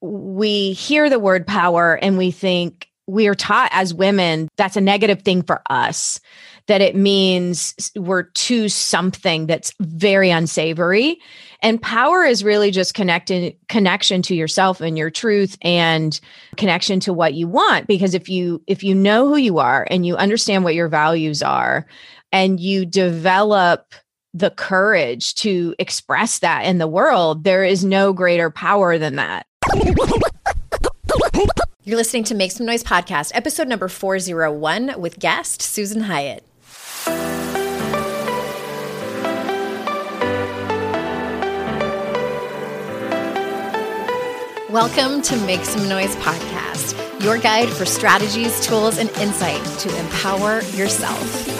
We 0.00 0.72
hear 0.72 1.10
the 1.10 1.18
word 1.18 1.46
power 1.46 1.98
and 2.00 2.16
we 2.16 2.30
think 2.30 2.88
we 3.06 3.26
are 3.26 3.34
taught 3.34 3.70
as 3.72 3.92
women 3.92 4.48
that's 4.56 4.76
a 4.76 4.80
negative 4.80 5.22
thing 5.22 5.42
for 5.42 5.62
us 5.68 6.20
that 6.66 6.80
it 6.80 6.94
means 6.94 7.90
we're 7.96 8.22
to 8.22 8.68
something 8.68 9.46
that's 9.46 9.72
very 9.80 10.30
unsavory. 10.30 11.18
And 11.62 11.82
power 11.82 12.22
is 12.22 12.44
really 12.44 12.70
just 12.70 12.94
connecting 12.94 13.56
connection 13.68 14.22
to 14.22 14.36
yourself 14.36 14.80
and 14.80 14.96
your 14.96 15.10
truth 15.10 15.58
and 15.62 16.18
connection 16.56 17.00
to 17.00 17.12
what 17.12 17.34
you 17.34 17.48
want 17.48 17.88
because 17.88 18.14
if 18.14 18.28
you 18.28 18.62
if 18.68 18.84
you 18.84 18.94
know 18.94 19.26
who 19.26 19.36
you 19.36 19.58
are 19.58 19.84
and 19.90 20.06
you 20.06 20.16
understand 20.16 20.62
what 20.62 20.76
your 20.76 20.88
values 20.88 21.42
are 21.42 21.86
and 22.30 22.60
you 22.60 22.86
develop 22.86 23.92
the 24.32 24.50
courage 24.50 25.34
to 25.34 25.74
express 25.80 26.38
that 26.38 26.64
in 26.64 26.78
the 26.78 26.86
world 26.86 27.42
there 27.42 27.64
is 27.64 27.84
no 27.84 28.12
greater 28.12 28.48
power 28.48 28.96
than 28.96 29.16
that 29.16 29.44
you're 31.84 31.96
listening 31.96 32.24
to 32.24 32.34
Make 32.34 32.52
Some 32.52 32.66
Noise 32.66 32.82
podcast, 32.82 33.32
episode 33.34 33.68
number 33.68 33.88
401 33.88 35.00
with 35.00 35.18
guest 35.18 35.62
Susan 35.62 36.02
Hyatt. 36.02 36.44
Welcome 44.70 45.22
to 45.22 45.36
Make 45.46 45.64
Some 45.64 45.88
Noise 45.88 46.14
podcast, 46.16 47.22
your 47.22 47.38
guide 47.38 47.68
for 47.68 47.84
strategies, 47.84 48.64
tools, 48.64 48.98
and 48.98 49.10
insight 49.18 49.62
to 49.80 49.98
empower 49.98 50.62
yourself. 50.76 51.59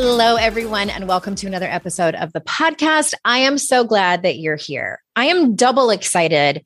Hello, 0.00 0.36
everyone, 0.36 0.90
and 0.90 1.08
welcome 1.08 1.34
to 1.34 1.48
another 1.48 1.66
episode 1.66 2.14
of 2.14 2.32
the 2.32 2.40
podcast. 2.40 3.14
I 3.24 3.38
am 3.38 3.58
so 3.58 3.82
glad 3.82 4.22
that 4.22 4.38
you're 4.38 4.54
here. 4.54 5.02
I 5.16 5.24
am 5.24 5.56
double 5.56 5.90
excited 5.90 6.64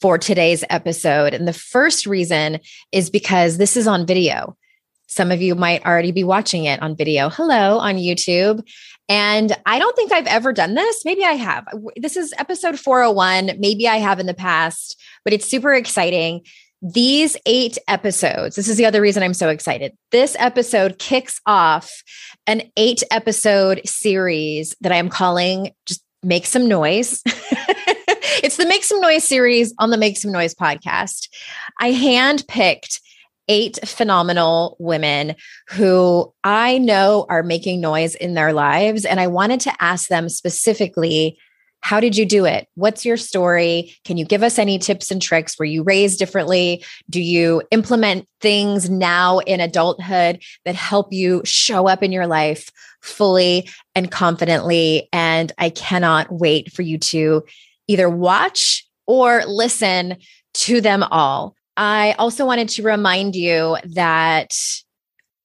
for 0.00 0.16
today's 0.16 0.62
episode. 0.70 1.34
And 1.34 1.48
the 1.48 1.52
first 1.52 2.06
reason 2.06 2.60
is 2.92 3.10
because 3.10 3.58
this 3.58 3.76
is 3.76 3.88
on 3.88 4.06
video. 4.06 4.56
Some 5.08 5.32
of 5.32 5.42
you 5.42 5.56
might 5.56 5.84
already 5.84 6.12
be 6.12 6.22
watching 6.22 6.66
it 6.66 6.80
on 6.80 6.94
video. 6.94 7.30
Hello 7.30 7.78
on 7.78 7.96
YouTube. 7.96 8.62
And 9.08 9.56
I 9.66 9.80
don't 9.80 9.96
think 9.96 10.12
I've 10.12 10.28
ever 10.28 10.52
done 10.52 10.76
this. 10.76 11.04
Maybe 11.04 11.24
I 11.24 11.32
have. 11.32 11.66
This 11.96 12.16
is 12.16 12.32
episode 12.38 12.78
401. 12.78 13.58
Maybe 13.58 13.88
I 13.88 13.96
have 13.96 14.20
in 14.20 14.26
the 14.26 14.34
past, 14.34 15.02
but 15.24 15.32
it's 15.32 15.50
super 15.50 15.74
exciting 15.74 16.42
these 16.80 17.36
eight 17.46 17.78
episodes, 17.88 18.56
this 18.56 18.68
is 18.68 18.76
the 18.76 18.86
other 18.86 19.00
reason 19.00 19.22
I'm 19.22 19.34
so 19.34 19.48
excited. 19.48 19.96
This 20.10 20.36
episode 20.38 20.98
kicks 20.98 21.40
off 21.46 22.02
an 22.46 22.62
eight 22.76 23.02
episode 23.10 23.80
series 23.84 24.76
that 24.80 24.92
I 24.92 24.96
am 24.96 25.08
calling 25.08 25.72
just 25.86 26.04
Make 26.22 26.46
Some 26.46 26.68
Noise. 26.68 27.22
it's 27.26 28.56
the 28.56 28.66
Make 28.66 28.84
Some 28.84 29.00
Noise 29.00 29.24
series 29.24 29.74
on 29.78 29.90
the 29.90 29.98
Make 29.98 30.16
Some 30.16 30.32
Noise 30.32 30.54
podcast. 30.54 31.28
I 31.80 31.92
handpicked 31.92 33.00
eight 33.48 33.78
phenomenal 33.84 34.76
women 34.78 35.34
who 35.70 36.32
I 36.44 36.78
know 36.78 37.26
are 37.28 37.42
making 37.42 37.80
noise 37.80 38.14
in 38.14 38.34
their 38.34 38.52
lives. 38.52 39.04
And 39.04 39.18
I 39.18 39.26
wanted 39.26 39.60
to 39.60 39.72
ask 39.80 40.08
them 40.08 40.28
specifically 40.28 41.38
how 41.80 42.00
did 42.00 42.16
you 42.16 42.26
do 42.26 42.44
it? 42.44 42.66
What's 42.74 43.04
your 43.06 43.16
story? 43.16 43.94
Can 44.04 44.16
you 44.16 44.24
give 44.24 44.42
us 44.42 44.58
any 44.58 44.78
tips 44.78 45.10
and 45.10 45.22
tricks? 45.22 45.58
Were 45.58 45.64
you 45.64 45.82
raised 45.82 46.18
differently? 46.18 46.84
Do 47.08 47.20
you 47.20 47.62
implement 47.70 48.26
things 48.40 48.90
now 48.90 49.38
in 49.38 49.60
adulthood 49.60 50.42
that 50.64 50.74
help 50.74 51.12
you 51.12 51.42
show 51.44 51.88
up 51.88 52.02
in 52.02 52.12
your 52.12 52.26
life 52.26 52.70
fully 53.00 53.68
and 53.94 54.10
confidently? 54.10 55.08
And 55.12 55.52
I 55.56 55.70
cannot 55.70 56.30
wait 56.30 56.72
for 56.72 56.82
you 56.82 56.98
to 56.98 57.44
either 57.86 58.10
watch 58.10 58.86
or 59.06 59.44
listen 59.46 60.16
to 60.54 60.80
them 60.80 61.02
all. 61.02 61.54
I 61.76 62.16
also 62.18 62.44
wanted 62.44 62.68
to 62.70 62.82
remind 62.82 63.36
you 63.36 63.76
that 63.94 64.52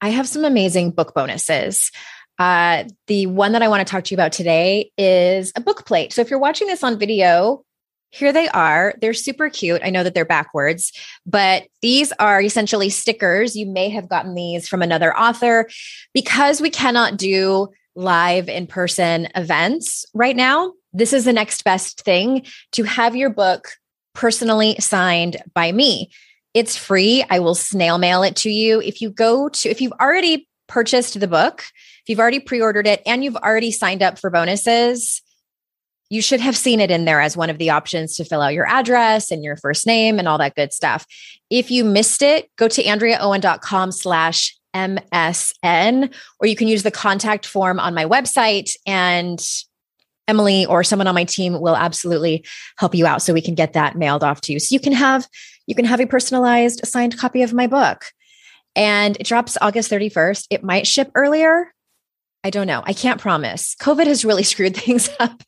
I 0.01 0.09
have 0.09 0.27
some 0.27 0.43
amazing 0.43 0.91
book 0.91 1.13
bonuses. 1.13 1.91
Uh, 2.39 2.85
the 3.07 3.27
one 3.27 3.51
that 3.51 3.61
I 3.61 3.67
want 3.67 3.85
to 3.85 3.91
talk 3.91 4.03
to 4.05 4.11
you 4.11 4.15
about 4.15 4.31
today 4.31 4.91
is 4.97 5.51
a 5.55 5.61
book 5.61 5.85
plate. 5.85 6.13
So 6.13 6.21
if 6.21 6.29
you're 6.29 6.39
watching 6.39 6.67
this 6.67 6.83
on 6.83 6.97
video, 6.97 7.63
here 8.09 8.31
they 8.31 8.47
are. 8.49 8.93
They're 9.01 9.13
super 9.13 9.49
cute. 9.49 9.81
I 9.83 9.89
know 9.89 10.03
that 10.03 10.13
they're 10.13 10.23
backwards, 10.23 10.91
but 11.25 11.63
these 11.81 12.11
are 12.19 12.41
essentially 12.41 12.89
stickers. 12.89 13.55
You 13.55 13.65
may 13.65 13.89
have 13.89 14.07
gotten 14.07 14.35
these 14.35 14.67
from 14.67 14.83
another 14.83 15.17
author 15.17 15.67
because 16.13 16.61
we 16.61 16.69
cannot 16.69 17.17
do 17.17 17.69
live 17.95 18.49
in 18.49 18.67
person 18.67 19.29
events 19.35 20.05
right 20.13 20.35
now. 20.35 20.73
This 20.93 21.11
is 21.11 21.25
the 21.25 21.33
next 21.33 21.63
best 21.63 22.01
thing 22.01 22.45
to 22.73 22.83
have 22.83 23.15
your 23.15 23.31
book 23.31 23.69
personally 24.13 24.75
signed 24.79 25.37
by 25.55 25.71
me. 25.71 26.11
It's 26.53 26.77
free. 26.77 27.25
I 27.31 27.39
will 27.39 27.55
snail 27.55 27.97
mail 27.97 28.21
it 28.21 28.35
to 28.37 28.49
you. 28.49 28.79
If 28.79 29.01
you 29.01 29.09
go 29.09 29.49
to, 29.49 29.69
if 29.69 29.81
you've 29.81 29.93
already 29.93 30.47
purchased 30.67 31.19
the 31.19 31.27
book, 31.27 31.63
if 32.03 32.09
you've 32.09 32.19
already 32.19 32.39
pre 32.39 32.61
ordered 32.61 32.87
it 32.87 33.01
and 33.05 33.23
you've 33.23 33.35
already 33.35 33.71
signed 33.71 34.03
up 34.03 34.19
for 34.19 34.29
bonuses, 34.29 35.21
you 36.09 36.21
should 36.21 36.41
have 36.41 36.55
seen 36.55 36.79
it 36.79 36.91
in 36.91 37.05
there 37.05 37.21
as 37.21 37.37
one 37.37 37.49
of 37.49 37.57
the 37.57 37.69
options 37.69 38.15
to 38.15 38.25
fill 38.25 38.41
out 38.41 38.53
your 38.53 38.67
address 38.67 39.31
and 39.31 39.43
your 39.43 39.55
first 39.57 39.87
name 39.87 40.19
and 40.19 40.27
all 40.27 40.37
that 40.37 40.55
good 40.55 40.73
stuff. 40.73 41.05
If 41.49 41.71
you 41.71 41.83
missed 41.83 42.21
it, 42.21 42.49
go 42.57 42.67
to 42.67 42.83
andreaowen.com 42.83 43.91
slash 43.91 44.55
MSN, 44.75 46.13
or 46.39 46.47
you 46.47 46.55
can 46.55 46.67
use 46.67 46.83
the 46.83 46.91
contact 46.91 47.45
form 47.45 47.79
on 47.79 47.93
my 47.93 48.05
website 48.05 48.71
and 48.85 49.43
Emily 50.27 50.65
or 50.65 50.83
someone 50.83 51.07
on 51.07 51.15
my 51.15 51.25
team 51.25 51.59
will 51.59 51.75
absolutely 51.75 52.45
help 52.77 52.95
you 52.95 53.05
out 53.05 53.21
so 53.21 53.33
we 53.33 53.41
can 53.41 53.55
get 53.55 53.73
that 53.73 53.97
mailed 53.97 54.23
off 54.23 54.41
to 54.41 54.53
you. 54.53 54.59
So 54.59 54.73
you 54.73 54.79
can 54.79 54.93
have 54.93 55.27
you 55.67 55.75
can 55.75 55.85
have 55.85 55.99
a 56.01 56.07
personalized 56.07 56.85
signed 56.85 57.17
copy 57.17 57.41
of 57.41 57.53
my 57.53 57.67
book. 57.67 58.05
And 58.75 59.15
it 59.19 59.27
drops 59.27 59.57
August 59.61 59.91
31st. 59.91 60.47
It 60.49 60.63
might 60.63 60.87
ship 60.87 61.11
earlier. 61.15 61.73
I 62.43 62.49
don't 62.49 62.67
know. 62.67 62.83
I 62.85 62.93
can't 62.93 63.21
promise. 63.21 63.75
COVID 63.79 64.07
has 64.07 64.25
really 64.25 64.43
screwed 64.43 64.75
things 64.75 65.09
up. 65.19 65.43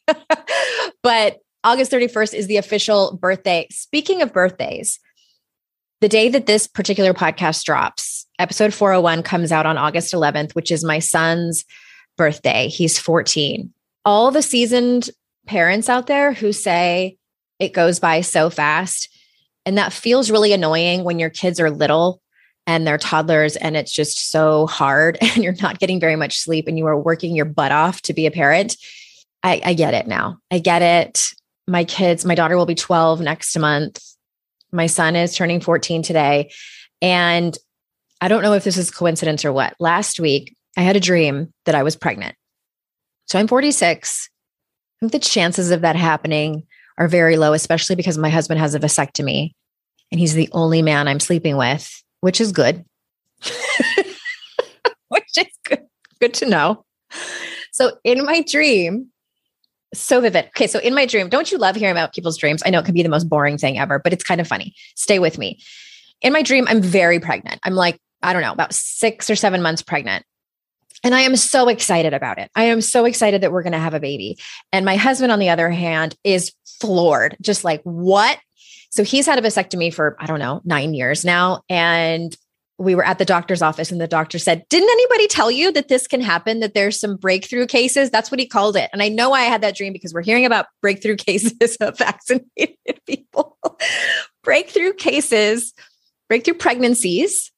but 1.04 1.40
August 1.64 1.92
31st 1.92 2.34
is 2.34 2.48
the 2.48 2.58
official 2.58 3.18
birthday. 3.18 3.68
Speaking 3.72 4.22
of 4.22 4.32
birthdays, 4.34 5.00
the 6.02 6.10
day 6.10 6.30
that 6.30 6.46
this 6.46 6.68
particular 6.68 7.14
podcast 7.14 7.64
drops, 7.64 8.28
episode 8.38 8.74
401 8.74 9.24
comes 9.24 9.52
out 9.52 9.66
on 9.66 9.78
August 9.78 10.14
11th, 10.14 10.54
which 10.54 10.72
is 10.72 10.84
my 10.84 11.00
son's 11.00 11.66
birthday. 12.18 12.68
He's 12.68 13.00
14. 13.00 13.74
All 14.04 14.32
the 14.32 14.42
seasoned 14.42 15.10
parents 15.48 15.90
out 15.90 16.08
there 16.08 16.34
who 16.34 16.54
say 16.54 17.18
it 17.60 17.74
goes 17.74 18.00
by 18.00 18.22
so 18.22 18.50
fast. 18.50 19.10
And 19.66 19.78
that 19.78 19.94
feels 19.94 20.30
really 20.30 20.54
annoying 20.54 21.04
when 21.04 21.18
your 21.18 21.30
kids 21.30 21.60
are 21.60 21.72
little 21.72 22.22
and 22.68 22.86
they're 22.86 22.98
toddlers 22.98 23.56
and 23.56 23.78
it's 23.78 23.92
just 23.92 24.32
so 24.32 24.68
hard 24.68 25.18
and 25.22 25.44
you're 25.44 25.56
not 25.62 25.80
getting 25.80 26.00
very 26.00 26.16
much 26.16 26.40
sleep 26.40 26.68
and 26.68 26.78
you 26.78 26.86
are 26.86 27.00
working 27.00 27.36
your 27.36 27.46
butt 27.46 27.72
off 27.72 28.02
to 28.04 28.14
be 28.14 28.26
a 28.26 28.32
parent. 28.32 28.78
I, 29.44 29.62
I 29.64 29.74
get 29.74 29.94
it 29.94 30.08
now. 30.08 30.40
I 30.50 30.60
get 30.60 30.82
it. 30.82 31.30
My 31.68 31.84
kids, 31.84 32.26
my 32.26 32.36
daughter 32.36 32.58
will 32.58 32.66
be 32.66 32.76
12 32.76 33.22
next 33.22 33.58
month. 33.58 34.04
My 34.72 34.88
son 34.88 35.16
is 35.16 35.36
turning 35.36 35.62
14 35.62 36.02
today. 36.04 36.52
And 37.02 37.58
I 38.22 38.28
don't 38.28 38.44
know 38.44 38.54
if 38.54 38.64
this 38.64 38.78
is 38.78 38.92
coincidence 38.92 39.46
or 39.46 39.54
what. 39.54 39.76
Last 39.80 40.20
week, 40.20 40.56
I 40.78 40.82
had 40.82 40.96
a 40.96 41.02
dream 41.02 41.54
that 41.66 41.76
I 41.76 41.84
was 41.84 41.96
pregnant. 41.96 42.36
So 43.28 43.40
I'm 43.40 43.48
46. 43.48 44.30
I 44.30 45.00
think 45.00 45.12
the 45.12 45.20
chances 45.20 45.72
of 45.72 45.82
that 45.82 45.96
happening 45.96 46.64
are 46.98 47.08
very 47.08 47.38
low, 47.38 47.54
especially 47.54 47.96
because 47.96 48.18
my 48.18 48.30
husband 48.30 48.60
has 48.60 48.76
a 48.76 48.80
vasectomy 48.80 49.52
and 50.12 50.20
he's 50.20 50.34
the 50.34 50.50
only 50.52 50.82
man 50.82 51.08
I'm 51.08 51.20
sleeping 51.20 51.58
with, 51.58 52.04
which 52.26 52.42
is 52.42 52.52
good. 52.52 52.84
which 55.10 55.38
is 55.38 55.46
good, 55.64 55.86
good 56.20 56.34
to 56.34 56.48
know. 56.48 56.84
So 57.72 58.00
in 58.04 58.26
my 58.26 58.42
dream, 58.42 59.12
so 59.94 60.22
vivid. 60.22 60.46
Okay, 60.48 60.66
so 60.66 60.80
in 60.80 60.96
my 60.96 61.06
dream, 61.06 61.30
don't 61.30 61.52
you 61.52 61.60
love 61.60 61.76
hearing 61.76 61.92
about 61.92 62.16
people's 62.16 62.40
dreams? 62.40 62.64
I 62.66 62.72
know 62.72 62.80
it 62.80 62.86
can 62.86 62.96
be 62.96 63.04
the 63.04 63.10
most 63.10 63.30
boring 63.30 63.60
thing 63.60 63.78
ever, 63.78 64.00
but 64.00 64.12
it's 64.12 64.24
kind 64.24 64.42
of 64.42 64.48
funny. 64.48 64.74
Stay 64.96 65.20
with 65.20 65.38
me. 65.38 65.60
In 66.24 66.34
my 66.34 66.42
dream, 66.42 66.66
I'm 66.68 66.82
very 66.82 67.20
pregnant. 67.20 67.60
I'm 67.64 67.76
like, 67.76 68.00
I 68.24 68.34
don't 68.34 68.42
know, 68.42 68.52
about 68.52 68.74
six 68.74 69.30
or 69.30 69.36
seven 69.36 69.62
months 69.62 69.84
pregnant. 69.84 70.26
And 71.04 71.14
I 71.14 71.22
am 71.22 71.36
so 71.36 71.68
excited 71.68 72.16
about 72.16 72.40
it. 72.40 72.50
I 72.56 72.64
am 72.64 72.82
so 72.82 73.06
excited 73.06 73.42
that 73.42 73.52
we're 73.52 73.62
going 73.62 73.74
to 73.74 73.78
have 73.78 73.94
a 73.94 74.00
baby. 74.00 74.40
And 74.72 74.84
my 74.84 74.96
husband, 74.96 75.32
on 75.32 75.38
the 75.38 75.50
other 75.50 75.70
hand, 75.70 76.16
is 76.24 76.52
floored, 76.82 77.38
just 77.40 77.64
like, 77.64 77.82
what? 77.84 78.40
So 78.96 79.04
he's 79.04 79.26
had 79.26 79.38
a 79.38 79.42
vasectomy 79.42 79.94
for, 79.94 80.16
I 80.20 80.26
don't 80.26 80.40
know, 80.40 80.62
nine 80.64 80.94
years 80.94 81.26
now. 81.26 81.64
And 81.70 82.34
we 82.78 82.96
were 82.96 83.06
at 83.06 83.20
the 83.20 83.26
doctor's 83.26 83.62
office 83.62 83.92
and 83.92 84.00
the 84.00 84.08
doctor 84.08 84.40
said, 84.40 84.64
Didn't 84.70 84.90
anybody 84.90 85.28
tell 85.28 85.52
you 85.52 85.74
that 85.74 85.90
this 85.90 86.08
can 86.08 86.22
happen, 86.22 86.62
that 86.62 86.74
there's 86.74 86.98
some 86.98 87.18
breakthrough 87.18 87.66
cases? 87.68 88.10
That's 88.10 88.32
what 88.32 88.40
he 88.40 88.48
called 88.48 88.78
it. 88.78 88.90
And 88.94 89.04
I 89.04 89.10
know 89.10 89.34
I 89.34 89.42
had 89.42 89.62
that 89.62 89.76
dream 89.76 89.92
because 89.92 90.14
we're 90.14 90.24
hearing 90.24 90.46
about 90.46 90.68
breakthrough 90.82 91.16
cases 91.18 91.76
of 91.82 91.98
vaccinated 91.98 92.78
people, 93.06 93.58
breakthrough 94.46 94.94
cases, 94.94 95.74
breakthrough 96.30 96.54
pregnancies. 96.54 97.52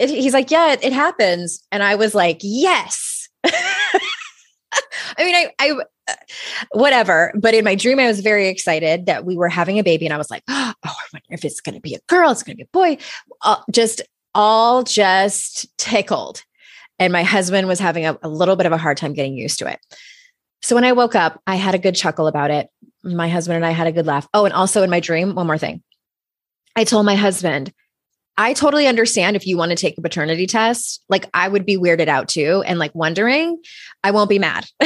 He's 0.00 0.34
like, 0.34 0.50
Yeah, 0.50 0.72
it, 0.72 0.82
it 0.82 0.92
happens. 0.92 1.62
And 1.70 1.84
I 1.84 1.94
was 1.94 2.16
like, 2.16 2.38
Yes. 2.42 3.28
I 3.44 5.24
mean, 5.24 5.36
I, 5.36 5.52
I, 5.60 5.72
whatever. 6.72 7.32
But 7.34 7.54
in 7.54 7.64
my 7.64 7.74
dream, 7.74 7.98
I 7.98 8.06
was 8.06 8.20
very 8.20 8.48
excited 8.48 9.06
that 9.06 9.24
we 9.24 9.36
were 9.36 9.48
having 9.48 9.78
a 9.78 9.84
baby, 9.84 10.06
and 10.06 10.14
I 10.14 10.18
was 10.18 10.30
like, 10.30 10.42
"Oh, 10.48 10.72
I 10.84 10.92
wonder 11.12 11.26
if 11.30 11.44
it's 11.44 11.60
going 11.60 11.74
to 11.74 11.80
be 11.80 11.94
a 11.94 12.00
girl, 12.08 12.30
it's 12.30 12.42
going 12.42 12.56
to 12.56 12.64
be 12.64 12.68
a 12.68 12.72
boy." 12.72 12.98
Uh, 13.42 13.56
just 13.70 14.02
all 14.34 14.82
just 14.82 15.66
tickled. 15.78 16.44
And 16.98 17.12
my 17.12 17.22
husband 17.22 17.66
was 17.66 17.80
having 17.80 18.06
a, 18.06 18.18
a 18.22 18.28
little 18.28 18.56
bit 18.56 18.66
of 18.66 18.72
a 18.72 18.78
hard 18.78 18.96
time 18.96 19.14
getting 19.14 19.36
used 19.36 19.58
to 19.60 19.66
it. 19.66 19.78
So 20.62 20.74
when 20.74 20.84
I 20.84 20.92
woke 20.92 21.14
up, 21.14 21.40
I 21.46 21.56
had 21.56 21.74
a 21.74 21.78
good 21.78 21.94
chuckle 21.94 22.26
about 22.26 22.50
it. 22.50 22.68
My 23.02 23.28
husband 23.28 23.56
and 23.56 23.64
I 23.64 23.70
had 23.70 23.86
a 23.86 23.92
good 23.92 24.06
laugh. 24.06 24.28
Oh, 24.34 24.44
and 24.44 24.52
also 24.52 24.82
in 24.82 24.90
my 24.90 25.00
dream, 25.00 25.34
one 25.34 25.46
more 25.46 25.58
thing. 25.58 25.82
I 26.76 26.84
told 26.84 27.06
my 27.06 27.14
husband, 27.14 27.72
I 28.36 28.52
totally 28.52 28.86
understand 28.86 29.36
if 29.36 29.46
you 29.46 29.56
want 29.56 29.70
to 29.70 29.76
take 29.76 29.96
a 29.98 30.02
paternity 30.02 30.46
test. 30.46 31.02
Like 31.08 31.28
I 31.34 31.48
would 31.48 31.66
be 31.66 31.76
weirded 31.76 32.08
out 32.08 32.28
too 32.28 32.62
and 32.66 32.78
like 32.78 32.94
wondering, 32.94 33.58
I 34.04 34.10
won't 34.10 34.30
be 34.30 34.38
mad. 34.38 34.66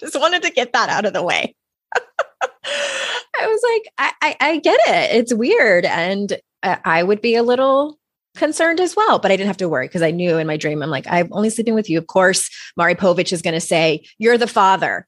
Just 0.00 0.18
wanted 0.18 0.42
to 0.42 0.50
get 0.50 0.72
that 0.72 0.88
out 0.88 1.04
of 1.04 1.12
the 1.12 1.22
way. 1.22 1.54
I 1.94 3.46
was 3.46 3.60
like, 3.62 3.92
I, 3.98 4.12
I, 4.22 4.36
I 4.48 4.58
get 4.58 4.80
it. 4.86 5.16
It's 5.16 5.34
weird. 5.34 5.84
And 5.84 6.38
I 6.62 7.02
would 7.02 7.20
be 7.20 7.36
a 7.36 7.42
little 7.42 7.98
concerned 8.36 8.80
as 8.80 8.96
well, 8.96 9.18
but 9.18 9.30
I 9.30 9.36
didn't 9.36 9.48
have 9.48 9.56
to 9.58 9.68
worry 9.68 9.86
because 9.86 10.02
I 10.02 10.10
knew 10.10 10.38
in 10.38 10.46
my 10.46 10.56
dream, 10.56 10.82
I'm 10.82 10.90
like, 10.90 11.06
I'm 11.08 11.28
only 11.32 11.50
sleeping 11.50 11.74
with 11.74 11.90
you. 11.90 11.98
Of 11.98 12.06
course, 12.06 12.50
Maury 12.76 12.94
Povich 12.94 13.32
is 13.32 13.42
going 13.42 13.54
to 13.54 13.60
say, 13.60 14.04
You're 14.18 14.38
the 14.38 14.46
father, 14.46 15.06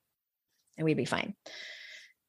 and 0.76 0.84
we'd 0.84 0.96
be 0.96 1.04
fine. 1.04 1.34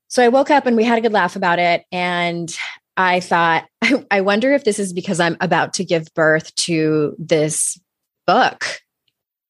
So 0.07 0.23
I 0.23 0.27
woke 0.27 0.51
up 0.51 0.65
and 0.65 0.75
we 0.77 0.83
had 0.83 0.99
a 0.99 1.01
good 1.01 1.13
laugh 1.13 1.35
about 1.35 1.57
it. 1.57 1.85
And 1.91 2.55
I 2.95 3.19
thought, 3.19 3.65
I, 3.81 4.05
I 4.11 4.21
wonder 4.21 4.53
if 4.53 4.63
this 4.63 4.79
is 4.79 4.93
because 4.93 5.19
I'm 5.19 5.37
about 5.41 5.73
to 5.75 5.85
give 5.85 6.13
birth 6.13 6.53
to 6.55 7.15
this 7.17 7.79
book, 8.27 8.81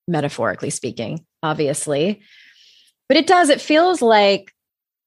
metaphorically 0.08 0.70
speaking, 0.70 1.26
obviously. 1.42 2.22
But 3.14 3.20
it 3.20 3.28
does, 3.28 3.50
it 3.50 3.62
feels 3.62 4.02
like 4.02 4.52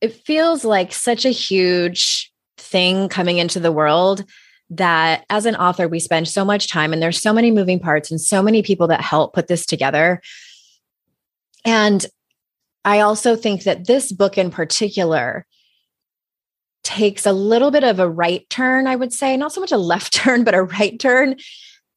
it 0.00 0.14
feels 0.14 0.64
like 0.64 0.93
such 0.93 1.25
a 1.25 1.31
huge 1.31 2.32
thing 2.56 3.08
coming 3.08 3.38
into 3.38 3.58
the 3.58 3.73
world 3.73 4.25
that 4.70 5.25
as 5.29 5.44
an 5.44 5.56
author 5.56 5.88
we 5.88 5.99
spend 5.99 6.29
so 6.29 6.44
much 6.44 6.70
time 6.70 6.93
and 6.93 7.03
there's 7.03 7.20
so 7.20 7.32
many 7.32 7.50
moving 7.50 7.81
parts 7.81 8.12
and 8.12 8.20
so 8.20 8.43
many 8.43 8.62
people 8.62 8.87
that 8.87 9.00
help 9.00 9.35
put 9.35 9.49
this 9.49 9.67
together. 9.67 10.23
And 11.64 12.06
i 12.85 13.00
also 13.00 13.35
think 13.35 13.64
that 13.64 13.88
this 13.88 14.12
book 14.12 14.38
in 14.38 14.52
particular 14.52 15.44
takes 16.85 17.26
a 17.26 17.32
little 17.32 17.73
bit 17.73 17.82
of 17.82 17.99
a 17.99 18.09
right 18.09 18.49
turn 18.50 18.87
i 18.87 18.94
would 18.94 19.12
say. 19.12 19.37
Not 19.37 19.52
so 19.52 19.61
much 19.61 19.73
a 19.73 19.76
left 19.79 20.12
turn 20.23 20.44
but 20.44 20.55
a 20.55 20.62
right 20.62 20.97
turn 21.00 21.35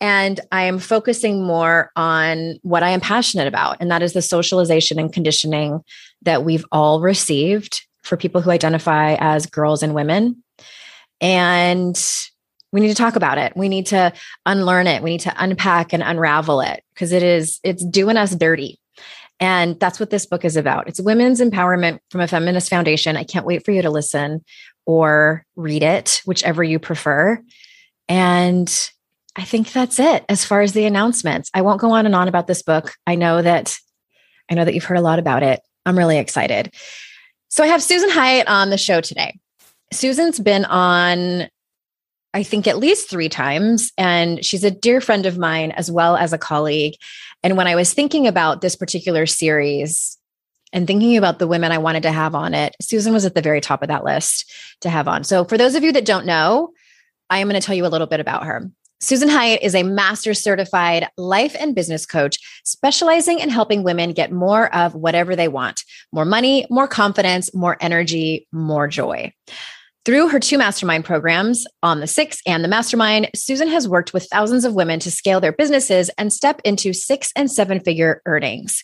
and 0.01 0.39
i 0.51 0.63
am 0.63 0.79
focusing 0.79 1.43
more 1.43 1.91
on 1.95 2.59
what 2.61 2.83
i 2.83 2.89
am 2.89 3.01
passionate 3.01 3.47
about 3.47 3.77
and 3.79 3.91
that 3.91 4.01
is 4.01 4.13
the 4.13 4.21
socialization 4.21 4.99
and 4.99 5.13
conditioning 5.13 5.81
that 6.21 6.43
we've 6.43 6.65
all 6.71 7.01
received 7.01 7.81
for 8.09 8.17
people 8.17 8.41
who 8.41 8.51
identify 8.51 9.15
as 9.19 9.45
girls 9.45 9.83
and 9.83 9.93
women. 9.93 10.43
And 11.21 12.01
we 12.71 12.81
need 12.81 12.89
to 12.89 12.95
talk 12.95 13.15
about 13.15 13.37
it. 13.37 13.53
We 13.55 13.69
need 13.69 13.87
to 13.87 14.13
unlearn 14.45 14.87
it. 14.87 15.03
We 15.03 15.11
need 15.11 15.21
to 15.21 15.33
unpack 15.37 15.93
and 15.93 16.03
unravel 16.03 16.61
it 16.61 16.83
because 16.93 17.11
it 17.11 17.23
is, 17.23 17.59
it's 17.63 17.83
doing 17.85 18.17
us 18.17 18.35
dirty. 18.35 18.79
And 19.39 19.79
that's 19.79 19.99
what 19.99 20.09
this 20.09 20.25
book 20.25 20.43
is 20.43 20.57
about. 20.57 20.87
It's 20.87 20.99
women's 20.99 21.39
empowerment 21.39 21.99
from 22.11 22.21
a 22.21 22.27
feminist 22.27 22.69
foundation. 22.69 23.15
I 23.15 23.23
can't 23.23 23.45
wait 23.45 23.63
for 23.63 23.71
you 23.71 23.81
to 23.81 23.89
listen 23.89 24.43
or 24.85 25.45
read 25.55 25.81
it, 25.81 26.21
whichever 26.25 26.63
you 26.63 26.77
prefer. 26.77 27.41
And 28.09 28.91
I 29.35 29.43
think 29.43 29.71
that's 29.71 29.99
it 29.99 30.25
as 30.27 30.43
far 30.43 30.61
as 30.61 30.73
the 30.73 30.85
announcements. 30.85 31.49
I 31.53 31.61
won't 31.61 31.81
go 31.81 31.91
on 31.91 32.05
and 32.05 32.15
on 32.15 32.27
about 32.27 32.47
this 32.47 32.61
book. 32.61 32.95
I 33.05 33.15
know 33.15 33.41
that 33.41 33.77
I 34.49 34.55
know 34.55 34.65
that 34.65 34.73
you've 34.73 34.83
heard 34.83 34.97
a 34.97 35.01
lot 35.01 35.19
about 35.19 35.43
it. 35.43 35.61
I'm 35.85 35.97
really 35.97 36.17
excited. 36.17 36.73
So 37.49 37.63
I 37.63 37.67
have 37.67 37.83
Susan 37.83 38.09
Hyatt 38.09 38.47
on 38.47 38.69
the 38.69 38.77
show 38.77 39.01
today. 39.01 39.39
Susan's 39.91 40.39
been 40.39 40.65
on, 40.65 41.47
I 42.33 42.43
think, 42.43 42.67
at 42.67 42.77
least 42.77 43.09
three 43.09 43.29
times, 43.29 43.91
and 43.97 44.43
she's 44.43 44.63
a 44.63 44.71
dear 44.71 45.01
friend 45.01 45.25
of 45.25 45.37
mine 45.37 45.71
as 45.71 45.91
well 45.91 46.15
as 46.15 46.33
a 46.33 46.37
colleague. 46.37 46.95
And 47.43 47.57
when 47.57 47.67
I 47.67 47.75
was 47.75 47.93
thinking 47.93 48.27
about 48.27 48.61
this 48.61 48.75
particular 48.75 49.25
series 49.25 50.17
and 50.73 50.85
thinking 50.85 51.17
about 51.17 51.39
the 51.39 51.47
women 51.47 51.71
I 51.71 51.79
wanted 51.79 52.03
to 52.03 52.11
have 52.11 52.35
on 52.35 52.53
it, 52.53 52.75
Susan 52.81 53.13
was 53.13 53.25
at 53.25 53.33
the 53.33 53.41
very 53.41 53.61
top 53.61 53.81
of 53.81 53.87
that 53.87 54.03
list 54.03 54.51
to 54.81 54.89
have 54.89 55.07
on. 55.07 55.23
So 55.23 55.43
for 55.43 55.57
those 55.57 55.75
of 55.75 55.83
you 55.83 55.91
that 55.93 56.05
don't 56.05 56.25
know, 56.25 56.71
I 57.29 57.39
am 57.39 57.47
going 57.47 57.59
to 57.59 57.65
tell 57.65 57.75
you 57.75 57.85
a 57.85 57.87
little 57.87 58.07
bit 58.07 58.19
about 58.19 58.45
her. 58.45 58.69
Susan 59.01 59.29
Hyatt 59.29 59.61
is 59.61 59.75
a 59.75 59.83
master 59.83 60.33
certified 60.33 61.07
life 61.17 61.55
and 61.57 61.73
business 61.73 62.05
coach 62.05 62.37
specializing 62.65 63.39
in 63.39 63.49
helping 63.49 63.83
women 63.83 64.11
get 64.11 64.31
more 64.31 64.73
of 64.75 64.93
whatever 64.93 65.35
they 65.35 65.47
want 65.47 65.83
more 66.11 66.25
money, 66.25 66.65
more 66.69 66.87
confidence, 66.87 67.53
more 67.53 67.77
energy, 67.79 68.47
more 68.51 68.87
joy. 68.87 69.31
Through 70.05 70.29
her 70.29 70.39
two 70.39 70.57
mastermind 70.57 71.05
programs, 71.05 71.65
On 71.83 71.99
the 71.99 72.07
Six 72.07 72.41
and 72.45 72.63
the 72.63 72.67
Mastermind, 72.67 73.29
Susan 73.35 73.67
has 73.67 73.87
worked 73.87 74.13
with 74.13 74.25
thousands 74.25 74.65
of 74.65 74.73
women 74.73 74.99
to 75.01 75.11
scale 75.11 75.39
their 75.39 75.51
businesses 75.51 76.09
and 76.17 76.33
step 76.33 76.61
into 76.63 76.93
six 76.93 77.31
and 77.35 77.51
seven 77.51 77.79
figure 77.79 78.21
earnings. 78.25 78.83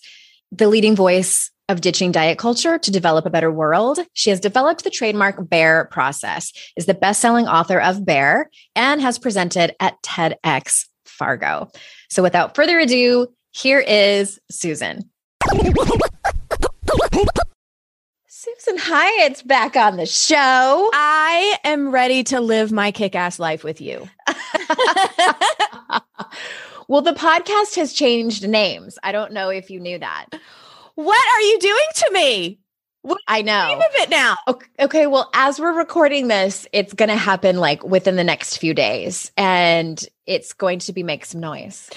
The 0.52 0.68
leading 0.68 0.96
voice 0.96 1.52
of 1.68 1.82
ditching 1.82 2.12
diet 2.12 2.38
culture 2.38 2.78
to 2.78 2.92
develop 2.92 3.26
a 3.26 3.30
better 3.30 3.52
world. 3.52 4.00
She 4.14 4.30
has 4.30 4.40
developed 4.40 4.84
the 4.84 4.90
trademark 4.90 5.50
Bare 5.50 5.86
process, 5.86 6.54
is 6.76 6.86
the 6.86 6.94
best-selling 6.94 7.48
author 7.48 7.80
of 7.80 8.06
Bare, 8.06 8.50
and 8.76 9.02
has 9.02 9.18
presented 9.18 9.76
at 9.80 10.02
TEDx 10.04 10.86
Fargo. 11.06 11.72
So 12.10 12.22
without 12.22 12.56
further 12.56 12.80
ado, 12.80 13.28
here 13.52 13.80
is 13.80 14.40
Susan. 14.52 15.10
Susan 18.28 18.78
Hyatt's 18.78 19.42
back 19.42 19.76
on 19.76 19.98
the 19.98 20.06
show. 20.06 20.90
I 20.94 21.58
am 21.64 21.90
ready 21.90 22.24
to 22.26 22.40
live 22.42 22.72
my 22.72 22.92
kick 22.92 23.16
ass 23.16 23.40
life 23.40 23.64
with 23.64 23.82
you. 23.82 24.08
well, 26.88 27.02
the 27.02 27.14
podcast 27.14 27.76
has 27.78 27.92
changed 27.92 28.48
names. 28.48 29.00
I 29.02 29.12
don't 29.12 29.32
know 29.32 29.50
if 29.50 29.72
you 29.72 29.80
knew 29.80 29.98
that. 29.98 30.28
What 30.96 31.26
are 31.34 31.42
you 31.42 31.60
doing 31.60 31.88
to 31.96 32.10
me? 32.14 32.60
What 33.02 33.22
I 33.28 33.44
know. 33.44 33.68
Name 33.68 33.78
of 33.78 33.96
it 33.96 34.10
now. 34.10 34.36
Okay, 34.48 34.68
okay, 34.80 35.08
well, 35.08 35.30
as 35.36 35.60
we're 35.60 35.78
recording 35.78 36.28
this, 36.28 36.68
it's 36.74 36.94
going 36.94 37.10
to 37.10 37.16
happen 37.16 37.58
like 37.58 37.84
within 37.84 38.16
the 38.16 38.24
next 38.24 38.58
few 38.58 38.74
days, 38.74 39.32
and 39.38 40.04
it's 40.26 40.54
going 40.54 40.80
to 40.80 40.94
be 40.94 41.04
make 41.04 41.26
some 41.26 41.40
noise. 41.40 41.90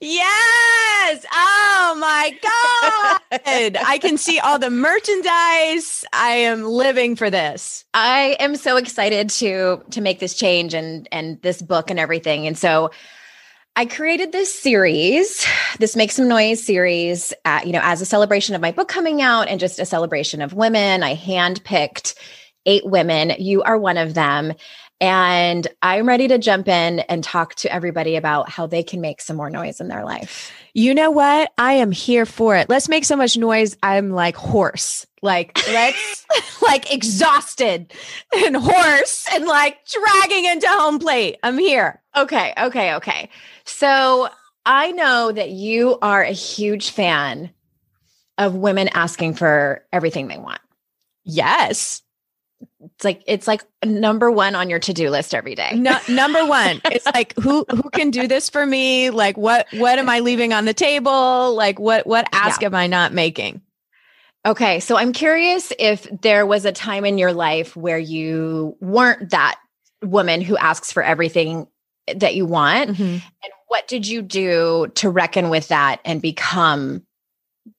Yes, 0.00 1.26
Oh 1.32 1.96
my 1.98 2.30
God. 2.42 3.76
I 3.84 3.98
can 4.00 4.16
see 4.16 4.38
all 4.38 4.58
the 4.58 4.70
merchandise. 4.70 6.04
I 6.12 6.30
am 6.30 6.64
living 6.64 7.16
for 7.16 7.28
this. 7.28 7.84
I 7.92 8.36
am 8.38 8.56
so 8.56 8.76
excited 8.76 9.30
to 9.30 9.82
to 9.90 10.00
make 10.00 10.20
this 10.20 10.34
change 10.34 10.74
and 10.74 11.08
and 11.12 11.40
this 11.42 11.60
book 11.60 11.90
and 11.90 11.98
everything. 11.98 12.46
And 12.46 12.56
so 12.56 12.90
I 13.74 13.86
created 13.86 14.32
this 14.32 14.52
series, 14.54 15.46
this 15.78 15.96
Make 15.96 16.12
Some 16.12 16.28
Noise 16.28 16.62
series, 16.62 17.32
at, 17.46 17.66
you 17.66 17.72
know, 17.72 17.80
as 17.82 18.02
a 18.02 18.06
celebration 18.06 18.54
of 18.54 18.60
my 18.60 18.70
book 18.70 18.86
coming 18.88 19.22
out 19.22 19.48
and 19.48 19.58
just 19.58 19.78
a 19.78 19.86
celebration 19.86 20.42
of 20.42 20.52
women. 20.52 21.02
I 21.02 21.16
handpicked 21.16 22.14
eight 22.66 22.84
women. 22.84 23.32
You 23.38 23.62
are 23.62 23.78
one 23.78 23.96
of 23.96 24.12
them. 24.12 24.52
And 25.00 25.66
I'm 25.80 26.06
ready 26.06 26.28
to 26.28 26.38
jump 26.38 26.68
in 26.68 27.00
and 27.00 27.24
talk 27.24 27.54
to 27.56 27.72
everybody 27.72 28.16
about 28.16 28.50
how 28.50 28.66
they 28.66 28.82
can 28.82 29.00
make 29.00 29.22
some 29.22 29.36
more 29.36 29.50
noise 29.50 29.80
in 29.80 29.88
their 29.88 30.04
life. 30.04 30.52
You 30.74 30.94
know 30.94 31.10
what? 31.10 31.50
I 31.56 31.72
am 31.74 31.92
here 31.92 32.26
for 32.26 32.54
it. 32.56 32.68
Let's 32.68 32.90
make 32.90 33.06
so 33.06 33.16
much 33.16 33.38
noise. 33.38 33.76
I'm 33.82 34.10
like 34.10 34.36
hoarse. 34.36 35.06
Like, 35.22 35.58
let's 35.68 36.26
like 36.62 36.92
exhausted 36.92 37.92
and 38.36 38.56
hoarse 38.56 39.26
and 39.32 39.46
like 39.46 39.78
dragging 39.86 40.44
into 40.44 40.68
home 40.68 40.98
plate. 40.98 41.38
I'm 41.42 41.56
here. 41.56 42.01
Okay. 42.16 42.52
Okay. 42.58 42.94
Okay. 42.94 43.28
So 43.64 44.28
I 44.66 44.92
know 44.92 45.32
that 45.32 45.50
you 45.50 45.98
are 46.02 46.22
a 46.22 46.32
huge 46.32 46.90
fan 46.90 47.50
of 48.38 48.54
women 48.54 48.88
asking 48.88 49.34
for 49.34 49.84
everything 49.92 50.28
they 50.28 50.38
want. 50.38 50.60
Yes 51.24 52.02
it's 52.80 53.04
like 53.04 53.22
it's 53.26 53.46
like 53.46 53.62
number 53.84 54.30
one 54.30 54.54
on 54.54 54.70
your 54.70 54.78
to-do 54.78 55.10
list 55.10 55.34
every 55.34 55.54
day 55.54 55.70
no, 55.74 55.98
number 56.08 56.44
one 56.46 56.80
it's 56.86 57.06
like 57.14 57.34
who 57.36 57.64
who 57.70 57.90
can 57.90 58.10
do 58.10 58.26
this 58.26 58.50
for 58.50 58.64
me 58.64 59.10
like 59.10 59.36
what 59.36 59.66
what 59.74 59.98
am 59.98 60.08
i 60.08 60.20
leaving 60.20 60.52
on 60.52 60.64
the 60.64 60.74
table 60.74 61.54
like 61.54 61.78
what 61.78 62.06
what 62.06 62.28
ask 62.32 62.60
yeah. 62.60 62.66
am 62.66 62.74
i 62.74 62.86
not 62.86 63.12
making 63.12 63.60
okay 64.46 64.80
so 64.80 64.96
i'm 64.96 65.12
curious 65.12 65.72
if 65.78 66.06
there 66.22 66.46
was 66.46 66.64
a 66.64 66.72
time 66.72 67.04
in 67.04 67.18
your 67.18 67.32
life 67.32 67.76
where 67.76 67.98
you 67.98 68.76
weren't 68.80 69.30
that 69.30 69.58
woman 70.02 70.40
who 70.40 70.56
asks 70.56 70.92
for 70.92 71.02
everything 71.02 71.66
that 72.16 72.34
you 72.34 72.46
want 72.46 72.90
mm-hmm. 72.90 73.02
and 73.02 73.52
what 73.68 73.86
did 73.88 74.06
you 74.06 74.22
do 74.22 74.90
to 74.94 75.08
reckon 75.08 75.48
with 75.50 75.68
that 75.68 76.00
and 76.04 76.20
become 76.20 77.02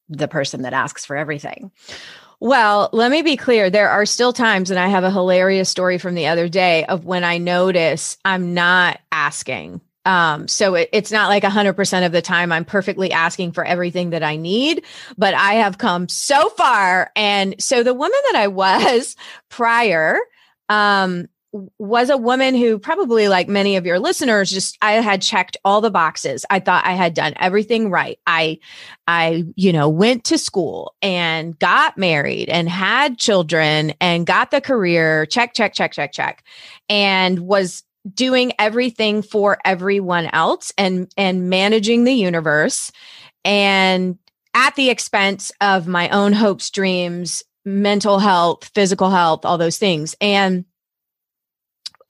the 0.10 0.28
person 0.28 0.62
that 0.62 0.74
asks 0.74 1.06
for 1.06 1.16
everything 1.16 1.72
well, 2.44 2.90
let 2.92 3.10
me 3.10 3.22
be 3.22 3.38
clear. 3.38 3.70
There 3.70 3.90
are 3.90 4.06
still 4.06 4.34
times, 4.34 4.70
and 4.70 4.78
I 4.78 4.90
have 4.90 5.06
a 5.06 5.10
hilarious 5.10 5.70
story 5.70 5.98
from 5.98 6.14
the 6.14 6.28
other 6.28 6.50
day 6.50 6.84
of 6.84 7.06
when 7.06 7.24
I 7.24 7.38
notice 7.38 8.18
I'm 8.26 8.54
not 8.54 9.00
asking. 9.14 9.80
Um, 10.06 10.50
so 10.50 10.76
it, 10.76 10.90
it's 10.92 11.12
not 11.12 11.30
like 11.30 11.44
100% 11.44 12.06
of 12.06 12.12
the 12.12 12.22
time 12.22 12.52
I'm 12.52 12.66
perfectly 12.66 13.14
asking 13.14 13.54
for 13.54 13.64
everything 13.64 14.10
that 14.10 14.24
I 14.24 14.36
need, 14.36 14.84
but 15.18 15.34
I 15.34 15.54
have 15.54 15.78
come 15.78 16.10
so 16.10 16.50
far. 16.50 17.12
And 17.16 17.56
so 17.62 17.82
the 17.82 17.94
woman 17.94 18.20
that 18.32 18.42
I 18.42 18.48
was 18.48 19.16
prior, 19.50 20.20
um, 20.68 21.30
was 21.78 22.10
a 22.10 22.18
woman 22.18 22.56
who 22.56 22.80
probably 22.80 23.28
like 23.28 23.48
many 23.48 23.76
of 23.76 23.86
your 23.86 24.00
listeners 24.00 24.50
just 24.50 24.78
I 24.82 24.94
had 24.94 25.22
checked 25.22 25.56
all 25.64 25.82
the 25.82 25.92
boxes. 25.92 26.46
I 26.50 26.60
thought 26.60 26.86
I 26.86 26.94
had 26.94 27.14
done 27.14 27.34
everything 27.40 27.92
right. 27.92 28.18
I 28.26 28.60
I 29.08 29.44
you 29.56 29.72
know 29.72 29.88
went 29.88 30.24
to 30.26 30.38
school 30.38 30.96
and 31.02 31.58
got 31.60 31.98
married 31.98 32.50
and 32.50 32.68
had 32.68 33.20
children 33.20 33.94
and 34.02 34.26
got 34.26 34.50
the 34.50 34.62
career 34.62 35.28
check 35.28 35.54
check 35.54 35.74
check 35.74 35.92
check 35.92 36.12
check 36.12 36.44
and 36.90 37.40
was 37.42 37.84
doing 38.14 38.52
everything 38.58 39.22
for 39.22 39.60
everyone 39.64 40.26
else 40.34 40.74
and 40.78 41.14
and 41.18 41.50
managing 41.50 42.04
the 42.04 42.14
universe 42.14 42.92
and 43.46 44.18
at 44.56 44.76
the 44.76 44.90
expense 44.90 45.52
of 45.62 45.88
my 45.88 46.10
own 46.10 46.34
hopes 46.34 46.72
dreams 46.72 47.44
mental 47.64 48.20
health 48.20 48.72
physical 48.74 49.10
health 49.10 49.46
all 49.46 49.58
those 49.58 49.78
things 49.78 50.16
and 50.20 50.66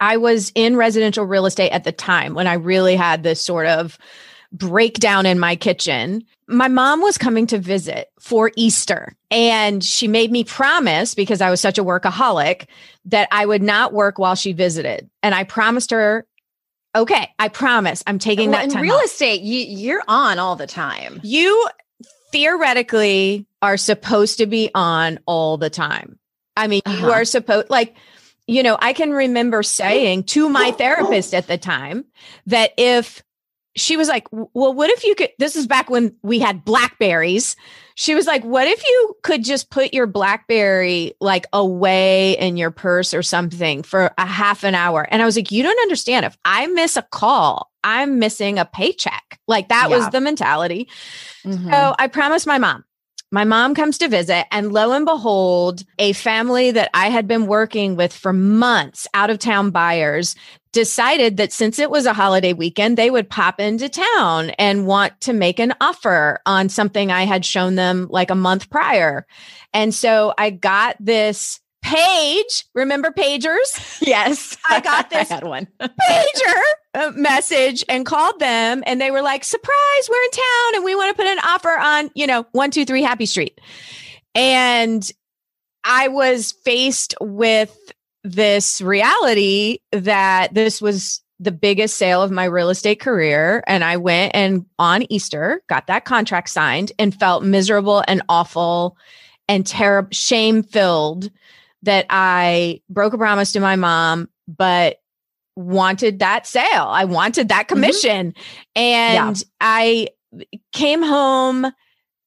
I 0.04 0.18
was 0.18 0.52
in 0.54 0.76
residential 0.76 1.24
real 1.24 1.46
estate 1.46 1.70
at 1.70 1.86
the 1.86 1.94
time 1.94 2.34
when 2.34 2.46
I 2.46 2.56
really 2.56 2.98
had 2.98 3.24
this 3.24 3.42
sort 3.42 3.68
of 3.68 3.98
breakdown 4.52 5.26
in 5.26 5.40
my 5.40 5.56
kitchen. 5.56 6.26
My 6.46 6.68
mom 6.68 7.00
was 7.00 7.18
coming 7.18 7.48
to 7.48 7.58
visit 7.58 8.12
for 8.20 8.52
Easter 8.58 9.16
and 9.32 9.82
she 9.82 10.10
made 10.10 10.30
me 10.30 10.44
promise 10.44 11.16
because 11.16 11.40
I 11.40 11.50
was 11.50 11.62
such 11.62 11.78
a 11.78 11.86
workaholic 11.86 12.68
that 13.06 13.30
I 13.32 13.46
would 13.46 13.64
not 13.64 13.94
work 13.94 14.20
while 14.20 14.36
she 14.36 14.52
visited. 14.52 15.10
And 15.24 15.34
I 15.34 15.46
promised 15.46 15.92
her, 15.92 16.28
okay, 16.94 17.30
I 17.40 17.48
promise 17.48 18.04
I'm 18.06 18.20
taking 18.20 18.52
well, 18.52 18.68
that 18.68 18.76
in 18.76 18.82
real 18.82 18.96
off. 18.96 19.06
estate. 19.06 19.40
You, 19.40 19.60
you're 19.60 20.04
on 20.10 20.38
all 20.38 20.58
the 20.58 20.68
time. 20.68 21.22
You 21.24 21.70
theoretically 22.34 23.46
are 23.62 23.78
supposed 23.78 24.40
to 24.40 24.48
be 24.48 24.70
on 24.76 25.20
all 25.28 25.56
the 25.56 25.70
time. 25.70 26.20
I 26.58 26.68
mean, 26.68 26.82
uh-huh. 26.86 27.08
you 27.08 27.14
are 27.14 27.24
supposed 27.24 27.70
like 27.70 27.96
you 28.48 28.64
know, 28.64 28.78
I 28.80 28.94
can 28.94 29.12
remember 29.12 29.64
saying 29.64 30.24
to 30.26 30.50
my 30.50 30.72
therapist 30.72 31.34
at 31.34 31.48
the 31.48 31.58
time 31.58 32.06
that 32.48 32.74
if 32.78 33.24
she 33.76 33.98
was 33.98 34.08
like, 34.08 34.28
well, 34.32 34.74
what 34.74 34.90
if 34.90 35.04
you 35.04 35.16
could? 35.16 35.32
This 35.40 35.56
is 35.56 35.66
back 35.66 35.90
when 35.90 36.16
we 36.22 36.40
had 36.40 36.64
Blackberries. 36.64 37.56
She 37.96 38.14
was 38.14 38.28
like, 38.28 38.44
what 38.44 38.68
if 38.68 38.88
you 38.88 39.18
could 39.24 39.44
just 39.44 39.72
put 39.72 39.94
your 39.94 40.06
Blackberry 40.08 41.14
like 41.20 41.48
away 41.54 42.38
in 42.38 42.58
your 42.58 42.72
purse 42.72 43.14
or 43.14 43.24
something 43.24 43.82
for 43.82 44.12
a 44.18 44.26
half 44.26 44.64
an 44.64 44.76
hour? 44.76 45.08
And 45.10 45.22
I 45.22 45.26
was 45.26 45.36
like, 45.36 45.52
you 45.52 45.64
don't 45.64 45.80
understand. 45.80 46.26
If 46.26 46.38
I 46.46 46.68
miss 46.68 46.98
a 46.98 47.02
call, 47.02 47.72
I'm 47.84 48.20
missing 48.20 48.60
a 48.60 48.66
paycheck. 48.66 49.40
Like 49.48 49.70
that 49.70 49.90
yeah. 49.90 49.98
was 49.98 50.10
the 50.10 50.22
mentality. 50.22 50.88
Mm-hmm. 51.44 51.72
So 51.72 51.96
I 51.98 52.08
promised 52.08 52.46
my 52.46 52.60
mom, 52.60 52.84
my 53.34 53.46
mom 53.46 53.74
comes 53.74 53.98
to 53.98 54.08
visit, 54.08 54.46
and 54.52 54.72
lo 54.72 54.92
and 54.92 55.08
behold, 55.08 55.84
a 55.98 56.14
family 56.14 56.70
that 56.70 56.92
I 56.94 57.10
had 57.10 57.28
been 57.28 57.48
working 57.48 57.96
with 57.96 58.14
for 58.14 58.32
months, 58.32 59.08
out 59.16 59.32
of 59.32 59.40
town 59.40 59.72
buyers, 59.72 60.36
decided 60.72 61.38
that 61.38 61.52
since 61.52 61.80
it 61.80 61.90
was 61.90 62.06
a 62.06 62.14
holiday 62.14 62.54
weekend, 62.54 62.96
they 62.96 63.10
would 63.10 63.32
pop 63.32 63.60
into 63.60 63.90
town 63.90 64.52
and 64.52 64.86
want 64.86 65.20
to 65.22 65.34
make 65.34 65.60
an 65.60 65.74
offer 65.82 66.42
on 66.46 66.70
something 66.70 67.12
I 67.12 67.24
had 67.24 67.44
shown 67.44 67.74
them 67.74 68.06
like 68.12 68.30
a 68.30 68.36
month 68.36 68.70
prior. 68.70 69.26
And 69.74 69.96
so 69.96 70.36
I 70.38 70.52
got 70.52 70.96
this 71.00 71.60
page. 71.84 72.66
Remember 72.74 73.12
pagers? 73.12 74.02
Yes. 74.14 74.58
I 74.70 74.80
got 74.82 75.10
this 75.10 75.32
I 75.32 75.36
had 75.36 75.44
one. 75.44 75.68
pager 75.82 76.62
uh, 76.94 77.12
message 77.16 77.84
and 77.88 78.06
called 78.06 78.40
them 78.40 78.84
and 78.86 79.00
they 79.00 79.12
were 79.12 79.22
like, 79.22 79.44
surprise, 79.44 80.10
we're 80.10 80.24
in 80.24 80.32
town 80.32 80.76
and 80.76 80.84
we 80.84 80.96
want 80.96 81.16
to 81.16 81.22
put 81.22 81.30
an 81.30 81.40
offer 81.40 81.70
on, 81.70 82.12
you 82.16 82.28
know, 82.28 82.42
123 82.52 83.02
Happy 83.02 83.26
Street. 83.26 83.60
And 84.36 85.10
I 85.84 86.10
was 86.10 86.52
faced 86.52 87.16
with 87.22 87.76
this 88.24 88.82
reality 88.82 89.80
that 89.92 90.54
this 90.54 90.82
was 90.82 91.22
the 91.40 91.52
biggest 91.52 91.98
sale 91.98 92.22
of 92.22 92.32
my 92.32 92.46
real 92.46 92.70
estate 92.70 93.00
career. 93.00 93.64
And 93.68 93.84
I 93.84 93.98
went 93.98 94.36
and 94.36 94.66
on 94.80 95.12
Easter 95.12 95.62
got 95.68 95.88
that 95.88 96.06
contract 96.06 96.50
signed 96.50 96.92
and 97.00 97.18
felt 97.18 97.44
miserable 97.44 98.04
and 98.08 98.22
awful 98.30 98.98
and 99.48 99.66
terrible, 99.66 100.10
shame 100.12 100.64
filled 100.64 101.30
that 101.84 102.06
I 102.10 102.82
broke 102.90 103.14
a 103.14 103.18
promise 103.18 103.54
to 103.54 103.60
my 103.60 103.76
mom, 103.76 104.30
but 104.48 104.98
wanted 105.56 106.20
that 106.20 106.48
sale. 106.48 106.88
I 106.88 107.06
wanted 107.06 107.50
that 107.50 107.68
mm-hmm. 107.68 107.76
commission. 107.76 108.28
Mm-hmm. 108.32 108.82
And 108.82 109.38
yeah. 109.38 109.44
I 109.62 110.08
came 110.72 111.04
home 111.04 111.68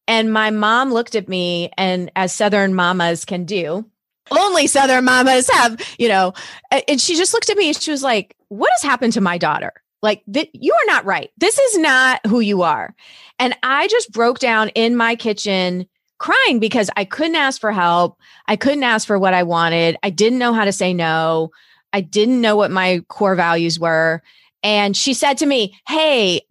and 0.07 0.33
my 0.33 0.51
mom 0.51 0.93
looked 0.93 1.15
at 1.15 1.29
me 1.29 1.71
and 1.77 2.11
as 2.15 2.33
southern 2.33 2.75
mamas 2.75 3.25
can 3.25 3.45
do, 3.45 3.85
only 4.31 4.67
southern 4.67 5.05
mamas 5.05 5.49
have, 5.51 5.81
you 5.99 6.09
know, 6.09 6.33
and 6.89 7.01
she 7.01 7.17
just 7.17 7.35
looked 7.35 7.51
at 7.51 7.57
me 7.57 7.69
and 7.69 7.77
she 7.77 7.91
was 7.91 8.03
like, 8.03 8.37
"What 8.49 8.71
has 8.77 8.83
happened 8.83 9.13
to 9.15 9.21
my 9.21 9.39
daughter?" 9.39 9.73
Like 10.03 10.23
that 10.29 10.49
you 10.53 10.73
are 10.73 10.87
not 10.87 11.05
right. 11.05 11.31
This 11.39 11.59
is 11.59 11.79
not 11.79 12.25
who 12.27 12.41
you 12.41 12.63
are. 12.63 12.95
And 13.39 13.57
I 13.63 13.89
just 13.89 14.13
broke 14.13 14.39
down 14.39 14.69
in 14.71 14.97
my 14.97 15.17
kitchen 15.17 15.87
crying 16.19 16.59
because 16.59 16.91
I 16.97 17.05
couldn't 17.05 17.37
ask 17.37 17.61
for 17.61 17.73
help. 17.73 18.19
I 18.47 18.57
couldn't 18.57 18.83
ask 18.83 19.07
for 19.07 19.19
what 19.19 19.35
I 19.35 19.43
wanted. 19.43 19.97
I 20.03 20.11
didn't 20.11 20.39
know 20.39 20.53
how 20.53 20.65
to 20.65 20.73
say 20.73 20.93
no. 20.93 21.51
I 21.93 22.01
didn't 22.01 22.41
know 22.41 22.57
what 22.57 22.71
my 22.71 23.01
core 23.09 23.35
values 23.35 23.79
were. 23.79 24.23
And 24.63 24.97
she 24.97 25.15
said 25.15 25.39
to 25.39 25.47
me, 25.47 25.79
Hey, 25.87 26.43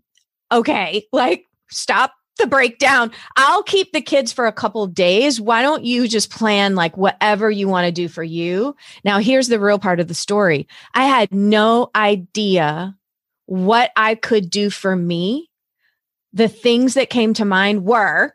okay, 0.52 1.08
like 1.12 1.46
stop 1.70 2.14
the 2.38 2.48
breakdown. 2.48 3.12
I'll 3.38 3.64
keep 3.64 3.94
the 3.94 4.02
kids 4.02 4.34
for 4.34 4.46
a 4.46 4.52
couple 4.52 4.86
days. 4.88 5.40
Why 5.40 5.62
don't 5.62 5.86
you 5.86 6.08
just 6.08 6.30
plan 6.30 6.76
like 6.76 6.98
whatever 6.98 7.50
you 7.50 7.68
want 7.68 7.86
to 7.86 7.92
do 7.92 8.08
for 8.08 8.24
you? 8.24 8.76
Now, 9.04 9.20
here's 9.20 9.48
the 9.48 9.60
real 9.60 9.80
part 9.80 10.00
of 10.00 10.08
the 10.08 10.14
story 10.14 10.68
I 10.94 11.06
had 11.06 11.34
no 11.34 11.92
idea 11.96 12.96
what 13.46 13.92
I 13.96 14.16
could 14.16 14.50
do 14.50 14.70
for 14.70 14.96
me. 14.96 15.50
The 16.34 16.50
things 16.50 16.96
that 16.96 17.10
came 17.10 17.34
to 17.36 17.46
mind 17.46 17.86
were 17.86 18.35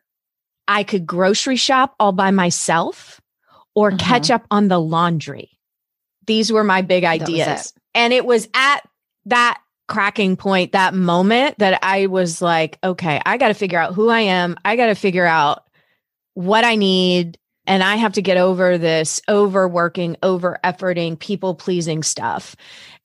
I 0.71 0.85
could 0.85 1.05
grocery 1.05 1.57
shop 1.57 1.97
all 1.99 2.12
by 2.12 2.31
myself 2.31 3.21
or 3.75 3.91
mm-hmm. 3.91 3.99
catch 3.99 4.31
up 4.31 4.47
on 4.53 4.69
the 4.69 4.81
laundry. 4.81 5.59
These 6.27 6.53
were 6.53 6.62
my 6.62 6.81
big 6.81 7.03
ideas. 7.03 7.67
It. 7.67 7.73
And 7.93 8.12
it 8.12 8.25
was 8.25 8.49
at 8.55 8.89
that 9.27 9.61
cracking 9.89 10.37
point, 10.37 10.71
that 10.71 10.95
moment 10.95 11.59
that 11.59 11.81
I 11.83 12.07
was 12.07 12.41
like, 12.41 12.79
okay, 12.85 13.21
I 13.27 13.37
got 13.37 13.49
to 13.49 13.55
figure 13.55 13.81
out 13.81 13.95
who 13.95 14.11
I 14.11 14.21
am. 14.21 14.57
I 14.65 14.77
got 14.77 14.87
to 14.87 14.95
figure 14.95 15.27
out 15.27 15.65
what 16.35 16.65
I 16.65 16.77
need. 16.77 17.37
And 17.67 17.83
I 17.83 17.97
have 17.97 18.12
to 18.12 18.23
get 18.23 18.37
over 18.37 18.79
this 18.79 19.21
overworking, 19.29 20.19
over 20.23 20.61
efforting, 20.62 21.19
people 21.19 21.57
pleasing 21.57 22.05
stuff. 22.05 22.55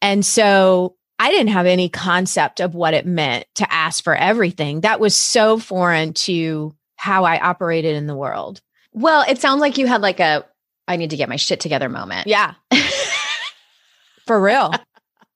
And 0.04 0.24
so 0.24 0.98
I 1.18 1.32
didn't 1.32 1.48
have 1.48 1.66
any 1.66 1.90
concept 1.90 2.60
of 2.60 2.76
what 2.76 2.94
it 2.94 3.08
meant 3.08 3.48
to 3.56 3.74
ask 3.74 4.04
for 4.04 4.14
everything. 4.14 4.82
That 4.82 5.00
was 5.00 5.16
so 5.16 5.58
foreign 5.58 6.14
to 6.14 6.76
how 7.06 7.24
I 7.24 7.40
operated 7.40 7.96
in 7.96 8.08
the 8.08 8.16
world. 8.16 8.62
Well, 8.92 9.24
it 9.30 9.38
sounds 9.38 9.62
like 9.62 9.78
you 9.78 9.86
had 9.86 10.02
like 10.02 10.20
a 10.20 10.44
I 10.88 10.96
need 10.96 11.12
to 11.12 11.18
get 11.18 11.30
my 11.30 11.36
shit 11.36 11.60
together 11.60 11.88
moment. 11.88 12.26
Yeah. 12.26 12.56
For 14.26 14.42
real. 14.42 14.74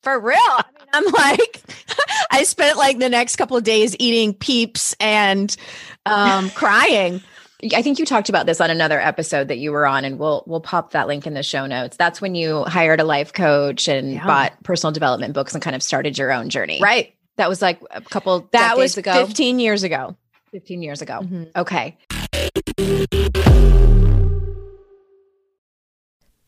For 0.02 0.20
real. 0.20 0.38
I 0.40 0.64
mean, 0.80 0.88
I'm 0.94 1.06
like, 1.06 1.62
I 2.32 2.44
spent 2.44 2.78
like 2.78 2.98
the 2.98 3.10
next 3.10 3.36
couple 3.36 3.56
of 3.56 3.64
days 3.64 3.96
eating 4.00 4.34
peeps 4.34 4.96
and 5.00 5.56
um, 6.08 6.50
crying. 6.56 7.22
I 7.76 7.84
think 7.84 8.00
you 8.00 8.06
talked 8.06 8.30
about 8.30 8.48
this 8.48 8.62
on 8.62 8.72
another 8.72 9.00
episode 9.00 9.50
that 9.50 9.60
you 9.60 9.72
were 9.72 9.86
on, 9.86 10.06
and 10.06 10.18
we'll 10.18 10.44
we'll 10.48 10.62
pop 10.62 10.92
that 10.94 11.08
link 11.08 11.28
in 11.28 11.36
the 11.36 11.44
show 11.44 11.68
notes. 11.68 11.98
That's 11.98 12.22
when 12.22 12.34
you 12.34 12.64
hired 12.64 13.00
a 13.00 13.04
life 13.04 13.34
coach 13.34 13.88
and 13.88 14.14
yeah. 14.14 14.26
bought 14.26 14.64
personal 14.64 14.92
development 14.92 15.36
books 15.36 15.54
and 15.54 15.62
kind 15.62 15.76
of 15.76 15.84
started 15.84 16.18
your 16.18 16.32
own 16.32 16.50
journey. 16.50 16.80
Right. 16.82 17.14
That 17.38 17.48
was 17.48 17.62
like 17.62 17.80
a 17.92 18.02
couple 18.02 18.48
that 18.54 18.78
was 18.78 18.98
ago. 18.98 19.26
15 19.26 19.60
years 19.60 19.84
ago. 19.84 20.16
15 20.52 20.82
years 20.82 21.02
ago. 21.02 21.20
Mm-hmm. 21.22 21.44
Okay. 21.56 21.98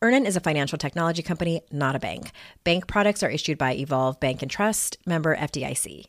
Earnin 0.00 0.26
is 0.26 0.36
a 0.36 0.40
financial 0.40 0.78
technology 0.78 1.22
company, 1.22 1.60
not 1.72 1.96
a 1.96 1.98
bank. 1.98 2.30
Bank 2.62 2.86
products 2.86 3.24
are 3.24 3.30
issued 3.30 3.58
by 3.58 3.74
Evolve 3.74 4.20
Bank 4.20 4.42
and 4.42 4.50
Trust, 4.50 4.96
member 5.06 5.34
FDIC. 5.34 6.04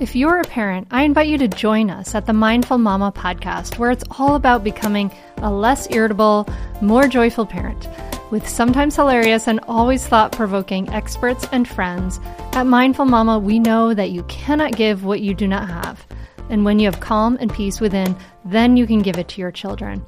If 0.00 0.16
you're 0.16 0.40
a 0.40 0.44
parent, 0.44 0.88
I 0.90 1.04
invite 1.04 1.28
you 1.28 1.38
to 1.38 1.46
join 1.46 1.90
us 1.90 2.12
at 2.12 2.26
the 2.26 2.32
Mindful 2.32 2.78
Mama 2.78 3.12
podcast, 3.12 3.78
where 3.78 3.92
it's 3.92 4.02
all 4.18 4.34
about 4.34 4.64
becoming 4.64 5.12
a 5.36 5.52
less 5.52 5.88
irritable, 5.92 6.48
more 6.82 7.06
joyful 7.06 7.46
parent. 7.46 7.88
With 8.32 8.48
sometimes 8.48 8.96
hilarious 8.96 9.46
and 9.46 9.60
always 9.68 10.04
thought 10.04 10.32
provoking 10.32 10.88
experts 10.88 11.46
and 11.52 11.68
friends, 11.68 12.18
at 12.54 12.66
Mindful 12.66 13.04
Mama, 13.04 13.38
we 13.38 13.60
know 13.60 13.94
that 13.94 14.10
you 14.10 14.24
cannot 14.24 14.74
give 14.74 15.04
what 15.04 15.20
you 15.20 15.34
do 15.34 15.46
not 15.46 15.68
have. 15.68 16.04
And 16.50 16.64
when 16.64 16.80
you 16.80 16.90
have 16.90 16.98
calm 16.98 17.38
and 17.40 17.54
peace 17.54 17.80
within, 17.80 18.16
then 18.44 18.76
you 18.76 18.88
can 18.88 19.02
give 19.02 19.18
it 19.18 19.28
to 19.28 19.40
your 19.40 19.52
children. 19.52 20.04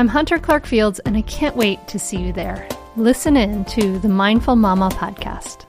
I'm 0.00 0.08
Hunter 0.08 0.38
Clark 0.38 0.64
Fields, 0.64 0.98
and 1.00 1.14
I 1.14 1.20
can't 1.20 1.56
wait 1.56 1.86
to 1.88 1.98
see 1.98 2.16
you 2.16 2.32
there. 2.32 2.66
Listen 2.96 3.36
in 3.36 3.66
to 3.66 3.98
the 3.98 4.08
Mindful 4.08 4.56
Mama 4.56 4.88
podcast. 4.88 5.66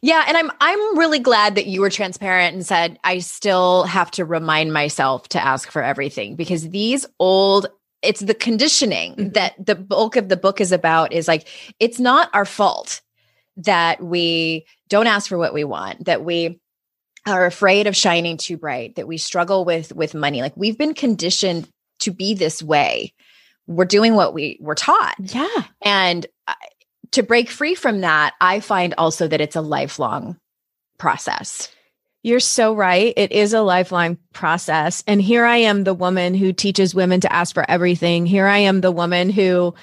Yeah, 0.00 0.24
and 0.26 0.38
I'm 0.38 0.50
I'm 0.62 0.98
really 0.98 1.18
glad 1.18 1.56
that 1.56 1.66
you 1.66 1.82
were 1.82 1.90
transparent 1.90 2.54
and 2.54 2.64
said 2.64 2.98
I 3.04 3.18
still 3.18 3.82
have 3.82 4.10
to 4.12 4.24
remind 4.24 4.72
myself 4.72 5.28
to 5.28 5.44
ask 5.44 5.70
for 5.70 5.82
everything 5.82 6.36
because 6.36 6.70
these 6.70 7.04
old 7.18 7.66
it's 8.00 8.20
the 8.20 8.32
conditioning 8.32 9.12
mm-hmm. 9.14 9.28
that 9.32 9.54
the 9.62 9.74
bulk 9.74 10.16
of 10.16 10.30
the 10.30 10.38
book 10.38 10.58
is 10.58 10.72
about 10.72 11.12
is 11.12 11.28
like 11.28 11.46
it's 11.78 12.00
not 12.00 12.30
our 12.32 12.46
fault 12.46 13.02
that 13.58 14.02
we 14.02 14.66
don't 14.88 15.06
ask 15.06 15.28
for 15.28 15.38
what 15.38 15.54
we 15.54 15.64
want, 15.64 16.04
that 16.06 16.24
we 16.24 16.60
are 17.26 17.46
afraid 17.46 17.86
of 17.86 17.96
shining 17.96 18.36
too 18.36 18.56
bright, 18.56 18.96
that 18.96 19.06
we 19.06 19.18
struggle 19.18 19.64
with 19.64 19.94
with 19.94 20.14
money. 20.14 20.42
Like 20.42 20.56
we've 20.56 20.78
been 20.78 20.94
conditioned 20.94 21.68
to 22.00 22.10
be 22.10 22.34
this 22.34 22.62
way. 22.62 23.12
We're 23.66 23.84
doing 23.84 24.14
what 24.14 24.34
we 24.34 24.58
were 24.60 24.74
taught. 24.74 25.14
Yeah. 25.18 25.62
And 25.82 26.26
uh, 26.48 26.54
to 27.12 27.22
break 27.22 27.48
free 27.48 27.74
from 27.74 28.00
that, 28.00 28.34
I 28.40 28.60
find 28.60 28.94
also 28.98 29.28
that 29.28 29.40
it's 29.40 29.56
a 29.56 29.60
lifelong 29.60 30.36
process. 30.98 31.68
You're 32.24 32.40
so 32.40 32.74
right. 32.74 33.12
It 33.16 33.32
is 33.32 33.52
a 33.52 33.62
lifelong 33.62 34.18
process. 34.32 35.02
And 35.06 35.20
here 35.20 35.44
I 35.44 35.58
am, 35.58 35.84
the 35.84 35.94
woman 35.94 36.34
who 36.34 36.52
teaches 36.52 36.94
women 36.94 37.20
to 37.20 37.32
ask 37.32 37.52
for 37.52 37.68
everything. 37.68 38.26
Here 38.26 38.46
I 38.46 38.58
am, 38.58 38.80
the 38.80 38.92
woman 38.92 39.28
who 39.30 39.74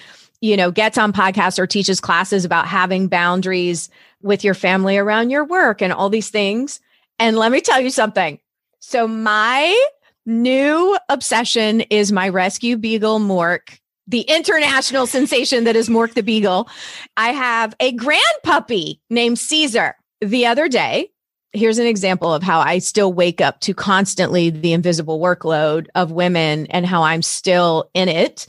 you 0.41 0.56
know, 0.56 0.71
gets 0.71 0.97
on 0.97 1.13
podcasts 1.13 1.60
or 1.60 1.67
teaches 1.67 1.99
classes 1.99 2.45
about 2.45 2.67
having 2.67 3.08
boundaries 3.08 3.89
with 4.21 4.43
your 4.43 4.54
family 4.54 4.97
around 4.97 5.30
your 5.30 5.45
work 5.45 5.82
and 5.82 5.93
all 5.93 6.10
these 6.10 6.30
things. 6.30 6.80
And 7.17 7.38
let 7.38 7.52
me 7.52 7.62
tell 7.62 7.82
you 7.82 7.89
something. 7.89 8.39
So 8.80 9.08
my 9.08 9.88
new 10.25 10.97
obsession 11.10 11.82
is 11.82 12.12
my 12.12 12.30
rescue 12.30 12.78
beagle 12.78 13.19
Mork, 13.19 13.80
the 14.08 14.21
international 14.21 15.06
sensation 15.08 15.65
that 15.65 15.75
is 15.75 15.89
Mork 15.89 16.13
the 16.13 16.23
Beagle. 16.23 16.69
I 17.17 17.30
have 17.30 17.75
a 17.80 17.91
grand 17.91 18.21
puppy 18.43 19.02
named 19.10 19.39
Caesar. 19.39 19.95
The 20.21 20.45
other 20.45 20.67
day, 20.67 21.12
here's 21.52 21.80
an 21.80 21.88
example 21.88 22.34
of 22.34 22.43
how 22.43 22.60
I 22.60 22.80
still 22.80 23.12
wake 23.12 23.41
up 23.41 23.60
to 23.62 23.73
constantly 23.73 24.49
the 24.49 24.73
invisible 24.73 25.19
workload 25.19 25.88
of 25.95 26.12
women 26.12 26.67
and 26.67 26.86
how 26.86 27.04
I'm 27.04 27.21
still 27.21 27.89
in 27.93 28.08
it 28.08 28.47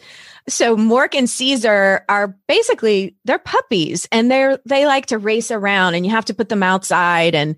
so 0.52 0.76
Mork 0.76 1.14
and 1.14 1.28
Caesar 1.28 2.04
are 2.08 2.36
basically 2.48 3.16
they're 3.24 3.38
puppies 3.38 4.08
and 4.12 4.30
they're 4.30 4.58
they 4.66 4.86
like 4.86 5.06
to 5.06 5.18
race 5.18 5.50
around 5.50 5.94
and 5.94 6.04
you 6.04 6.12
have 6.12 6.26
to 6.26 6.34
put 6.34 6.48
them 6.48 6.62
outside 6.62 7.34
and 7.34 7.56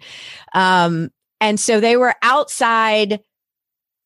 um 0.55 1.11
and 1.40 1.59
so 1.59 1.81
they 1.81 1.96
were 1.96 2.14
outside 2.22 3.20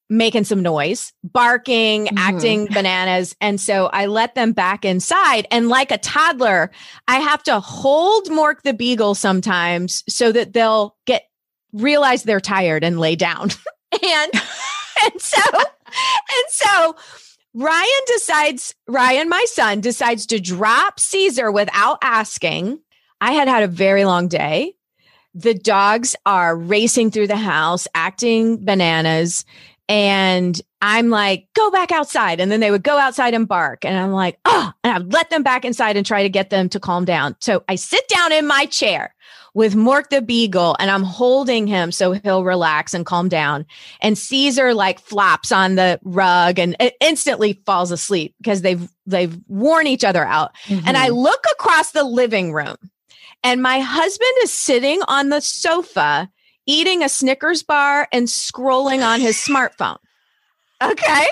making 0.09 0.44
some 0.44 0.62
noise, 0.62 1.12
barking, 1.25 2.07
mm-hmm. 2.07 2.18
acting 2.18 2.66
bananas. 2.66 3.35
And 3.40 3.61
so 3.61 3.87
I 3.87 4.07
let 4.07 4.35
them 4.35 4.53
back 4.53 4.85
inside. 4.85 5.46
And 5.51 5.68
like 5.68 5.90
a 5.90 5.99
toddler, 5.99 6.70
I 7.09 7.16
have 7.16 7.42
to 7.44 7.61
hold 7.61 8.27
Mork 8.27 8.62
the 8.62 8.72
Beagle 8.72 9.14
sometimes 9.14 10.05
so 10.09 10.33
that 10.33 10.53
they'll 10.53 10.96
get 11.07 11.25
realize 11.72 12.22
they're 12.22 12.40
tired 12.40 12.85
and 12.85 13.01
lay 13.01 13.16
down. 13.16 13.51
and 13.92 14.33
and 15.05 15.20
so 15.20 15.40
and 15.59 16.44
so 16.49 16.96
Ryan 17.59 17.87
decides, 18.07 18.75
Ryan, 18.87 19.31
my 19.31 19.42
son, 19.49 19.81
decides 19.81 20.27
to 20.27 20.38
drop 20.38 21.01
Caesar 21.01 21.51
without 21.51 21.97
asking. 22.03 22.81
I 23.23 23.33
had 23.33 23.49
had 23.49 23.62
a 23.62 23.66
very 23.66 24.05
long 24.05 24.29
day. 24.29 24.75
The 25.33 25.55
dogs 25.55 26.14
are 26.27 26.55
racing 26.55 27.12
through 27.12 27.29
the 27.29 27.37
house, 27.37 27.88
acting 27.95 28.62
bananas. 28.62 29.47
And 29.88 30.61
I'm 30.83 31.09
like, 31.09 31.49
go 31.55 31.71
back 31.71 31.92
outside. 31.92 32.40
And 32.40 32.53
then 32.53 32.61
they 32.61 32.71
would 32.71 32.83
go 32.83 32.99
outside 32.99 33.33
and 33.33 33.49
bark. 33.49 33.87
And 33.87 33.97
I'm 33.97 34.12
like, 34.12 34.38
oh, 34.45 34.73
and 34.85 34.92
I'd 34.92 35.12
let 35.14 35.31
them 35.31 35.42
back 35.42 35.64
inside 35.64 35.97
and 35.97 36.05
try 36.05 36.25
to 36.25 36.29
get 36.29 36.51
them 36.51 36.69
to 36.69 36.79
calm 36.79 37.07
down. 37.07 37.37
So 37.40 37.64
I 37.71 37.77
sit 37.77 38.07
down 38.09 38.33
in 38.33 38.47
my 38.47 38.66
chair 38.66 39.14
with 39.57 39.75
Mork 39.75 40.11
the 40.11 40.21
Beagle 40.21 40.77
and 40.79 40.90
I'm 40.90 41.03
holding 41.03 41.66
him 41.66 41.90
so 41.90 42.12
he'll 42.12 42.45
relax 42.45 42.92
and 42.92 43.07
calm 43.07 43.31
down. 43.31 43.64
And 44.03 44.19
Caesar 44.19 44.75
like 44.75 45.01
flops 45.01 45.51
on 45.51 45.77
the 45.77 45.99
rug 46.05 46.59
and 46.59 46.77
instantly 47.01 47.55
falls 47.64 47.90
asleep 47.90 48.35
because 48.37 48.61
they've 48.61 48.87
they've 49.07 49.35
worn 49.49 49.87
each 49.87 50.05
other 50.05 50.27
out. 50.27 50.55
Mm-hmm. 50.66 50.87
And 50.87 50.99
I 50.99 51.09
look 51.09 51.42
across 51.53 51.92
the 51.92 52.05
living 52.05 52.53
room 52.53 52.77
And 53.42 53.62
my 53.62 53.79
husband 53.79 54.33
is 54.42 54.53
sitting 54.53 55.01
on 55.09 55.29
the 55.29 55.40
sofa 55.40 56.29
eating 56.66 57.03
a 57.03 57.09
Snickers 57.09 57.62
bar 57.62 58.09
and 58.12 58.27
scrolling 58.27 59.07
on 59.07 59.21
his 59.21 59.37
smartphone. 59.37 59.99
Okay. 60.83 61.27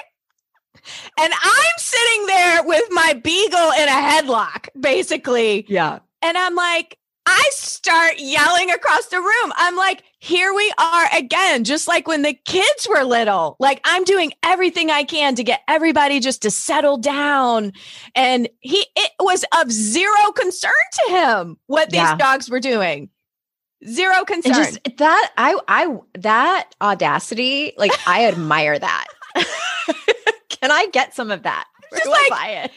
And 1.19 1.33
I'm 1.33 1.79
sitting 1.79 2.27
there 2.27 2.65
with 2.65 2.85
my 2.91 3.15
beagle 3.15 3.71
in 3.79 3.89
a 3.89 3.91
headlock, 3.91 4.69
basically. 4.79 5.67
Yeah. 5.69 5.99
And 6.23 6.39
I'm 6.39 6.55
like, 6.55 6.99
I 7.27 7.49
start 7.53 8.15
yelling 8.19 8.71
across 8.71 9.07
the 9.07 9.19
room. 9.21 9.53
I'm 9.57 9.77
like, 9.77 10.03
here 10.19 10.53
we 10.55 10.73
are 10.79 11.07
again, 11.17 11.65
just 11.65 11.89
like 11.89 12.07
when 12.07 12.23
the 12.23 12.35
kids 12.45 12.87
were 12.89 13.03
little. 13.05 13.57
Like, 13.59 13.81
I'm 13.85 14.05
doing 14.05 14.33
everything 14.43 14.91
I 14.91 15.05
can 15.05 15.35
to 15.37 15.45
get 15.45 15.61
everybody 15.69 16.21
just 16.21 16.43
to 16.43 16.51
settle 16.51 16.99
down. 16.99 17.73
And 18.15 18.49
he, 18.61 18.87
it 18.97 19.11
was 19.21 19.45
of 19.59 19.71
zero 19.73 20.33
concern 20.37 20.73
to 21.07 21.11
him 21.13 21.57
what 21.67 21.91
these 21.91 22.01
Yeah. 22.01 22.17
dogs 22.17 22.51
were 22.51 22.61
doing. 22.61 23.09
Zero 23.87 24.25
concern. 24.25 24.53
And 24.55 24.65
just 24.65 24.97
that 24.99 25.33
I 25.37 25.59
I 25.69 25.97
that 26.19 26.75
audacity, 26.81 27.73
like 27.77 27.93
I 28.07 28.27
admire 28.27 28.79
that. 28.79 29.07
Can 30.49 30.71
I 30.71 30.87
get 30.93 31.15
some 31.15 31.31
of 31.31 31.43
that? 31.43 31.67
Where 31.91 32.01
Just 32.01 32.09
I 32.09 32.13
like- 32.13 32.31
buy 32.31 32.49
it? 32.65 32.71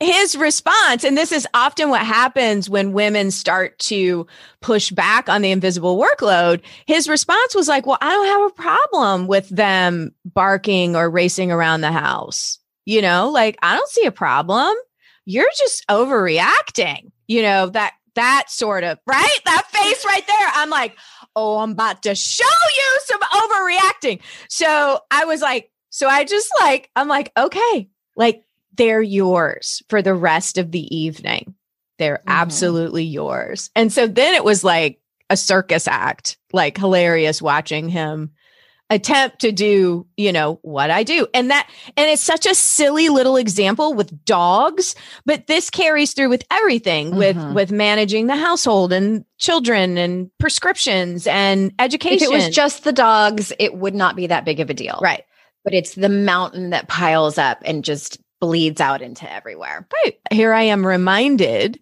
His 0.00 0.36
response, 0.36 1.04
and 1.04 1.16
this 1.16 1.32
is 1.32 1.46
often 1.54 1.90
what 1.90 2.04
happens 2.04 2.68
when 2.68 2.92
women 2.92 3.30
start 3.30 3.78
to 3.80 4.26
push 4.60 4.90
back 4.90 5.28
on 5.28 5.42
the 5.42 5.50
invisible 5.50 5.98
workload. 5.98 6.62
His 6.86 7.08
response 7.08 7.54
was 7.54 7.68
like, 7.68 7.86
Well, 7.86 7.98
I 8.00 8.10
don't 8.10 8.26
have 8.26 8.50
a 8.50 8.54
problem 8.54 9.26
with 9.26 9.48
them 9.48 10.14
barking 10.24 10.96
or 10.96 11.10
racing 11.10 11.50
around 11.50 11.80
the 11.80 11.92
house. 11.92 12.58
You 12.84 13.02
know, 13.02 13.30
like, 13.30 13.58
I 13.62 13.76
don't 13.76 13.88
see 13.88 14.04
a 14.06 14.12
problem. 14.12 14.74
You're 15.24 15.50
just 15.58 15.86
overreacting. 15.88 17.10
You 17.26 17.42
know, 17.42 17.68
that, 17.70 17.94
that 18.14 18.44
sort 18.48 18.84
of, 18.84 18.98
right? 19.06 19.40
That 19.44 19.66
face 19.72 20.04
right 20.04 20.26
there. 20.26 20.48
I'm 20.54 20.70
like, 20.70 20.96
Oh, 21.34 21.58
I'm 21.58 21.72
about 21.72 22.02
to 22.04 22.14
show 22.14 22.44
you 22.76 23.00
some 23.04 23.20
overreacting. 23.20 24.20
So 24.48 25.00
I 25.10 25.24
was 25.26 25.42
like, 25.42 25.70
So 25.90 26.08
I 26.08 26.24
just 26.24 26.50
like, 26.60 26.90
I'm 26.96 27.08
like, 27.08 27.32
okay, 27.36 27.88
like, 28.16 28.42
they're 28.76 29.02
yours 29.02 29.82
for 29.88 30.02
the 30.02 30.14
rest 30.14 30.58
of 30.58 30.70
the 30.72 30.96
evening. 30.96 31.54
They're 31.98 32.18
Mhm. 32.26 32.32
absolutely 32.32 33.04
yours. 33.04 33.70
And 33.74 33.92
so 33.92 34.06
then 34.06 34.34
it 34.34 34.44
was 34.44 34.62
like 34.64 35.00
a 35.30 35.36
circus 35.36 35.88
act, 35.88 36.36
like 36.52 36.78
hilarious 36.78 37.40
watching 37.42 37.88
him 37.88 38.30
attempt 38.88 39.40
to 39.40 39.50
do, 39.50 40.06
you 40.16 40.32
know, 40.32 40.60
what 40.62 40.90
I 40.92 41.02
do. 41.02 41.26
And 41.34 41.50
that, 41.50 41.68
and 41.96 42.08
it's 42.08 42.22
such 42.22 42.46
a 42.46 42.54
silly 42.54 43.08
little 43.08 43.36
example 43.36 43.94
with 43.94 44.24
dogs, 44.24 44.94
but 45.24 45.48
this 45.48 45.70
carries 45.70 46.12
through 46.12 46.28
with 46.28 46.44
everything 46.52 47.16
with, 47.16 47.36
Mhm. 47.36 47.54
with 47.54 47.72
managing 47.72 48.28
the 48.28 48.36
household 48.36 48.92
and 48.92 49.24
children 49.38 49.98
and 49.98 50.30
prescriptions 50.38 51.26
and 51.26 51.72
education. 51.80 52.28
If 52.28 52.30
it 52.30 52.44
was 52.46 52.54
just 52.54 52.84
the 52.84 52.92
dogs, 52.92 53.52
it 53.58 53.74
would 53.74 53.96
not 53.96 54.14
be 54.14 54.28
that 54.28 54.44
big 54.44 54.60
of 54.60 54.70
a 54.70 54.74
deal. 54.74 55.00
right. 55.02 55.24
But 55.64 55.74
it's 55.74 55.94
the 55.96 56.08
mountain 56.08 56.70
that 56.70 56.86
piles 56.86 57.38
up 57.38 57.58
and 57.64 57.82
just 57.82 58.18
bleeds 58.40 58.80
out 58.80 59.02
into 59.02 59.30
everywhere. 59.30 59.86
Right. 60.04 60.18
Here 60.30 60.52
I 60.52 60.62
am 60.62 60.86
reminded 60.86 61.80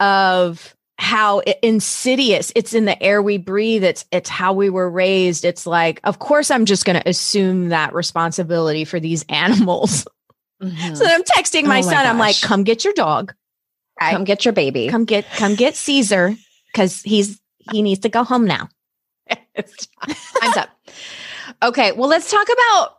of 0.00 0.74
how 0.98 1.40
insidious 1.62 2.52
it's 2.54 2.74
in 2.74 2.84
the 2.84 3.00
air 3.02 3.20
we 3.20 3.36
breathe. 3.36 3.82
It's 3.82 4.04
it's 4.12 4.30
how 4.30 4.52
we 4.52 4.70
were 4.70 4.90
raised. 4.90 5.44
It's 5.44 5.66
like, 5.66 6.00
of 6.04 6.18
course, 6.18 6.50
I'm 6.50 6.64
just 6.64 6.84
going 6.84 7.00
to 7.00 7.08
assume 7.08 7.70
that 7.70 7.94
responsibility 7.94 8.84
for 8.84 9.00
these 9.00 9.24
animals. 9.28 10.06
Mm-hmm. 10.62 10.94
So 10.94 11.04
then 11.04 11.14
I'm 11.14 11.24
texting 11.24 11.64
my 11.64 11.80
Oh 11.80 11.86
my 11.86 11.92
son. 11.92 12.06
I'm 12.06 12.18
like, 12.18 12.40
come 12.40 12.62
get 12.62 12.84
your 12.84 12.94
dog. 12.94 13.34
Right. 14.00 14.12
Come 14.12 14.24
get 14.24 14.44
your 14.44 14.52
baby. 14.52 14.88
Come 14.88 15.04
get 15.04 15.26
come 15.30 15.54
get 15.54 15.74
Caesar 15.74 16.34
because 16.72 17.02
he's 17.02 17.40
he 17.72 17.82
needs 17.82 18.00
to 18.00 18.08
go 18.08 18.24
home 18.24 18.46
now. 18.46 18.68
It's 19.54 19.88
Time's 20.40 20.56
up. 20.56 20.70
Okay, 21.62 21.92
well, 21.92 22.08
let's 22.08 22.30
talk 22.30 22.46
about 22.46 22.96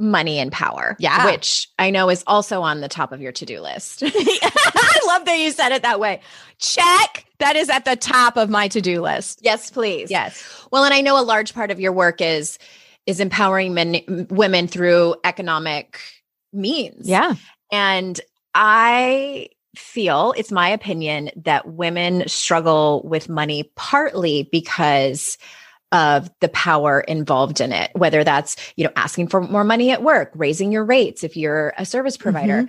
money 0.00 0.38
and 0.38 0.50
power. 0.50 0.96
Yeah. 0.98 1.26
Which 1.26 1.68
I 1.78 1.90
know 1.90 2.08
is 2.10 2.24
also 2.26 2.62
on 2.62 2.80
the 2.80 2.88
top 2.88 3.12
of 3.12 3.20
your 3.20 3.32
to 3.32 3.44
do 3.44 3.60
list. 3.60 4.02
I 4.06 5.00
love 5.06 5.24
that 5.26 5.38
you 5.38 5.50
said 5.52 5.72
it 5.72 5.82
that 5.82 6.00
way. 6.00 6.20
Check. 6.58 7.26
That 7.38 7.56
is 7.56 7.68
at 7.68 7.84
the 7.84 7.96
top 7.96 8.36
of 8.36 8.50
my 8.50 8.68
to 8.68 8.80
do 8.80 9.00
list. 9.00 9.40
yes, 9.42 9.70
please. 9.70 10.10
Yes. 10.10 10.66
Well, 10.70 10.84
and 10.84 10.92
I 10.92 11.00
know 11.00 11.20
a 11.20 11.24
large 11.24 11.54
part 11.54 11.70
of 11.70 11.80
your 11.80 11.92
work 11.92 12.20
is 12.20 12.58
is 13.06 13.20
empowering 13.20 13.74
men 13.74 14.26
women 14.30 14.68
through 14.68 15.16
economic 15.24 15.98
means. 16.52 17.08
Yeah. 17.08 17.34
And 17.72 18.20
I 18.54 19.48
feel 19.76 20.34
it's 20.36 20.52
my 20.52 20.68
opinion 20.68 21.30
that 21.36 21.66
women 21.66 22.26
struggle 22.28 23.02
with 23.04 23.28
money 23.28 23.70
partly 23.76 24.48
because 24.50 25.38
of 25.92 26.30
the 26.40 26.48
power 26.48 27.00
involved 27.00 27.60
in 27.60 27.72
it 27.72 27.90
whether 27.94 28.22
that's 28.22 28.56
you 28.76 28.84
know 28.84 28.92
asking 28.94 29.26
for 29.26 29.40
more 29.40 29.64
money 29.64 29.90
at 29.90 30.02
work 30.02 30.30
raising 30.34 30.70
your 30.70 30.84
rates 30.84 31.24
if 31.24 31.36
you're 31.36 31.74
a 31.76 31.84
service 31.84 32.16
provider 32.16 32.68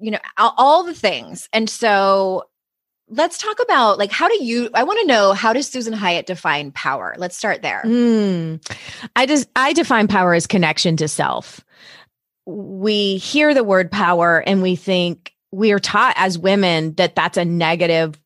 you 0.00 0.10
know 0.10 0.18
all, 0.36 0.54
all 0.56 0.84
the 0.84 0.94
things. 0.94 1.48
And 1.52 1.68
so 1.68 2.44
let's 3.08 3.38
talk 3.38 3.60
about 3.60 3.98
like 3.98 4.12
how 4.12 4.28
do 4.28 4.44
you 4.44 4.70
i 4.72 4.84
want 4.84 5.00
to 5.00 5.06
know 5.08 5.32
how 5.32 5.52
does 5.52 5.66
susan 5.66 5.92
hyatt 5.92 6.26
define 6.26 6.72
power? 6.72 7.14
Let's 7.18 7.36
start 7.36 7.62
there. 7.62 7.82
Mm. 7.84 8.64
I 9.16 9.26
just 9.26 9.48
I 9.54 9.72
define 9.72 10.08
power 10.08 10.34
as 10.34 10.46
connection 10.46 10.96
to 10.98 11.08
self. 11.08 11.64
We 12.46 13.16
hear 13.18 13.54
the 13.54 13.64
word 13.64 13.90
power 13.90 14.38
and 14.38 14.62
we 14.62 14.76
think 14.76 15.34
we 15.52 15.72
are 15.72 15.78
taught 15.78 16.14
as 16.16 16.38
women 16.38 16.94
that 16.94 17.14
that's 17.14 17.36
a 17.36 17.44
negative 17.44 18.18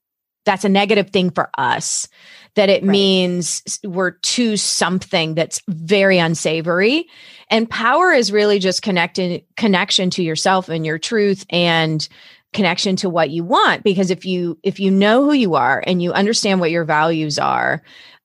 that's 0.44 0.64
a 0.64 0.68
negative 0.68 1.10
thing 1.10 1.30
for 1.30 1.50
us 1.56 2.08
that 2.54 2.68
it 2.68 2.82
Right. 2.82 2.90
means 2.90 3.80
we're 3.84 4.12
to 4.12 4.56
something 4.56 5.34
that's 5.34 5.60
very 5.68 6.18
unsavory 6.18 7.06
and 7.50 7.68
power 7.68 8.12
is 8.12 8.32
really 8.32 8.58
just 8.58 8.82
connecting 8.82 9.42
connection 9.56 10.10
to 10.10 10.22
yourself 10.22 10.68
and 10.68 10.86
your 10.86 10.98
truth 10.98 11.44
and 11.50 12.08
connection 12.52 12.94
to 12.96 13.10
what 13.10 13.30
you 13.30 13.44
want 13.44 13.82
because 13.82 14.10
if 14.10 14.24
you 14.24 14.58
if 14.62 14.78
you 14.78 14.90
know 14.90 15.24
who 15.24 15.32
you 15.32 15.54
are 15.54 15.82
and 15.86 16.02
you 16.02 16.12
understand 16.12 16.60
what 16.60 16.70
your 16.70 16.84
values 16.84 17.38
are 17.38 17.82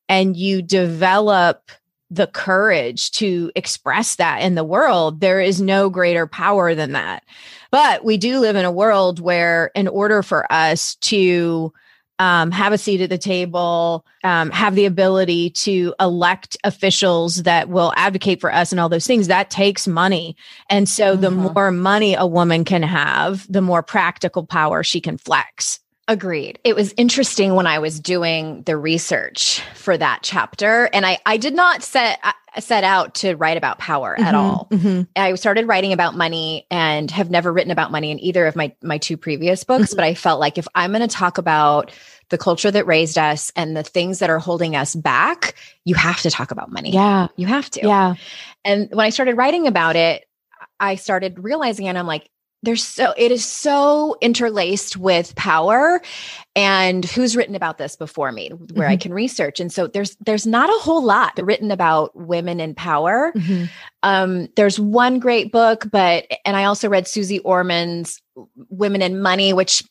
and 0.07 0.37
you 0.37 0.61
develop 0.61 1.71
the 2.11 2.27
courage 2.27 3.11
to 3.11 3.51
express 3.55 4.15
that 4.15 4.41
in 4.41 4.55
the 4.55 4.63
world, 4.63 5.21
there 5.21 5.39
is 5.39 5.61
no 5.61 5.89
greater 5.89 6.25
power 6.25 6.73
than 6.73 6.93
that. 6.93 7.23
But 7.69 8.03
we 8.03 8.17
do 8.17 8.39
live 8.39 8.55
in 8.55 8.65
a 8.65 8.71
world 8.71 9.19
where, 9.19 9.69
in 9.75 9.87
order 9.87 10.23
for 10.23 10.51
us 10.51 10.95
to 10.95 11.71
um, 12.19 12.51
have 12.51 12.73
a 12.73 12.77
seat 12.77 13.01
at 13.01 13.09
the 13.09 13.17
table, 13.17 14.05
um, 14.23 14.51
have 14.51 14.75
the 14.75 14.85
ability 14.85 15.49
to 15.51 15.93
elect 15.99 16.57
officials 16.63 17.43
that 17.43 17.69
will 17.69 17.93
advocate 17.95 18.41
for 18.41 18.53
us 18.53 18.71
and 18.71 18.79
all 18.79 18.89
those 18.89 19.07
things, 19.07 19.27
that 19.27 19.49
takes 19.49 19.87
money. 19.87 20.35
And 20.69 20.87
so, 20.87 21.15
the 21.15 21.31
Mhm. 21.31 21.53
more 21.55 21.71
money 21.71 22.13
a 22.15 22.27
woman 22.27 22.65
can 22.65 22.83
have, 22.83 23.51
the 23.51 23.61
more 23.61 23.81
practical 23.81 24.45
power 24.45 24.83
she 24.83 25.01
can 25.01 25.17
flex. 25.17 25.79
Agreed. 26.07 26.57
It 26.63 26.75
was 26.75 26.91
interesting 26.97 27.53
when 27.53 27.67
I 27.67 27.77
was 27.77 27.99
doing 27.99 28.63
the 28.63 28.75
research 28.75 29.61
for 29.75 29.95
that 29.95 30.19
chapter, 30.23 30.89
and 30.91 31.05
I 31.05 31.19
I 31.27 31.37
did 31.37 31.53
not 31.53 31.83
set 31.83 32.19
set 32.57 32.83
out 32.83 33.13
to 33.15 33.35
write 33.35 33.57
about 33.57 33.77
power 33.77 34.15
at 34.19 34.33
Mhm, 34.33 34.37
all. 34.37 34.67
mhm. 34.71 35.07
I 35.15 35.35
started 35.35 35.67
writing 35.67 35.93
about 35.93 36.15
money 36.15 36.65
and 36.71 37.09
have 37.11 37.29
never 37.29 37.53
written 37.53 37.71
about 37.71 37.91
money 37.91 38.09
in 38.11 38.19
either 38.19 38.47
of 38.47 38.55
my 38.55 38.73
my 38.81 38.97
two 38.97 39.17
previous 39.17 39.63
books. 39.63 39.93
Mhm. 39.93 39.95
But 39.97 40.05
I 40.05 40.13
felt 40.15 40.39
like 40.39 40.57
if 40.57 40.67
I'm 40.73 40.91
going 40.91 41.01
to 41.01 41.07
talk 41.07 41.37
about 41.37 41.91
the 42.29 42.37
culture 42.37 42.69
that 42.71 42.85
raised 42.87 43.17
us 43.17 43.51
and 43.55 43.75
the 43.75 43.83
things 43.83 44.19
that 44.19 44.29
are 44.29 44.39
holding 44.39 44.75
us 44.75 44.95
back, 44.95 45.55
you 45.85 45.95
have 45.95 46.21
to 46.21 46.29
talk 46.31 46.51
about 46.51 46.71
money. 46.71 46.91
Yeah. 46.91 47.27
You 47.35 47.47
have 47.47 47.69
to. 47.71 47.81
Yeah. 47.85 48.13
And 48.65 48.89
when 48.91 49.05
I 49.05 49.09
started 49.09 49.35
writing 49.37 49.67
about 49.67 49.95
it, 49.95 50.25
I 50.79 50.95
started 50.95 51.39
realizing, 51.43 51.87
and 51.87 51.97
I'm 51.97 52.07
like, 52.07 52.29
there's 52.63 52.83
so 52.83 53.13
it 53.17 53.31
is 53.31 53.45
so 53.45 54.17
interlaced 54.21 54.97
with 54.97 55.33
power 55.35 56.01
and 56.55 57.05
who's 57.05 57.35
written 57.35 57.55
about 57.55 57.77
this 57.77 57.95
before 57.95 58.31
me 58.31 58.49
where 58.73 58.87
i 58.87 58.95
Mhm. 58.97 59.01
can 59.01 59.13
research 59.13 59.59
and 59.59 59.71
so 59.71 59.87
there's 59.87 60.17
there's 60.25 60.45
not 60.45 60.69
a 60.69 60.79
whole 60.81 61.03
lot 61.03 61.33
written 61.41 61.71
about 61.71 62.15
women 62.15 62.59
in 62.59 62.75
power 62.75 63.31
Mhm. 63.35 63.69
um 64.03 64.47
there's 64.55 64.79
one 64.79 65.19
great 65.19 65.51
book 65.51 65.87
but 65.91 66.25
and 66.45 66.57
i 66.57 66.65
also 66.65 66.89
read 66.89 67.07
suze 67.07 67.39
orman's 67.45 68.21
women 68.69 69.01
in 69.01 69.21
money 69.21 69.53
which 69.53 69.83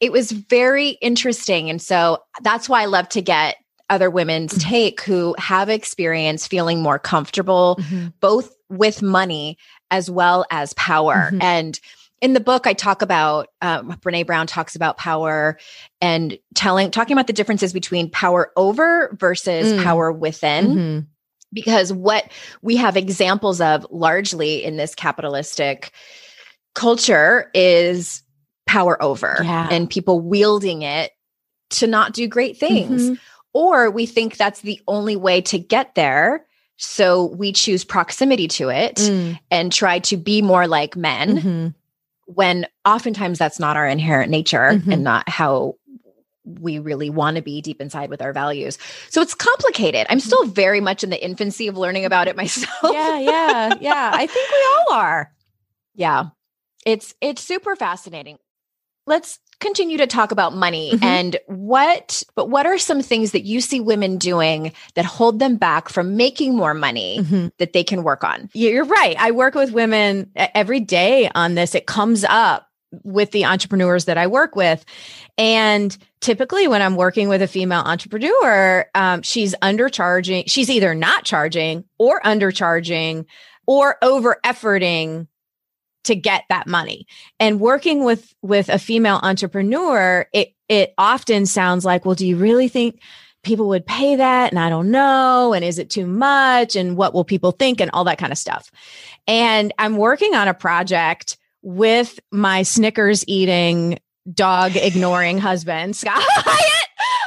it 0.00 0.10
was 0.10 0.32
very 0.32 0.90
interesting 1.00 1.70
and 1.70 1.80
so 1.80 2.18
that's 2.42 2.68
why 2.68 2.82
i 2.82 2.86
love 2.86 3.08
to 3.10 3.22
get 3.22 3.56
other 3.90 4.08
women's 4.10 4.54
Mhm. 4.54 4.60
take 4.62 5.00
who 5.02 5.34
have 5.38 5.68
experience 5.68 6.46
feeling 6.46 6.80
more 6.82 6.98
comfortable 6.98 7.78
Mhm. 7.80 8.12
both 8.20 8.54
with 8.70 9.02
money 9.02 9.58
as 9.92 10.10
well 10.10 10.44
as 10.50 10.72
power. 10.72 11.30
Mhm. 11.32 11.42
And 11.42 11.80
in 12.20 12.32
the 12.32 12.40
book, 12.40 12.66
I 12.66 12.72
talk 12.72 13.02
about 13.02 13.48
um, 13.60 13.92
Brene 14.00 14.26
Brown 14.26 14.46
talks 14.48 14.74
about 14.74 14.96
power 14.96 15.58
and 16.00 16.38
telling 16.54 16.90
talking 16.90 17.12
about 17.14 17.26
the 17.28 17.32
differences 17.32 17.72
between 17.72 18.10
power 18.10 18.50
over 18.56 19.14
versus 19.20 19.72
Mm. 19.72 19.84
power 19.84 20.10
within. 20.10 20.66
Mhm. 20.74 21.06
Because 21.52 21.92
what 21.92 22.30
we 22.62 22.76
have 22.76 22.96
examples 22.96 23.60
of 23.60 23.86
largely 23.90 24.64
in 24.64 24.76
this 24.78 24.94
capitalistic 24.94 25.92
culture 26.74 27.50
is 27.54 28.22
power 28.66 29.00
over 29.02 29.38
Yeah. 29.42 29.68
and 29.70 29.90
people 29.90 30.20
wielding 30.20 30.82
it 30.82 31.12
to 31.70 31.86
not 31.86 32.12
do 32.14 32.26
great 32.26 32.56
things. 32.58 33.10
Mhm. 33.10 33.18
Or 33.52 33.90
we 33.90 34.06
think 34.06 34.36
that's 34.38 34.60
the 34.60 34.80
only 34.88 35.16
way 35.16 35.42
to 35.42 35.58
get 35.58 35.94
there. 35.94 36.46
So 36.84 37.26
we 37.26 37.52
choose 37.52 37.84
proximity 37.84 38.48
to 38.48 38.68
it 38.68 38.96
Mm. 38.96 39.38
and 39.52 39.72
try 39.72 40.00
to 40.00 40.16
be 40.16 40.42
more 40.42 40.66
like 40.66 40.96
men 40.96 41.36
Mhm. 41.38 41.74
when 42.26 42.66
oftentimes 42.84 43.38
that's 43.38 43.60
not 43.60 43.76
our 43.76 43.86
inherent 43.86 44.30
nature 44.30 44.72
Mhm. 44.72 44.92
and 44.94 45.04
not 45.04 45.28
how 45.28 45.76
we 46.44 46.80
really 46.80 47.08
want 47.08 47.36
to 47.36 47.42
be 47.42 47.60
deep 47.62 47.80
inside 47.80 48.10
with 48.10 48.20
our 48.20 48.32
values. 48.32 48.78
So 49.10 49.22
it's 49.22 49.32
complicated. 49.32 50.08
I'm 50.10 50.18
still 50.18 50.44
very 50.46 50.80
much 50.80 51.04
in 51.04 51.10
the 51.10 51.24
infancy 51.24 51.68
of 51.68 51.78
learning 51.78 52.04
about 52.04 52.26
it 52.26 52.34
myself. 52.42 52.92
Yeah, 52.92 53.16
yeah, 53.20 53.74
yeah. 53.80 54.10
I 54.12 54.26
think 54.26 54.50
we 54.50 54.66
all 54.90 54.98
are. 54.98 55.32
Yeah. 55.94 56.24
It's 56.84 57.14
it's 57.20 57.42
super 57.44 57.76
fascinating. 57.76 58.38
Let's 59.06 59.38
continue 59.62 59.96
to 59.96 60.06
talk 60.06 60.30
about 60.32 60.54
money 60.54 60.92
Mhm. 60.92 61.02
and 61.02 61.36
what 61.46 62.22
but 62.34 62.50
what 62.50 62.66
are 62.66 62.76
some 62.78 63.00
things 63.00 63.32
that 63.32 63.44
you 63.44 63.60
see 63.62 63.80
women 63.80 64.18
doing 64.18 64.72
that 64.94 65.06
hold 65.06 65.38
them 65.38 65.56
back 65.56 65.88
from 65.88 66.16
making 66.16 66.54
more 66.56 66.74
money 66.74 67.20
Mhm. 67.20 67.52
that 67.58 67.72
they 67.72 67.82
can 67.84 68.02
work 68.02 68.22
on? 68.24 68.50
You're 68.52 68.84
right. 68.84 69.16
I 69.18 69.30
work 69.30 69.54
with 69.54 69.72
women 69.72 70.30
every 70.36 70.80
day 70.80 71.30
on 71.34 71.54
this. 71.54 71.74
It 71.74 71.86
comes 71.86 72.24
up 72.28 72.66
with 73.04 73.30
the 73.30 73.46
entrepreneurs 73.46 74.04
that 74.04 74.18
I 74.18 74.26
work 74.26 74.54
with. 74.54 74.84
And 75.38 75.96
typically, 76.20 76.68
when 76.68 76.82
I'm 76.82 76.94
working 76.96 77.28
with 77.30 77.40
a 77.40 77.46
female 77.48 77.80
entrepreneur, 77.80 78.84
um, 78.94 79.22
she's 79.22 79.54
undercharging. 79.62 80.44
She's 80.46 80.68
either 80.68 80.94
not 80.94 81.24
charging 81.24 81.84
or 81.98 82.20
undercharging 82.20 83.24
or 83.66 83.96
over 84.02 84.38
efforting 84.44 85.26
to 86.04 86.14
get 86.14 86.44
that 86.48 86.66
money. 86.66 87.06
And 87.38 87.60
working 87.60 88.04
with 88.04 88.34
with 88.42 88.68
a 88.68 88.78
female 88.78 89.20
entrepreneur, 89.22 90.26
it 90.32 90.54
it 90.68 90.94
often 90.98 91.46
sounds 91.46 91.84
like, 91.84 92.04
well, 92.04 92.14
do 92.14 92.26
you 92.26 92.36
really 92.36 92.68
think 92.68 93.00
people 93.42 93.68
would 93.68 93.84
pay 93.84 94.16
that? 94.16 94.52
And 94.52 94.58
I 94.58 94.68
don't 94.68 94.90
know. 94.90 95.52
And 95.52 95.64
is 95.64 95.78
it 95.78 95.90
too 95.90 96.06
much? 96.06 96.76
And 96.76 96.96
what 96.96 97.12
will 97.12 97.24
people 97.24 97.50
think? 97.50 97.80
And 97.80 97.90
all 97.92 98.04
that 98.04 98.18
kind 98.18 98.32
of 98.32 98.38
stuff. 98.38 98.70
And 99.26 99.72
I'm 99.78 99.96
working 99.96 100.34
on 100.34 100.48
a 100.48 100.54
project 100.54 101.36
with 101.62 102.18
my 102.30 102.62
Snickers 102.62 103.24
eating, 103.26 103.98
dog 104.32 104.76
ignoring 104.76 105.38
husband, 105.38 105.96
Scott. 106.02 106.22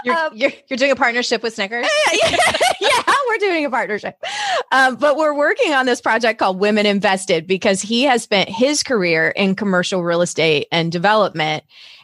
You're, 0.03 0.15
Um, 0.15 0.31
you're, 0.35 0.51
you're 0.69 0.77
doing 0.77 0.91
a 0.91 0.95
partnership 0.95 1.41
with 1.41 1.53
Snickers? 1.55 1.87
yeah, 2.13 2.37
yeah, 2.79 3.13
we're 3.27 3.37
doing 3.39 3.65
a 3.65 3.69
partnership. 3.69 4.17
Um, 4.75 4.97
but 4.97 5.15
we're 5.15 5.33
working 5.33 5.73
on 5.73 5.85
this 5.85 6.01
project 6.01 6.37
called 6.37 6.59
Women 6.59 6.85
Invested 6.85 7.47
because 7.47 7.81
he 7.81 8.03
has 8.03 8.23
spent 8.23 8.49
his 8.49 8.83
career 8.83 9.29
in 9.29 9.55
commercial 9.55 10.03
real 10.03 10.21
estate 10.21 10.67
and 10.69 10.91
development. 10.91 11.63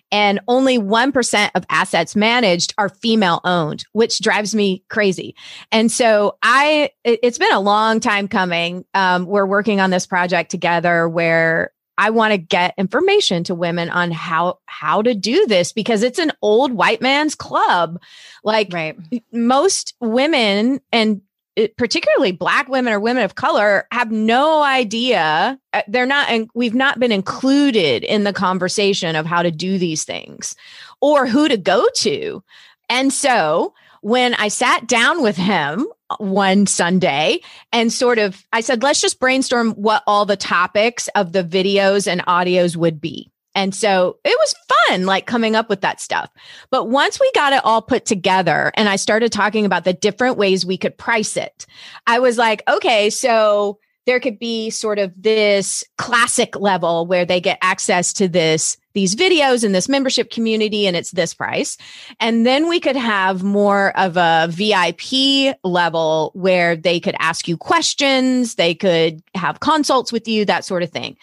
And 0.10 0.40
only 0.48 0.78
1% 0.78 1.52
of 1.54 1.66
assets 1.70 2.16
managed 2.16 2.74
are 2.78 2.88
female 2.88 3.42
owned, 3.44 3.86
which 3.92 4.22
drives 4.22 4.56
me 4.56 4.86
crazy. 4.90 5.36
And 5.74 5.92
so 5.92 6.38
I, 6.44 6.92
it, 7.04 7.22
has 7.26 7.38
been 7.38 7.52
a 7.52 7.60
long 7.60 8.00
time 8.00 8.30
coming. 8.30 8.86
Um, 8.94 9.26
we're 9.26 9.46
working 9.46 9.82
on 9.82 9.90
this 9.90 10.08
project 10.08 10.50
together 10.50 11.10
where 11.10 11.72
I 11.98 12.10
want 12.10 12.32
to 12.32 12.38
get 12.38 12.74
information 12.78 13.44
to 13.46 13.56
women 13.56 13.90
on 13.90 14.12
how 14.12 14.60
how 14.66 15.02
to 15.02 15.14
do 15.14 15.46
this 15.46 15.74
because 15.74 16.04
it's 16.04 16.20
an 16.20 16.32
old 16.42 16.72
white 16.72 17.02
man's 17.02 17.36
club. 17.36 18.02
Like 18.46 18.72
Right. 18.72 18.98
most 19.34 19.94
women 20.00 20.80
and 20.94 21.22
it- 21.62 21.78
particularly 21.78 22.32
black 22.32 22.68
women 22.68 22.94
or 22.94 23.00
women 23.00 23.24
of 23.24 23.36
color 23.36 23.88
have 23.92 24.12
no 24.12 24.62
idea 24.64 25.60
uh, 25.74 25.82
they're 25.88 26.06
not 26.06 26.30
and 26.30 26.50
we've 26.54 26.76
not 26.76 27.00
been 27.00 27.12
included 27.12 28.04
in 28.04 28.24
the 28.24 28.34
conversation 28.34 29.16
of 29.16 29.26
how 29.26 29.42
to 29.42 29.52
do 29.52 29.78
these 29.78 30.04
things 30.04 30.56
or 31.00 31.28
who 31.28 31.48
to 31.48 31.58
go 31.58 31.88
to. 31.96 32.44
And 32.90 33.14
so 33.14 33.74
when 34.02 34.34
i 34.36 34.48
sat 34.48 34.88
down 34.88 35.22
with 35.22 35.38
him 35.38 35.86
one 36.18 36.66
sunday 36.66 37.40
and 37.72 37.94
sort 37.94 38.18
of 38.18 38.44
i 38.52 38.60
said 38.60 38.82
let's 38.84 39.00
just 39.00 39.20
brainstorm 39.20 39.72
what 39.74 40.04
all 40.08 40.26
the 40.26 40.36
topics 40.36 41.08
of 41.16 41.32
the 41.32 41.44
videos 41.44 42.08
and 42.12 42.26
audios 42.26 42.76
would 42.76 43.00
be 43.00 43.31
and 43.56 43.76
so 43.76 44.18
it 44.24 44.38
was 44.40 44.56
fun 44.88 45.06
like 45.06 45.26
coming 45.26 45.56
up 45.56 45.70
with 45.70 45.82
that 45.82 46.00
stuff. 46.00 46.30
But 46.70 46.90
once 46.90 47.20
we 47.20 47.32
got 47.34 47.54
it 47.54 47.64
all 47.64 47.82
put 47.82 48.06
together 48.06 48.72
and 48.76 48.88
I 48.88 48.96
started 48.96 49.32
talking 49.32 49.66
about 49.66 49.84
the 49.84 49.94
different 49.94 50.38
ways 50.38 50.66
we 50.66 50.78
could 50.78 50.98
price 50.98 51.36
it, 51.38 51.66
I 52.08 52.20
was 52.20 52.38
like, 52.38 52.64
okay, 52.68 53.10
so 53.10 53.80
there 54.06 54.20
could 54.20 54.40
be 54.40 54.70
sort 54.70 55.00
of 55.00 55.14
this 55.16 55.84
classic 55.98 56.60
level 56.60 57.06
where 57.06 57.26
they 57.26 57.40
get 57.40 57.60
access 57.62 58.14
to 58.14 58.28
this 58.28 58.78
these 58.94 59.16
videos 59.16 59.64
and 59.64 59.74
this 59.74 59.88
membership 59.88 60.30
community 60.32 60.86
and 60.86 60.98
it's 60.98 61.12
this 61.12 61.34
price. 61.34 61.78
And 62.20 62.46
then 62.46 62.68
we 62.68 62.82
could 62.82 62.98
have 62.98 63.42
more 63.42 63.98
of 63.98 64.18
a 64.18 64.50
VIP 64.50 65.56
level 65.64 66.32
where 66.34 66.76
they 66.76 67.00
could 67.00 67.16
ask 67.20 67.48
you 67.48 67.56
questions 67.56 68.56
they 68.56 68.76
could 68.76 69.24
have 69.34 69.62
consults 69.62 70.12
with 70.12 70.28
you 70.28 70.44
that 70.44 70.66
sort 70.66 70.84
of 70.84 70.90
thing 70.90 71.16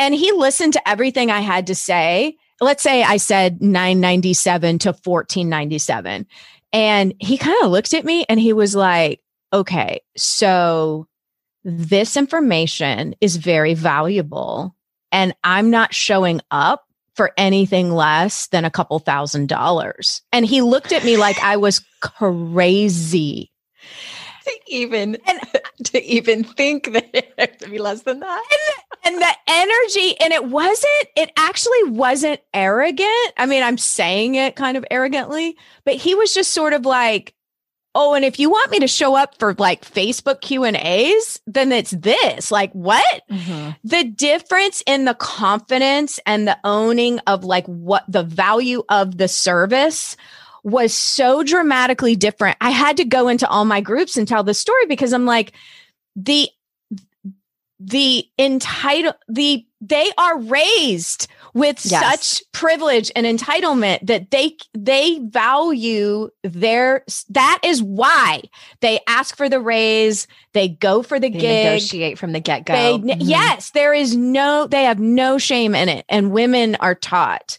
and 0.00 0.14
he 0.14 0.32
listened 0.32 0.72
to 0.72 0.88
everything 0.88 1.30
I 1.30 1.40
had 1.40 1.68
to 1.68 1.74
say 1.76 2.36
let's 2.60 2.82
say 2.82 3.02
I 3.02 3.16
said 3.16 3.62
997 3.62 4.80
to 4.80 4.88
1497. 4.90 6.26
And 6.72 7.14
he 7.18 7.38
kind 7.38 7.56
of 7.64 7.70
looked 7.70 7.94
at 7.94 8.04
me 8.04 8.24
and 8.28 8.38
he 8.38 8.52
was 8.52 8.76
like, 8.76 9.20
okay, 9.52 10.00
so 10.16 11.08
this 11.64 12.16
information 12.16 13.14
is 13.20 13.36
very 13.36 13.74
valuable. 13.74 14.76
And 15.10 15.34
I'm 15.42 15.70
not 15.70 15.94
showing 15.94 16.40
up 16.50 16.84
for 17.14 17.32
anything 17.36 17.90
less 17.90 18.46
than 18.48 18.64
a 18.64 18.70
couple 18.70 18.98
thousand 19.00 19.48
dollars. 19.48 20.22
And 20.32 20.46
he 20.46 20.62
looked 20.62 20.92
at 20.92 21.04
me 21.04 21.16
like 21.16 21.38
I 21.42 21.56
was 21.56 21.80
crazy. 22.00 23.50
To 24.44 24.60
even 24.68 25.16
And- 25.26 25.40
to 25.86 26.04
even 26.04 26.44
think 26.44 26.92
that 26.92 27.08
it 27.12 27.58
to 27.60 27.68
be 27.68 27.78
less 27.78 28.02
than 28.02 28.20
that. 28.20 28.44
and 28.50 28.89
the 29.18 29.34
energy 29.48 30.14
and 30.20 30.32
it 30.32 30.44
wasn't 30.46 31.08
it 31.16 31.30
actually 31.36 31.84
wasn't 31.84 32.40
arrogant. 32.54 33.32
I 33.36 33.46
mean 33.46 33.62
i'm 33.62 33.78
saying 33.78 34.34
it 34.34 34.56
kind 34.56 34.76
of 34.76 34.84
arrogantly 34.90 35.56
but 35.84 35.94
he 35.94 36.14
was 36.14 36.34
just 36.34 36.52
sort 36.52 36.72
of 36.72 36.84
like 36.84 37.34
oh 37.94 38.14
and 38.14 38.24
if 38.24 38.38
you 38.38 38.50
want 38.50 38.70
me 38.70 38.78
to 38.78 38.88
show 38.88 39.16
up 39.16 39.38
for 39.38 39.54
like 39.54 39.84
facebook 39.84 40.40
q 40.40 40.64
and 40.64 40.76
a's 40.76 41.40
then 41.46 41.72
it's 41.72 41.90
this. 41.90 42.50
Like 42.50 42.72
what? 42.72 43.22
Mm-hmm. 43.30 43.70
The 43.84 44.04
difference 44.04 44.82
in 44.86 45.04
the 45.04 45.14
confidence 45.14 46.20
and 46.26 46.46
the 46.46 46.58
owning 46.64 47.18
of 47.26 47.44
like 47.44 47.66
what 47.66 48.04
the 48.08 48.22
value 48.22 48.82
of 48.88 49.18
the 49.18 49.28
service 49.28 50.16
was 50.62 50.92
so 50.92 51.42
dramatically 51.42 52.16
different. 52.16 52.56
I 52.60 52.70
had 52.70 52.98
to 52.98 53.04
go 53.04 53.28
into 53.28 53.48
all 53.48 53.64
my 53.64 53.80
groups 53.80 54.16
and 54.16 54.28
tell 54.28 54.44
the 54.44 54.54
story 54.54 54.86
because 54.86 55.12
I'm 55.12 55.26
like, 55.26 55.52
the 56.16 56.48
the 57.80 58.28
entitle 58.38 59.14
the 59.28 59.66
they 59.80 60.10
are 60.18 60.38
raised 60.38 61.26
with 61.54 61.84
Yes. 61.84 62.04
such 62.04 62.52
privilege 62.52 63.10
and 63.16 63.26
entitlement 63.26 64.06
that 64.06 64.30
they 64.30 64.56
they 64.74 65.18
value 65.20 66.28
their 66.44 67.04
that 67.30 67.58
is 67.64 67.82
why 67.82 68.42
they 68.80 69.00
ask 69.08 69.34
for 69.34 69.48
the 69.48 69.58
raise 69.60 70.26
they 70.52 70.68
go 70.68 71.02
for 71.02 71.18
the 71.18 71.30
They 71.30 71.38
gig 71.38 71.64
negotiate 71.64 72.18
from 72.18 72.32
the 72.32 72.40
get 72.40 72.66
go. 72.66 72.74
they, 72.74 72.98
mm-hmm. 72.98 73.20
Yes, 73.22 73.70
there 73.70 73.94
is 73.94 74.14
no, 74.16 74.66
they 74.66 74.84
have 74.84 74.98
no 74.98 75.38
shame 75.38 75.74
in 75.74 75.88
it. 75.88 76.04
And 76.08 76.32
women 76.32 76.76
are 76.76 76.94
taught 76.94 77.56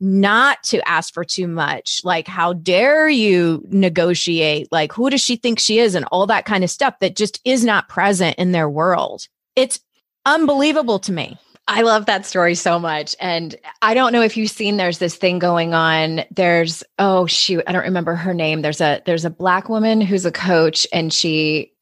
not 0.00 0.62
to 0.64 0.86
ask 0.88 1.14
for 1.14 1.24
too 1.24 1.48
much. 1.48 2.02
Like, 2.04 2.28
how 2.28 2.52
dare 2.52 3.08
you 3.08 3.64
negotiate? 3.68 4.68
Like, 4.70 4.92
who 4.92 5.08
does 5.08 5.22
she 5.22 5.36
think 5.36 5.58
she 5.58 5.78
is? 5.78 5.94
And 5.94 6.04
all 6.12 6.26
that 6.26 6.44
kind 6.44 6.62
of 6.64 6.70
stuff 6.70 6.98
that 7.00 7.16
just 7.16 7.40
is 7.44 7.64
not 7.64 7.88
present 7.88 8.36
in 8.36 8.52
their 8.52 8.68
world. 8.68 9.26
It's 9.56 9.80
unbelievable 10.26 10.98
to 11.00 11.12
me. 11.12 11.38
I 11.66 11.80
love 11.80 12.06
that 12.06 12.26
story 12.26 12.54
so 12.54 12.78
much. 12.78 13.16
And 13.20 13.56
I 13.80 13.94
don't 13.94 14.12
know 14.12 14.20
if 14.20 14.36
you've 14.36 14.50
seen 14.50 14.76
there's 14.76 14.98
this 14.98 15.16
thing 15.16 15.38
going 15.38 15.72
on. 15.72 16.24
There's 16.30 16.84
oh 16.98 17.26
shoot, 17.26 17.64
I 17.66 17.72
don't 17.72 17.84
remember 17.84 18.14
her 18.14 18.34
name. 18.34 18.60
There's 18.60 18.82
a 18.82 19.00
there's 19.06 19.24
a 19.24 19.30
black 19.30 19.68
woman 19.68 20.00
who's 20.00 20.26
a 20.26 20.32
coach 20.32 20.86
and 20.92 21.12
she 21.12 21.72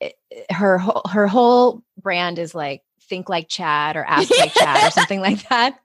her 0.51 0.79
whole 0.79 1.03
her 1.11 1.27
whole 1.27 1.83
brand 2.01 2.39
is 2.39 2.55
like 2.55 2.83
think 3.03 3.29
like 3.29 3.49
Chad 3.49 3.97
or 3.97 4.05
ask 4.05 4.31
like 4.39 4.55
Chad 4.55 4.89
or 4.89 4.91
something 4.93 5.21
like 5.21 5.49
that. 5.49 5.79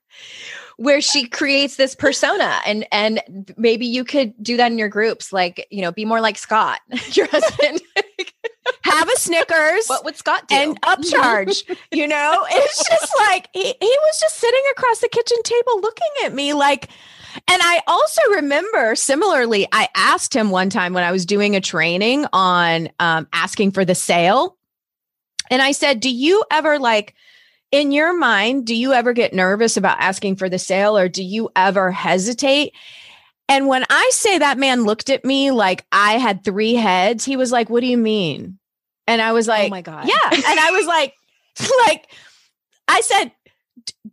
Where 0.77 1.01
she 1.01 1.27
creates 1.27 1.75
this 1.77 1.95
persona 1.95 2.59
and 2.67 2.85
and 2.91 3.51
maybe 3.57 3.87
you 3.87 4.03
could 4.03 4.35
do 4.43 4.57
that 4.57 4.71
in 4.71 4.77
your 4.77 4.89
groups, 4.89 5.33
like, 5.33 5.65
you 5.71 5.81
know, 5.81 5.91
be 5.91 6.05
more 6.05 6.21
like 6.21 6.37
Scott, 6.37 6.81
your 7.13 7.27
husband. 7.27 7.81
Have 8.83 9.09
a 9.09 9.17
Snickers. 9.17 9.87
what 9.87 10.05
would 10.05 10.15
Scott 10.15 10.47
do? 10.47 10.55
and 10.55 10.81
upcharge. 10.81 11.63
you 11.91 12.07
know, 12.07 12.45
it's 12.51 12.89
just 12.89 13.13
like 13.19 13.49
he, 13.53 13.63
he 13.63 13.97
was 14.01 14.19
just 14.19 14.35
sitting 14.37 14.63
across 14.71 14.99
the 14.99 15.09
kitchen 15.09 15.41
table 15.43 15.81
looking 15.81 16.07
at 16.25 16.33
me 16.33 16.53
like, 16.53 16.89
and 17.47 17.61
I 17.61 17.81
also 17.87 18.21
remember 18.35 18.95
similarly, 18.95 19.67
I 19.71 19.89
asked 19.95 20.35
him 20.35 20.49
one 20.49 20.69
time 20.69 20.93
when 20.93 21.03
I 21.03 21.11
was 21.11 21.25
doing 21.25 21.55
a 21.55 21.61
training 21.61 22.25
on 22.33 22.89
um, 22.99 23.27
asking 23.33 23.71
for 23.71 23.85
the 23.85 23.95
sale. 23.95 24.57
And 25.49 25.61
I 25.61 25.71
said, 25.71 25.99
Do 25.99 26.09
you 26.09 26.43
ever 26.51 26.79
like, 26.79 27.13
in 27.71 27.91
your 27.91 28.17
mind, 28.17 28.65
do 28.65 28.75
you 28.75 28.93
ever 28.93 29.13
get 29.13 29.33
nervous 29.33 29.77
about 29.77 29.99
asking 29.99 30.37
for 30.37 30.49
the 30.49 30.59
sale 30.59 30.97
or 30.97 31.09
do 31.09 31.23
you 31.23 31.49
ever 31.55 31.91
hesitate? 31.91 32.73
And 33.49 33.67
when 33.67 33.85
I 33.89 34.09
say 34.13 34.39
that 34.39 34.57
man 34.57 34.83
looked 34.83 35.09
at 35.09 35.23
me 35.23 35.51
like 35.51 35.85
I 35.91 36.13
had 36.13 36.43
three 36.43 36.73
heads, 36.73 37.23
he 37.23 37.37
was 37.37 37.51
like, 37.51 37.69
What 37.69 37.81
do 37.81 37.87
you 37.87 37.97
mean? 37.97 38.59
And 39.07 39.21
I 39.21 39.31
was 39.31 39.47
oh 39.47 39.53
like, 39.53 39.67
oh 39.67 39.69
my 39.69 39.81
God. 39.81 40.07
Yeah. 40.07 40.29
And 40.31 40.59
I 40.59 40.71
was 40.71 40.85
like, 40.87 41.13
like, 41.87 42.07
I 42.87 43.01
said, 43.01 43.31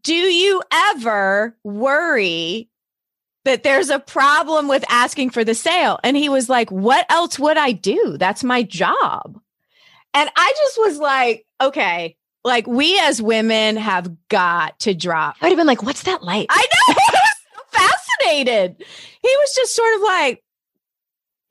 Do 0.02 0.14
you 0.14 0.62
ever 0.72 1.56
worry 1.64 2.70
that 3.44 3.62
there's 3.62 3.90
a 3.90 3.98
problem 3.98 4.68
with 4.68 4.84
asking 4.88 5.30
for 5.30 5.44
the 5.44 5.54
sale? 5.54 5.98
And 6.04 6.16
he 6.16 6.28
was 6.28 6.48
like, 6.48 6.70
What 6.70 7.06
else 7.10 7.38
would 7.38 7.56
I 7.56 7.72
do? 7.72 8.16
That's 8.18 8.44
my 8.44 8.62
job. 8.62 9.40
And 10.16 10.30
I 10.36 10.52
just 10.56 10.78
was 10.78 10.98
like, 10.98 11.44
Okay, 11.60 12.16
like 12.44 12.66
we 12.66 12.98
as 13.00 13.20
women 13.20 13.76
have 13.76 14.14
got 14.28 14.78
to 14.80 14.94
drop. 14.94 15.36
I 15.40 15.46
would 15.46 15.52
have 15.52 15.58
been 15.58 15.66
like, 15.66 15.82
what's 15.82 16.02
that 16.04 16.22
like? 16.22 16.46
I 16.50 16.66
know. 16.88 16.94
I 18.24 18.42
was 18.42 18.44
so 18.44 18.74
fascinated. 18.74 18.84
He 19.22 19.36
was 19.38 19.54
just 19.54 19.76
sort 19.76 19.94
of 19.96 20.00
like, 20.02 20.44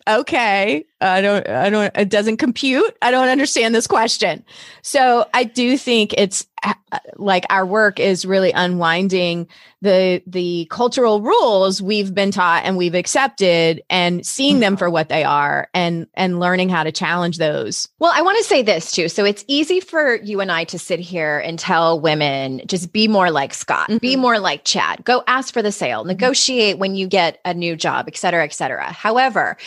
okay, 0.07 0.85
I 1.03 1.21
don't, 1.21 1.47
I 1.49 1.69
don't, 1.69 1.95
it 1.97 2.09
doesn't 2.09 2.37
compute. 2.37 2.95
I 3.01 3.11
don't 3.11 3.27
understand 3.29 3.75
this 3.75 3.87
question. 3.87 4.43
So 4.81 5.27
I 5.33 5.43
do 5.43 5.77
think 5.77 6.13
it's 6.17 6.47
uh, 6.63 6.73
like 7.17 7.45
our 7.49 7.65
work 7.65 7.99
is 7.99 8.25
really 8.25 8.51
unwinding 8.51 9.47
the 9.81 10.23
the 10.25 10.65
cultural 10.71 11.19
rules 11.19 11.81
we've 11.81 12.13
been 12.15 12.31
taught 12.31 12.63
and 12.63 12.77
we've 12.77 12.95
accepted 12.95 13.83
and 13.89 14.25
seeing 14.25 14.61
them 14.61 14.77
for 14.77 14.89
what 14.89 15.09
they 15.09 15.25
are 15.25 15.67
and 15.73 16.07
and 16.13 16.39
learning 16.39 16.69
how 16.69 16.83
to 16.83 16.91
challenge 16.93 17.37
those. 17.37 17.89
Well, 17.99 18.13
I 18.15 18.21
want 18.21 18.37
to 18.37 18.45
say 18.45 18.61
this 18.61 18.93
too. 18.93 19.09
So 19.09 19.25
it's 19.25 19.43
easy 19.49 19.81
for 19.81 20.15
you 20.15 20.39
and 20.39 20.49
I 20.49 20.63
to 20.65 20.79
sit 20.79 21.01
here 21.01 21.37
and 21.39 21.59
tell 21.59 21.99
women 21.99 22.61
just 22.65 22.93
be 22.93 23.09
more 23.09 23.29
like 23.29 23.53
Scott, 23.53 23.89
be 23.99 24.15
Mhm. 24.15 24.19
more 24.19 24.39
like 24.39 24.63
Chad, 24.63 25.03
go 25.03 25.21
ask 25.27 25.53
for 25.53 25.61
the 25.61 25.71
sale, 25.73 26.05
negotiate 26.05 26.77
when 26.77 26.95
you 26.95 27.07
get 27.07 27.41
a 27.43 27.53
new 27.53 27.75
job, 27.75 28.05
et 28.07 28.15
cetera, 28.15 28.45
et 28.45 28.53
cetera. 28.53 28.85
However, 28.93 29.57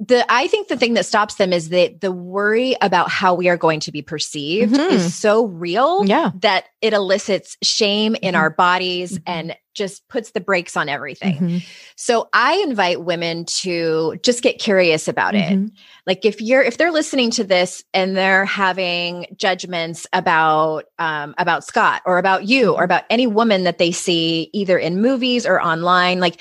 the 0.00 0.24
I 0.28 0.46
think 0.48 0.68
the 0.68 0.76
thing 0.76 0.94
that 0.94 1.06
stops 1.06 1.36
them 1.36 1.52
is 1.52 1.68
that 1.70 2.00
the 2.00 2.12
worry 2.12 2.76
about 2.80 3.10
how 3.10 3.34
we 3.34 3.48
are 3.48 3.56
going 3.56 3.80
to 3.80 3.92
be 3.92 4.02
perceived 4.02 4.74
Mhm. 4.74 4.90
is 4.90 5.14
so 5.14 5.46
real 5.46 6.04
Yeah. 6.04 6.30
that 6.40 6.66
it 6.80 6.92
elicits 6.92 7.56
shame 7.62 8.14
in 8.22 8.34
Mhm. 8.34 8.38
our 8.38 8.50
bodies 8.50 9.18
Mhm. 9.18 9.22
and 9.26 9.56
just 9.74 10.06
puts 10.08 10.32
the 10.32 10.40
brakes 10.40 10.76
on 10.76 10.88
everything. 10.88 11.36
Mhm. 11.38 11.62
So 11.94 12.28
I 12.32 12.54
invite 12.66 13.02
women 13.02 13.44
to 13.60 14.16
just 14.24 14.42
get 14.42 14.58
curious 14.58 15.06
about 15.06 15.36
it 15.36 15.52
Mhm. 15.52 15.70
like 16.06 16.24
if 16.24 16.40
you're 16.40 16.62
if 16.62 16.76
they're 16.78 16.90
listening 16.92 17.30
to 17.32 17.44
this 17.44 17.84
and 17.94 18.16
they're 18.16 18.44
having 18.44 19.26
judgments 19.36 20.06
about 20.12 20.86
um 20.98 21.34
about 21.38 21.64
scott 21.64 22.02
or 22.06 22.18
about 22.18 22.48
you 22.48 22.74
or 22.74 22.82
about 22.82 23.04
any 23.10 23.28
woman 23.28 23.62
that 23.64 23.78
they 23.78 23.92
see 23.92 24.50
either 24.52 24.76
in 24.78 25.00
movies 25.00 25.46
or 25.46 25.60
online 25.60 26.18
like 26.18 26.40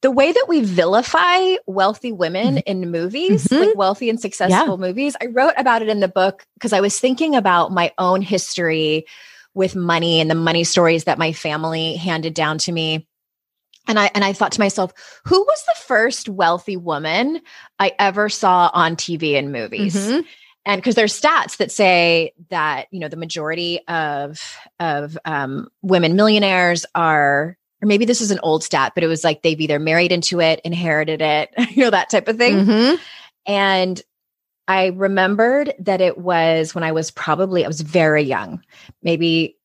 the 0.00 0.10
way 0.10 0.30
that 0.30 0.46
we 0.48 0.60
vilify 0.60 1.54
wealthy 1.66 2.12
women 2.12 2.58
in 2.58 2.90
movies 2.90 3.48
Mhm. 3.48 3.60
like 3.60 3.76
wealthy 3.76 4.08
and 4.10 4.20
successful 4.20 4.78
movies 4.78 5.16
i 5.20 5.26
wrote 5.26 5.54
about 5.56 5.82
it 5.82 5.88
in 5.88 6.00
the 6.00 6.08
book 6.08 6.46
because 6.54 6.72
i 6.72 6.80
was 6.80 6.98
thinking 6.98 7.34
about 7.34 7.72
my 7.72 7.92
own 7.98 8.22
history 8.22 9.04
with 9.54 9.74
money 9.74 10.20
and 10.20 10.30
the 10.30 10.34
money 10.36 10.62
stories 10.64 11.04
that 11.04 11.18
my 11.18 11.32
family 11.32 11.96
handed 11.96 12.34
down 12.34 12.58
to 12.58 12.72
me 12.72 13.06
and 13.88 13.98
I 13.98 14.10
and 14.14 14.22
I 14.22 14.34
thought 14.34 14.52
to 14.52 14.60
myself, 14.60 14.92
who 15.24 15.40
was 15.40 15.64
the 15.64 15.80
first 15.86 16.28
wealthy 16.28 16.76
woman 16.76 17.40
I 17.78 17.92
ever 17.98 18.28
saw 18.28 18.70
on 18.74 18.96
TV 18.96 19.38
and 19.38 19.50
movies? 19.50 19.96
Mhm. 19.96 20.24
And 20.66 20.78
because 20.78 20.94
there's 20.94 21.18
stats 21.18 21.56
that 21.56 21.72
say 21.72 22.34
that 22.50 22.88
you 22.90 23.00
know 23.00 23.08
the 23.08 23.16
majority 23.16 23.80
of 23.88 24.38
of 24.78 25.16
um, 25.24 25.68
women 25.80 26.16
millionaires 26.16 26.84
are, 26.94 27.56
or 27.82 27.86
maybe 27.86 28.04
this 28.04 28.20
is 28.20 28.30
an 28.30 28.40
old 28.42 28.64
stat, 28.64 28.92
but 28.94 29.04
it 29.04 29.08
was 29.08 29.24
like 29.24 29.42
they've 29.42 29.60
either 29.60 29.78
married 29.78 30.12
into 30.12 30.40
it, 30.40 30.60
inherited 30.64 31.20
it, 31.20 31.50
you 31.70 31.84
know 31.84 31.90
that 31.90 32.10
type 32.10 32.28
of 32.28 32.36
thing. 32.36 32.66
Mhm. 32.66 32.98
And 33.46 34.02
I 34.66 34.86
remembered 34.88 35.72
that 35.78 36.00
it 36.00 36.18
was 36.18 36.74
when 36.74 36.84
I 36.84 36.92
was 36.92 37.10
probably, 37.10 37.64
I 37.64 37.68
was 37.68 37.80
very 37.80 38.22
young, 38.22 38.62
maybe 39.02 39.56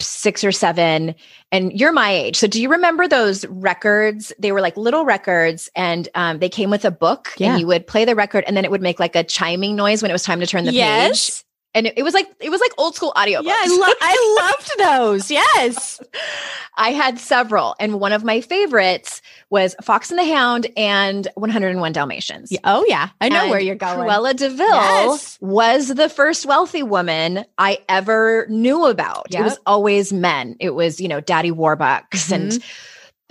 six 0.00 0.44
or 0.44 0.52
seven. 0.52 1.14
And 1.52 1.72
you're 1.78 1.92
my 1.92 2.10
age. 2.12 2.36
So 2.36 2.46
do 2.46 2.62
you 2.62 2.70
remember 2.70 3.08
those 3.08 3.44
records? 3.46 4.32
They 4.38 4.52
were 4.52 4.60
like 4.60 4.76
little 4.76 5.04
records 5.04 5.68
and 5.74 6.08
um, 6.14 6.38
they 6.38 6.48
came 6.48 6.70
with 6.70 6.84
a 6.84 6.90
book 6.90 7.30
Yeah. 7.36 7.50
and 7.50 7.60
you 7.60 7.66
would 7.66 7.86
play 7.86 8.04
the 8.04 8.14
record 8.14 8.44
and 8.46 8.56
then 8.56 8.64
it 8.64 8.70
would 8.70 8.80
make 8.80 9.00
like 9.00 9.16
a 9.16 9.24
chiming 9.24 9.74
noise 9.76 10.00
when 10.00 10.10
it 10.10 10.14
was 10.14 10.22
time 10.22 10.40
to 10.40 10.46
turn 10.46 10.64
the 10.64 10.72
page. 11.08 11.44
And 11.74 11.86
it, 11.86 11.94
it 11.98 12.02
was 12.02 12.14
like, 12.14 12.26
it 12.40 12.50
was 12.50 12.60
like 12.60 12.72
old 12.78 12.96
school 12.96 13.12
audio. 13.14 13.40
Yeah, 13.42 13.52
I, 13.54 13.66
lo- 13.68 13.94
I 14.00 14.38
loved 14.40 14.70
those. 14.78 15.30
Yes. 15.30 16.00
I 16.76 16.90
had 16.90 17.18
several. 17.18 17.74
And 17.78 18.00
one 18.00 18.12
of 18.12 18.24
my 18.24 18.40
favorites 18.40 19.20
was 19.50 19.76
Fox 19.82 20.10
and 20.10 20.18
the 20.18 20.24
Hound 20.24 20.66
and 20.76 21.28
101 21.34 21.92
Dalmatians. 21.92 22.50
Yeah, 22.50 22.60
Oh 22.64 22.84
yeah, 22.88 23.10
I 23.20 23.28
know 23.28 23.42
And 23.42 23.50
where 23.50 23.60
you're 23.60 23.74
going. 23.74 23.98
Cruella 24.08 24.34
de 24.34 24.48
Vil 24.48 24.66
Yes. 24.66 25.38
was 25.40 25.88
the 25.88 26.08
first 26.08 26.46
wealthy 26.46 26.82
woman 26.82 27.44
I 27.58 27.78
ever 27.88 28.46
knew 28.48 28.86
about. 28.86 29.26
It 29.34 29.42
was 29.42 29.58
always 29.66 30.12
men. 30.12 30.56
It 30.60 30.70
was, 30.70 31.00
you 31.00 31.08
know, 31.08 31.20
daddy 31.20 31.50
warbucks 31.52 32.08
Mm-hmm. 32.10 32.34
and 32.34 32.64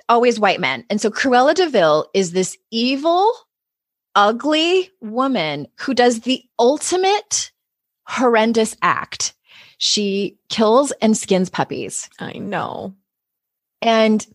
always 0.10 0.39
white 0.39 0.60
men. 0.60 0.86
And 0.89 1.02
so 1.02 1.10
Cruella 1.10 1.54
de 1.56 1.67
Vil 1.69 2.08
is 2.13 2.32
this 2.32 2.58
evil, 2.71 3.34
ugly 4.15 4.89
woman 5.02 5.67
who 5.80 5.93
does 5.93 6.21
the 6.21 6.43
ultimate 6.60 7.52
horrendous 8.08 8.76
act. 8.82 9.34
She 9.78 10.38
kills 10.50 10.91
and 11.02 11.15
skins 11.15 11.50
puppies. 11.50 12.10
I 12.20 12.34
know. 12.34 12.96
And 13.82 14.26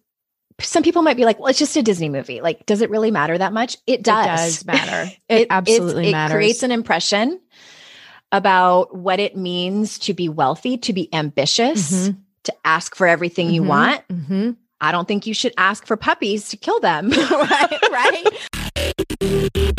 some 0.61 0.83
people 0.85 1.03
might 1.03 1.17
be 1.17 1.25
like, 1.25 1.39
well, 1.41 1.49
it's 1.49 1.59
just 1.59 1.75
a 1.77 1.83
Disney 1.83 2.09
movie. 2.09 2.41
Like, 2.41 2.67
does 2.67 2.83
it 2.83 2.91
really 2.91 3.11
matter 3.11 3.37
that 3.37 3.53
much? 3.53 3.77
It 3.87 4.03
does. 4.03 4.25
It 4.25 4.29
does 4.29 4.65
matter. 4.67 5.11
It, 5.29 5.47
absolutely 5.51 6.09
it 6.09 6.13
matters. 6.13 6.33
It 6.33 6.37
creates 6.37 6.63
an 6.63 6.71
impression 6.71 7.41
about 8.31 8.95
what 8.97 9.19
it 9.19 9.37
means 9.37 9.99
to 10.01 10.15
be 10.15 10.29
wealthy, 10.29 10.77
to 10.79 10.93
be 10.93 11.13
ambitious, 11.13 12.09
Mhm. 12.09 12.17
to 12.45 12.55
ask 12.65 12.95
for 12.95 13.07
everything 13.07 13.51
you 13.51 13.63
Mhm. 13.63 13.67
want. 13.67 14.09
Mhm. 14.09 14.57
I 14.81 14.93
don't 14.93 15.09
think 15.09 15.27
you 15.27 15.35
should 15.35 15.55
ask 15.57 15.87
for 15.87 15.97
puppies 15.97 16.49
to 16.51 16.57
kill 16.57 16.81
them. 16.81 17.11
right, 17.31 17.79
right. 17.91 19.79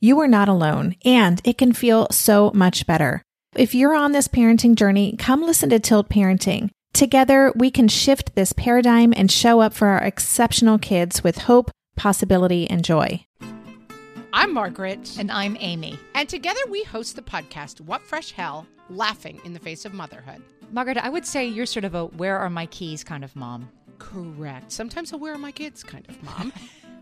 you 0.00 0.18
are 0.20 0.28
not 0.28 0.48
alone 0.48 0.96
and 1.04 1.40
it 1.44 1.58
can 1.58 1.72
feel 1.72 2.08
so 2.10 2.50
much 2.54 2.86
better. 2.86 3.22
If 3.54 3.74
you're 3.74 3.94
on 3.94 4.12
this 4.12 4.28
parenting 4.28 4.74
journey, 4.74 5.16
come 5.16 5.42
listen 5.42 5.68
to 5.70 5.78
Tilt 5.78 6.08
Parenting. 6.08 6.70
Together, 6.92 7.52
we 7.54 7.70
can 7.70 7.86
shift 7.86 8.34
this 8.34 8.52
paradigm 8.52 9.12
and 9.16 9.30
show 9.30 9.60
up 9.60 9.74
for 9.74 9.88
our 9.88 10.02
exceptional 10.02 10.78
kids 10.78 11.22
with 11.22 11.38
hope, 11.38 11.70
possibility, 11.96 12.68
and 12.68 12.84
joy. 12.84 13.24
I'm 14.32 14.54
Margaret. 14.54 15.16
And 15.18 15.30
I'm 15.30 15.56
Amy. 15.60 15.98
And 16.14 16.28
together 16.28 16.60
we 16.68 16.84
host 16.84 17.16
the 17.16 17.22
podcast, 17.22 17.80
What 17.80 18.02
Fresh 18.02 18.32
Hell 18.32 18.66
Laughing 18.88 19.40
in 19.44 19.52
the 19.52 19.60
Face 19.60 19.84
of 19.84 19.92
Motherhood. 19.92 20.42
Margaret, 20.72 20.96
I 20.98 21.08
would 21.08 21.26
say 21.26 21.46
you're 21.46 21.66
sort 21.66 21.84
of 21.84 21.94
a 21.94 22.06
where 22.06 22.38
are 22.38 22.50
my 22.50 22.66
keys 22.66 23.02
kind 23.02 23.24
of 23.24 23.34
mom. 23.34 23.68
Correct. 23.98 24.72
Sometimes 24.72 25.12
a 25.12 25.16
where 25.16 25.34
are 25.34 25.38
my 25.38 25.52
kids 25.52 25.82
kind 25.82 26.06
of 26.08 26.22
mom. 26.22 26.52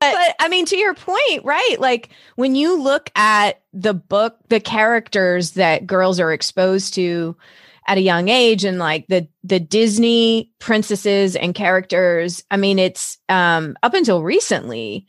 But 0.00 0.36
I 0.40 0.48
mean, 0.48 0.64
to 0.66 0.76
your 0.76 0.94
point, 0.94 1.44
right? 1.44 1.76
Like 1.78 2.10
when 2.36 2.54
you 2.54 2.80
look 2.80 3.10
at 3.16 3.60
the 3.72 3.94
book, 3.94 4.36
the 4.48 4.60
characters 4.60 5.52
that 5.52 5.86
girls 5.86 6.20
are 6.20 6.32
exposed 6.32 6.94
to 6.94 7.36
at 7.86 7.98
a 7.98 8.02
young 8.02 8.28
age 8.28 8.64
and 8.64 8.78
like 8.78 9.06
the 9.08 9.26
the 9.42 9.58
Disney 9.58 10.52
princesses 10.60 11.34
and 11.36 11.54
characters, 11.54 12.44
I 12.50 12.56
mean, 12.58 12.78
it's 12.78 13.18
um 13.28 13.76
up 13.82 13.94
until 13.94 14.22
recently, 14.22 15.06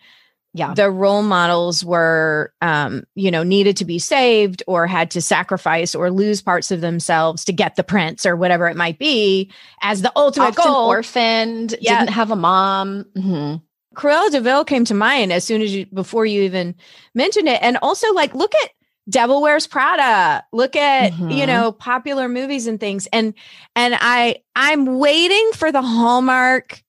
Yeah. 0.54 0.74
the 0.74 0.90
role 0.90 1.22
models 1.24 1.84
were 1.86 2.54
um, 2.62 3.04
you 3.16 3.30
know, 3.32 3.44
needed 3.44 3.78
to 3.78 3.86
be 3.86 4.00
saved 4.00 4.64
or 4.66 4.88
had 4.88 5.12
to 5.12 5.22
sacrifice 5.22 5.94
or 5.94 6.10
lose 6.10 6.42
parts 6.42 6.72
of 6.72 6.82
themselves 6.82 7.46
to 7.46 7.54
get 7.54 7.76
the 7.76 7.84
prince 7.84 8.26
or 8.26 8.36
whatever 8.36 8.68
it 8.68 8.76
might 8.78 8.98
be 8.98 9.52
as 9.84 10.02
the 10.02 10.12
ultimate 10.16 10.58
Often 10.58 10.64
goal. 10.74 10.88
orphaned, 10.88 11.76
Yeah. 11.82 12.00
didn't 12.00 12.14
have 12.16 12.32
a 12.32 12.36
mom. 12.36 13.06
Mhm. 13.16 13.62
Cruella 13.96 14.30
de 14.32 14.42
Vil 14.42 14.64
came 14.66 14.86
to 14.86 14.94
mind 14.94 15.34
as 15.34 15.44
soon 15.44 15.62
as 15.62 15.74
you 15.74 15.86
before 15.88 16.26
you 16.26 16.42
even 16.44 16.76
mentioned 17.16 17.48
it. 17.48 17.60
And 17.62 17.78
also 17.82 18.14
like 18.14 18.34
look 18.36 18.54
at 18.64 18.72
Devil 19.10 19.42
Wears 19.42 19.66
Prada. 19.66 20.44
Look 20.54 20.76
at, 20.76 21.12
you 21.14 21.46
Mhm. 21.46 21.48
know, 21.48 21.72
popular 21.72 22.30
movies 22.30 22.68
and 22.68 22.80
things. 22.80 23.08
And 23.12 23.34
and 23.76 23.96
I 24.00 24.44
I'm 24.56 25.00
waiting 25.00 25.52
for 25.56 25.72
the 25.72 25.82
Hallmark 25.82 26.84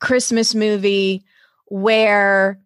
Christmas 0.00 0.54
movie 0.54 1.24
where 1.66 2.60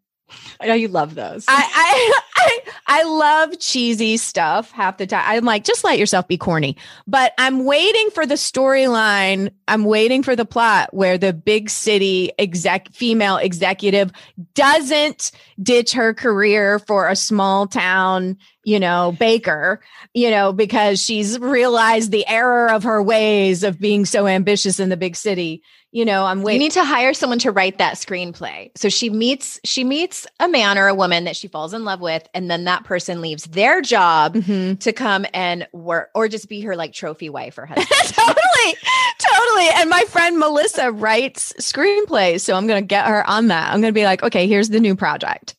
I 0.60 0.66
know 0.66 0.74
you 0.74 0.88
love 0.88 1.14
those. 1.14 1.44
I, 1.48 1.62
I 1.74 2.20
I 2.36 3.00
I 3.00 3.02
love 3.04 3.58
cheesy 3.58 4.16
stuff 4.16 4.70
half 4.70 4.98
the 4.98 5.06
time. 5.06 5.24
I'm 5.26 5.44
like, 5.44 5.64
just 5.64 5.84
let 5.84 5.98
yourself 5.98 6.28
be 6.28 6.36
corny. 6.36 6.76
But 7.06 7.32
I'm 7.38 7.64
waiting 7.64 8.10
for 8.10 8.26
the 8.26 8.34
storyline. 8.34 9.50
I'm 9.68 9.84
waiting 9.84 10.22
for 10.22 10.36
the 10.36 10.44
plot 10.44 10.92
where 10.92 11.18
the 11.18 11.32
big 11.32 11.70
city 11.70 12.32
exec 12.38 12.92
female 12.92 13.36
executive 13.36 14.12
doesn't 14.54 15.32
ditch 15.62 15.92
her 15.92 16.14
career 16.14 16.78
for 16.78 17.08
a 17.08 17.16
small 17.16 17.66
town, 17.66 18.36
you 18.64 18.78
know, 18.78 19.12
baker, 19.18 19.80
you 20.14 20.30
know, 20.30 20.52
because 20.52 21.00
she's 21.00 21.38
realized 21.38 22.10
the 22.10 22.26
error 22.28 22.70
of 22.70 22.82
her 22.84 23.02
ways 23.02 23.62
of 23.64 23.78
being 23.78 24.04
so 24.04 24.26
ambitious 24.26 24.80
in 24.80 24.88
the 24.88 24.96
big 24.96 25.16
city. 25.16 25.62
You 25.94 26.06
know, 26.06 26.24
I'm 26.24 26.38
you 26.38 26.44
waiting. 26.46 26.60
need 26.60 26.72
to 26.72 26.84
hire 26.84 27.12
someone 27.12 27.38
to 27.40 27.50
write 27.52 27.76
that 27.76 27.96
screenplay. 27.96 28.70
So 28.76 28.88
she 28.88 29.10
meets 29.10 29.60
she 29.62 29.84
meets 29.84 30.26
a 30.40 30.48
man 30.48 30.78
or 30.78 30.88
a 30.88 30.94
woman 30.94 31.24
that 31.24 31.36
she 31.36 31.48
falls 31.48 31.74
in 31.74 31.84
love 31.84 32.00
with, 32.00 32.26
and 32.32 32.50
then 32.50 32.64
that 32.64 32.84
person 32.84 33.20
leaves 33.20 33.44
their 33.44 33.82
job 33.82 34.34
Mhm. 34.34 34.80
to 34.80 34.92
come 34.94 35.26
and 35.34 35.68
work, 35.74 36.08
or 36.14 36.28
just 36.28 36.48
be 36.48 36.62
her 36.62 36.76
like 36.76 36.94
trophy 36.94 37.28
wife 37.28 37.58
or 37.58 37.66
husband. 37.66 37.86
totally, 38.06 38.76
totally. 39.18 39.68
And 39.76 39.90
my 39.90 40.02
friend 40.08 40.38
Melissa 40.38 40.90
writes 40.92 41.52
screenplays, 41.60 42.40
so 42.40 42.54
I'm 42.54 42.66
going 42.66 42.82
to 42.82 42.86
get 42.86 43.06
her 43.06 43.28
on 43.28 43.48
that. 43.48 43.72
I'm 43.72 43.82
going 43.82 43.92
to 43.92 43.98
be 43.98 44.04
like, 44.04 44.22
okay, 44.22 44.46
here's 44.46 44.70
the 44.70 44.80
new 44.80 44.96
project. 44.96 45.54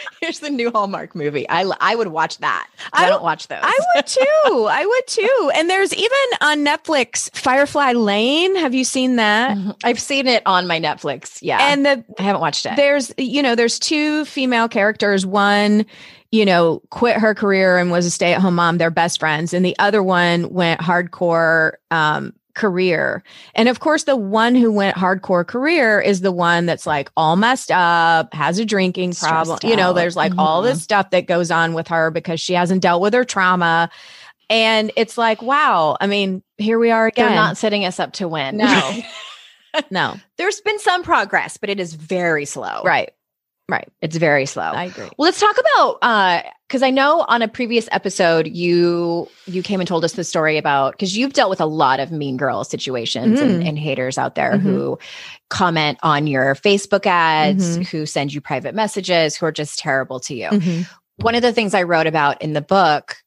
Here's 0.20 0.40
the 0.40 0.50
new 0.50 0.70
Hallmark 0.70 1.14
movie. 1.14 1.48
I 1.48 1.70
I 1.80 1.94
would 1.94 2.08
watch 2.08 2.38
that. 2.38 2.68
I, 2.92 3.04
I 3.06 3.08
don't 3.08 3.22
watch 3.22 3.48
those. 3.48 3.60
I 3.62 3.78
would 3.94 4.06
too. 4.06 4.66
I 4.70 4.84
would 4.86 5.06
too. 5.06 5.50
And 5.56 5.70
there's 5.70 5.94
even 5.94 6.10
on 6.42 6.58
Netflix 6.64 7.34
Firefly 7.36 7.92
Lane. 7.92 8.56
Have 8.56 8.74
you 8.74 8.84
seen 8.84 9.16
that? 9.16 9.56
Mhm. 9.56 9.76
I've 9.84 10.00
seen 10.00 10.26
it 10.26 10.42
on 10.46 10.66
my 10.66 10.78
Netflix. 10.80 11.38
Yeah, 11.40 11.58
And 11.60 11.84
the 11.86 12.04
I 12.18 12.22
haven't 12.22 12.40
watched 12.42 12.66
it. 12.66 12.76
there's 12.76 13.12
you 13.18 13.42
know 13.42 13.54
there's 13.54 13.78
two 13.78 14.24
female 14.26 14.68
characters 14.68 15.24
one 15.24 15.86
you 16.32 16.44
know 16.44 16.82
quit 16.90 17.16
her 17.16 17.34
career 17.34 17.78
and 17.78 17.90
was 17.90 18.04
a 18.04 18.10
stay-at-home 18.10 18.54
mom 18.56 18.78
they're 18.78 18.90
best 18.90 19.20
friends 19.20 19.54
and 19.54 19.64
the 19.64 19.78
other 19.78 20.02
one 20.02 20.50
went 20.52 20.80
hardcore 20.80 21.72
um 21.90 22.32
career 22.56 23.22
and 23.54 23.68
of 23.68 23.78
course 23.78 24.02
the 24.04 24.16
one 24.16 24.56
who 24.56 24.72
went 24.72 24.96
hardcore 24.96 25.46
career 25.46 26.00
is 26.00 26.22
the 26.22 26.32
one 26.32 26.66
that's 26.66 26.86
like 26.86 27.08
all 27.16 27.36
messed 27.36 27.70
up 27.70 28.34
has 28.34 28.58
a 28.58 28.64
drinking 28.64 29.12
problem 29.12 29.58
you 29.62 29.76
know 29.76 29.92
there's 29.92 30.16
like 30.16 30.32
all 30.38 30.62
Mhm. 30.62 30.66
this 30.66 30.82
stuff 30.82 31.10
that 31.10 31.26
goes 31.28 31.52
on 31.52 31.74
with 31.74 31.86
her 31.88 32.10
because 32.10 32.40
she 32.40 32.54
hasn't 32.54 32.82
dealt 32.82 33.00
with 33.00 33.14
her 33.14 33.22
trauma 33.24 33.88
and 34.50 34.90
it's 34.96 35.16
like 35.16 35.40
wow 35.42 35.96
i 36.00 36.06
mean 36.08 36.42
here 36.58 36.78
we 36.78 36.90
are 36.90 37.06
again. 37.06 37.26
They're 37.26 37.34
not 37.36 37.56
setting 37.58 37.84
us 37.84 38.00
up 38.00 38.14
to 38.14 38.26
win. 38.26 38.56
No. 38.56 38.96
no 39.90 40.14
There's 40.38 40.60
been 40.62 40.78
some 40.78 41.02
progress, 41.02 41.58
but 41.58 41.68
it 41.68 41.78
is 41.78 41.92
very 41.94 42.46
slow. 42.46 42.80
right 42.82 43.10
right 43.68 43.88
It's 44.00 44.16
very 44.16 44.46
slow. 44.46 44.62
i 44.62 44.84
agree 44.84 45.04
Well, 45.16 45.26
let's 45.26 45.40
talk 45.40 45.56
about 45.58 45.98
uh 46.02 46.42
because 46.68 46.82
I 46.82 46.90
know 46.90 47.24
on 47.28 47.42
a 47.42 47.48
previous 47.48 47.88
episode 47.92 48.48
you 48.48 49.28
you 49.46 49.62
came 49.62 49.80
and 49.80 49.86
told 49.86 50.04
us 50.04 50.14
the 50.14 50.24
story 50.24 50.58
about 50.58 50.92
because 50.94 51.16
you've 51.16 51.32
dealt 51.32 51.48
with 51.50 51.60
a 51.60 51.66
lot 51.66 52.00
of 52.00 52.10
mean 52.10 52.36
girl 52.36 52.64
situations 52.64 53.40
and, 53.40 53.62
Mhm. 53.62 53.68
and 53.68 53.78
haters 53.78 54.18
out 54.18 54.34
there 54.34 54.54
Mhm. 54.54 54.60
who 54.62 54.98
comment 55.48 55.96
on 56.02 56.26
your 56.26 56.56
Facebook 56.56 57.06
ads, 57.06 57.78
Mhm. 57.78 57.86
who 57.88 58.04
send 58.04 58.34
you 58.34 58.40
private 58.40 58.74
messages, 58.74 59.36
who 59.36 59.46
are 59.46 59.52
just 59.52 59.78
terrible 59.78 60.18
to 60.20 60.34
you. 60.34 60.48
Mhm. 60.48 60.88
One 61.18 61.36
of 61.36 61.42
the 61.42 61.52
things 61.52 61.72
I 61.72 61.84
wrote 61.84 62.08
about 62.08 62.42
in 62.42 62.52
the 62.52 62.60
book, 62.60 63.18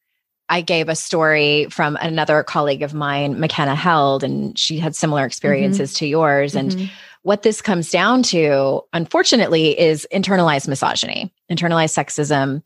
I 0.49 0.59
gave 0.59 0.89
a 0.89 0.95
story 0.95 1.67
from 1.69 1.95
another 2.01 2.43
colleague 2.43 2.81
of 2.83 2.93
mine, 2.93 3.39
McKenna 3.39 3.75
Held, 3.75 4.21
and 4.25 4.59
she 4.59 4.79
had 4.79 4.95
similar 4.97 5.25
experiences 5.25 5.93
to 5.95 6.05
yours. 6.07 6.55
And 6.55 6.71
Mhm. 6.71 6.89
What 7.23 7.43
this 7.43 7.61
comes 7.61 7.89
down 7.89 8.23
to, 8.23 8.81
unfortunately, 8.93 9.79
is 9.79 10.07
internalized 10.13 10.67
misogyny, 10.67 11.33
internalized 11.51 11.93
sexism. 11.97 12.65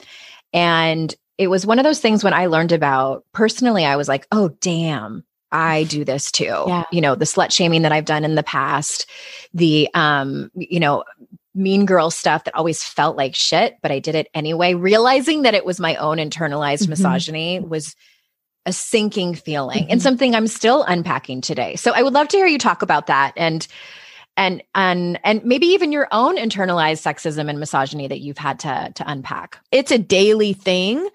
And 0.53 1.13
it 1.37 1.47
was 1.47 1.65
one 1.65 1.79
of 1.79 1.83
those 1.85 1.99
things 1.99 2.23
when 2.23 2.33
I 2.33 2.45
learned 2.45 2.71
about 2.71 3.25
personally, 3.33 3.85
I 3.85 3.95
was 3.95 4.07
like, 4.07 4.27
oh, 4.31 4.49
damn. 4.61 5.23
I 5.51 5.83
do 5.83 6.03
this 6.03 6.31
too. 6.31 6.45
Yeah. 6.45 6.83
You 6.91 6.99
know, 6.99 7.13
the 7.13 7.25
slut 7.25 7.51
shaming 7.51 7.83
that 7.83 7.91
I've 7.91 8.05
done 8.05 8.23
in 8.25 8.33
the 8.33 8.41
past, 8.41 9.07
the 9.53 9.87
um, 9.93 10.49
you 10.55 10.79
know, 10.79 11.03
mean 11.53 11.85
girl 11.85 12.09
stuff 12.09 12.45
that 12.45 12.55
always 12.55 12.83
felt 12.83 13.15
like 13.15 13.35
shit, 13.35 13.77
but 13.83 13.91
I 13.91 13.99
did 13.99 14.15
it 14.15 14.29
anyway, 14.33 14.73
realizing 14.73 15.43
that 15.43 15.53
it 15.53 15.63
was 15.63 15.79
my 15.79 15.95
own 15.97 16.17
internalized 16.17 16.85
Mhm. 16.85 16.89
misogyny 16.89 17.59
was 17.59 17.95
a 18.65 18.73
sinking 18.73 19.35
feeling 19.35 19.83
Mhm. 19.85 19.91
and 19.91 20.01
something 20.01 20.33
I'm 20.33 20.47
still 20.47 20.81
unpacking 20.83 21.41
today. 21.41 21.75
So 21.75 21.91
I 21.91 22.01
would 22.01 22.13
love 22.13 22.29
to 22.29 22.37
hear 22.37 22.47
you 22.47 22.57
talk 22.57 22.81
about 22.81 23.05
that 23.05 23.33
and 23.37 23.67
and 24.37 24.63
and 24.75 25.19
and 25.23 25.43
maybe 25.45 25.67
even 25.67 25.91
your 25.91 26.07
own 26.11 26.37
internalized 26.37 27.01
sexism 27.03 27.49
and 27.49 27.59
misogyny 27.59 28.07
that 28.07 28.19
you've 28.19 28.37
had 28.37 28.59
to 28.59 28.91
to 28.95 29.03
unpack. 29.09 29.59
it's 29.71 29.91
a 29.91 29.97
daily 29.97 30.53
thing. 30.53 31.07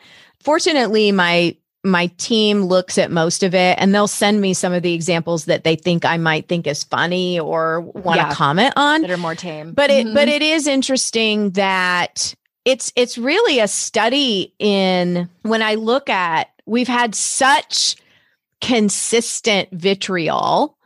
Fortunately, 0.43 1.11
my 1.13 1.57
my 1.85 2.07
team 2.19 2.65
looks 2.65 2.99
at 2.99 3.11
most 3.11 3.43
of 3.43 3.55
it 3.55 3.79
and 3.81 3.95
they'll 3.95 4.09
send 4.09 4.41
me 4.41 4.53
some 4.53 4.73
of 4.73 4.83
the 4.83 4.93
examples 4.95 5.45
that 5.47 5.63
they 5.65 5.77
think 5.77 6.05
I 6.05 6.17
might 6.17 6.49
think 6.49 6.67
is 6.67 6.83
funny 6.85 7.39
or 7.39 7.81
want 7.81 8.21
to 8.21 8.27
Yeah. 8.27 8.35
comment 8.35 8.75
on. 8.77 9.03
That 9.03 9.11
are 9.11 9.17
more 9.17 9.35
tame. 9.37 9.73
But 9.75 9.91
it 9.91 10.07
Mhm. 10.07 10.15
but 10.15 10.29
it 10.29 10.43
is 10.43 10.67
interesting 10.67 11.51
that 11.53 12.35
it's 12.65 12.93
it's 12.97 13.17
really 13.17 13.61
a 13.61 13.69
study 13.69 14.53
in 14.59 15.29
when 15.43 15.63
I 15.63 15.75
look 15.77 16.09
at 16.11 16.49
we've 16.67 16.89
had 16.89 17.15
such 17.15 17.97
consistent 18.61 19.69
vitriol 19.73 20.77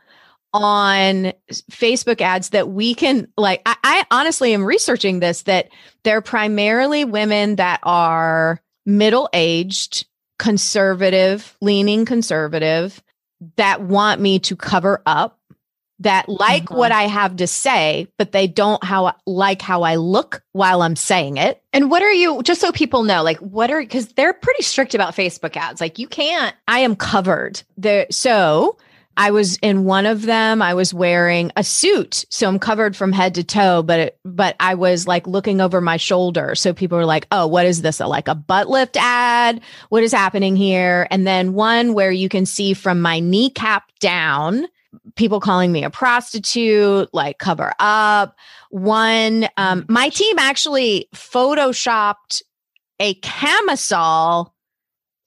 on 0.53 1.33
Facebook 1.71 2.21
ads 2.21 2.49
that 2.49 2.69
we 2.69 2.93
can 2.93 3.27
like 3.37 3.61
I, 3.65 3.75
I 3.83 4.05
honestly 4.11 4.53
am 4.53 4.63
researching 4.63 5.19
this 5.19 5.43
that 5.43 5.69
they're 6.03 6.21
primarily 6.21 7.05
women 7.05 7.55
that 7.55 7.79
are 7.83 8.61
middle 8.85 9.29
aged, 9.33 10.05
conservative, 10.39 11.55
leaning 11.61 12.05
conservative 12.05 13.01
that 13.57 13.81
want 13.81 14.21
me 14.21 14.39
to 14.39 14.55
cover 14.55 15.01
up 15.05 15.39
that 15.99 16.27
like 16.27 16.65
Mhm. 16.65 16.75
what 16.75 16.91
I 16.91 17.03
have 17.03 17.37
to 17.37 17.47
say, 17.47 18.07
but 18.17 18.31
they 18.31 18.47
don't 18.47 18.83
how 18.83 19.13
like 19.25 19.61
how 19.61 19.83
I 19.83 19.95
look 19.95 20.43
while 20.51 20.81
I'm 20.81 20.95
saying 20.95 21.37
it. 21.37 21.61
and 21.71 21.89
what 21.89 22.01
are 22.03 22.11
you 22.11 22.41
just 22.43 22.61
so 22.61 22.71
people 22.71 23.03
know, 23.03 23.23
like 23.23 23.37
what 23.39 23.71
are 23.71 23.79
because 23.79 24.07
they're 24.09 24.33
pretty 24.33 24.63
strict 24.63 24.93
about 24.95 25.15
Facebook 25.15 25.55
ads. 25.57 25.79
Like 25.81 25.97
you 25.99 26.07
can't 26.07 26.55
I 26.67 26.79
am 26.79 26.95
covered 26.95 27.61
there. 27.77 28.05
So 28.11 28.77
I 29.15 29.31
was 29.31 29.57
in 29.57 29.83
one 29.85 30.05
of 30.05 30.23
them. 30.23 30.61
I 30.61 30.73
was 30.73 30.93
wearing 30.93 31.51
a 31.55 31.63
suit, 31.63 32.25
so 32.29 32.47
I'm 32.47 32.59
covered 32.59 32.95
from 32.95 33.11
head 33.11 33.35
to 33.35 33.43
toe, 33.43 33.83
but 33.83 33.99
it, 33.99 34.19
but 34.25 34.55
I 34.59 34.75
was 34.75 35.07
like 35.07 35.27
looking 35.27 35.61
over 35.61 35.81
my 35.81 35.97
shoulder. 35.97 36.55
So 36.55 36.73
people 36.73 36.97
were 36.97 37.05
like, 37.05 37.27
"Oh, 37.31 37.47
what 37.47 37.65
is 37.65 37.81
this? 37.81 37.99
A, 37.99 38.07
like 38.07 38.27
a 38.27 38.35
butt 38.35 38.69
lift 38.69 38.97
ad? 38.97 39.61
What 39.89 40.03
is 40.03 40.11
happening 40.11 40.55
here?" 40.55 41.07
And 41.11 41.27
then 41.27 41.53
one 41.53 41.93
where 41.93 42.11
you 42.11 42.29
can 42.29 42.45
see 42.45 42.73
from 42.73 43.01
my 43.01 43.19
kneecap 43.19 43.83
down, 43.99 44.67
people 45.15 45.39
calling 45.39 45.71
me 45.71 45.83
a 45.83 45.89
prostitute, 45.89 47.09
like 47.13 47.37
cover 47.37 47.73
up. 47.79 48.35
One, 48.69 49.47
um, 49.57 49.85
my 49.87 50.09
team 50.09 50.39
actually 50.39 51.07
photoshopped 51.15 52.41
a 52.99 53.15
camisole 53.15 54.52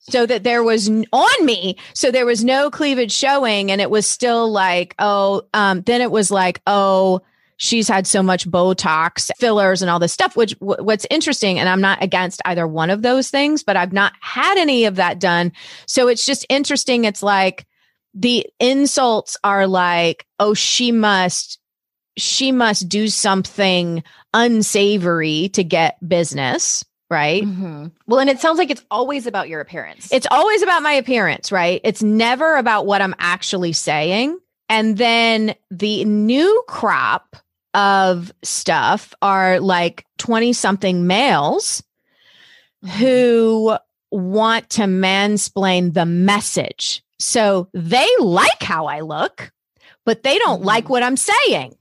so 0.09 0.25
that 0.25 0.43
there 0.43 0.63
was 0.63 0.89
on 0.89 1.45
me 1.45 1.77
so 1.93 2.11
there 2.11 2.25
was 2.25 2.43
no 2.43 2.69
cleavage 2.69 3.11
showing 3.11 3.71
and 3.71 3.81
it 3.81 3.89
was 3.89 4.07
still 4.07 4.49
like 4.49 4.95
oh 4.99 5.43
um 5.53 5.81
then 5.81 6.01
it 6.01 6.11
was 6.11 6.31
like 6.31 6.61
oh 6.67 7.21
she's 7.57 7.87
had 7.87 8.05
so 8.07 8.21
much 8.23 8.49
botox 8.49 9.29
fillers 9.37 9.81
and 9.81 9.89
all 9.89 9.99
this 9.99 10.13
stuff 10.13 10.35
which 10.35 10.57
w- 10.59 10.83
what's 10.83 11.07
interesting 11.09 11.59
and 11.59 11.67
i'm 11.67 11.81
not 11.81 12.01
against 12.01 12.41
either 12.45 12.67
one 12.67 12.89
of 12.89 13.01
those 13.01 13.29
things 13.29 13.63
but 13.63 13.75
i've 13.75 13.93
not 13.93 14.13
had 14.21 14.57
any 14.57 14.85
of 14.85 14.95
that 14.95 15.19
done. 15.19 15.51
So 15.85 16.07
it's 16.07 16.25
just 16.25 16.45
interesting 16.49 17.05
it's 17.05 17.23
like 17.23 17.65
the 18.13 18.45
insults 18.59 19.37
are 19.43 19.67
like 19.67 20.25
oh 20.39 20.53
she 20.53 20.91
must 20.91 21.59
she 22.17 22.51
must 22.51 22.89
do 22.89 23.07
something 23.07 24.03
unsavory 24.33 25.49
to 25.49 25.63
get 25.63 25.97
business 26.07 26.83
right? 27.09 27.43
Mm-hmm. 27.43 27.87
Well, 28.05 28.19
and 28.19 28.29
it 28.29 28.39
sounds 28.39 28.57
like 28.57 28.69
it's 28.69 28.83
always 28.91 29.27
about 29.27 29.49
your 29.49 29.61
appearance. 29.61 30.11
It's 30.11 30.27
always 30.29 30.61
about 30.61 30.83
my 30.83 30.93
appearance, 30.93 31.51
right? 31.51 31.81
It's 31.83 32.03
never 32.03 32.57
about 32.57 32.85
what 32.85 33.01
I'm 33.01 33.15
actually 33.19 33.73
saying. 33.73 34.37
And 34.69 34.97
then 34.97 35.55
the 35.71 36.03
new 36.05 36.63
crop 36.67 37.37
of 37.73 38.31
stuff 38.43 39.13
are 39.21 39.59
like 39.59 40.05
20 40.17 40.51
something 40.53 41.07
males 41.07 41.83
mm-hmm. 42.83 42.97
who 42.97 43.77
want 44.11 44.69
to 44.71 44.83
mansplain 44.83 45.93
the 45.93 46.05
message. 46.05 47.03
So 47.19 47.69
they 47.73 48.07
like 48.19 48.61
how 48.61 48.87
I 48.87 49.01
look, 49.01 49.51
but 50.05 50.23
they 50.23 50.37
don't 50.39 50.59
mm-hmm. 50.59 50.67
like 50.67 50.89
what 50.89 51.03
I'm 51.03 51.17
saying. 51.17 51.75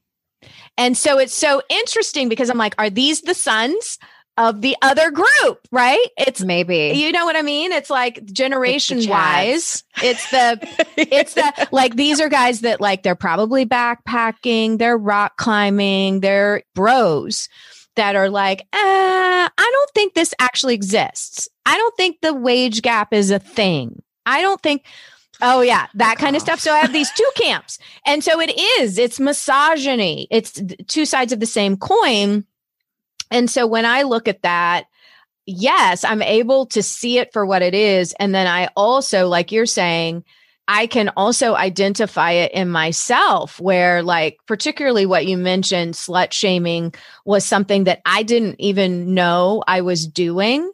And 0.78 0.96
so 0.96 1.18
it's 1.18 1.34
so 1.34 1.62
interesting 1.70 2.28
because 2.28 2.50
I'm 2.50 2.58
like, 2.58 2.74
are 2.78 2.90
these 2.90 3.22
the 3.22 3.34
sons 3.34 3.98
of 4.36 4.60
the 4.60 4.76
other 4.82 5.10
group, 5.10 5.66
right? 5.72 6.06
It's 6.18 6.42
maybe 6.42 6.92
you 6.94 7.12
know 7.12 7.24
what 7.24 7.36
I 7.36 7.42
mean. 7.42 7.72
It's 7.72 7.90
like 7.90 8.24
generation 8.26 8.98
it's 8.98 9.06
wise. 9.06 9.84
It's 10.02 10.30
the 10.30 10.58
it's 10.96 11.34
the 11.34 11.68
like 11.72 11.96
these 11.96 12.20
are 12.20 12.28
guys 12.28 12.60
that 12.60 12.80
like 12.80 13.02
they're 13.02 13.14
probably 13.14 13.64
backpacking, 13.66 14.78
they're 14.78 14.98
rock 14.98 15.36
climbing, 15.36 16.20
they're 16.20 16.62
bros 16.74 17.48
that 17.96 18.14
are 18.14 18.28
like, 18.28 18.60
eh, 18.60 18.66
I 18.74 19.48
don't 19.56 19.90
think 19.94 20.14
this 20.14 20.34
actually 20.38 20.74
exists. 20.74 21.48
I 21.64 21.76
don't 21.76 21.96
think 21.96 22.20
the 22.20 22.34
wage 22.34 22.82
gap 22.82 23.12
is 23.12 23.30
a 23.30 23.38
thing. 23.38 24.02
I 24.24 24.42
don't 24.42 24.62
think. 24.62 24.84
Oh 25.42 25.60
yeah, 25.60 25.86
that 25.94 26.16
kind 26.16 26.34
of 26.34 26.40
stuff. 26.40 26.60
So 26.60 26.72
I 26.72 26.78
have 26.78 26.94
these 26.94 27.10
two 27.12 27.30
camps. 27.34 27.78
And 28.06 28.24
so 28.24 28.40
it 28.40 28.58
is, 28.80 28.96
it's 28.96 29.20
misogyny. 29.20 30.28
It's 30.30 30.58
two 30.88 31.04
sides 31.04 31.30
of 31.30 31.40
the 31.40 31.46
same 31.46 31.76
coin 31.76 32.46
and 33.30 33.50
so 33.50 33.66
when 33.66 33.84
I 33.84 34.02
look 34.02 34.28
at 34.28 34.42
that, 34.42 34.86
yes, 35.46 36.04
I'm 36.04 36.22
able 36.22 36.66
to 36.66 36.82
see 36.82 37.18
it 37.18 37.32
for 37.32 37.46
what 37.46 37.62
it 37.62 37.74
is. 37.74 38.12
And 38.18 38.34
then 38.34 38.46
I 38.46 38.68
also, 38.76 39.28
like 39.28 39.52
you're 39.52 39.66
saying, 39.66 40.24
I 40.68 40.88
can 40.88 41.10
also 41.16 41.54
identify 41.54 42.32
it 42.32 42.50
in 42.52 42.68
myself, 42.68 43.60
where, 43.60 44.02
like, 44.02 44.38
particularly 44.46 45.06
what 45.06 45.26
you 45.26 45.36
mentioned, 45.36 45.94
slut 45.94 46.32
shaming 46.32 46.92
was 47.24 47.44
something 47.44 47.84
that 47.84 48.02
I 48.04 48.24
didn't 48.24 48.56
even 48.58 49.14
know 49.14 49.62
I 49.68 49.82
was 49.82 50.08
doing 50.08 50.68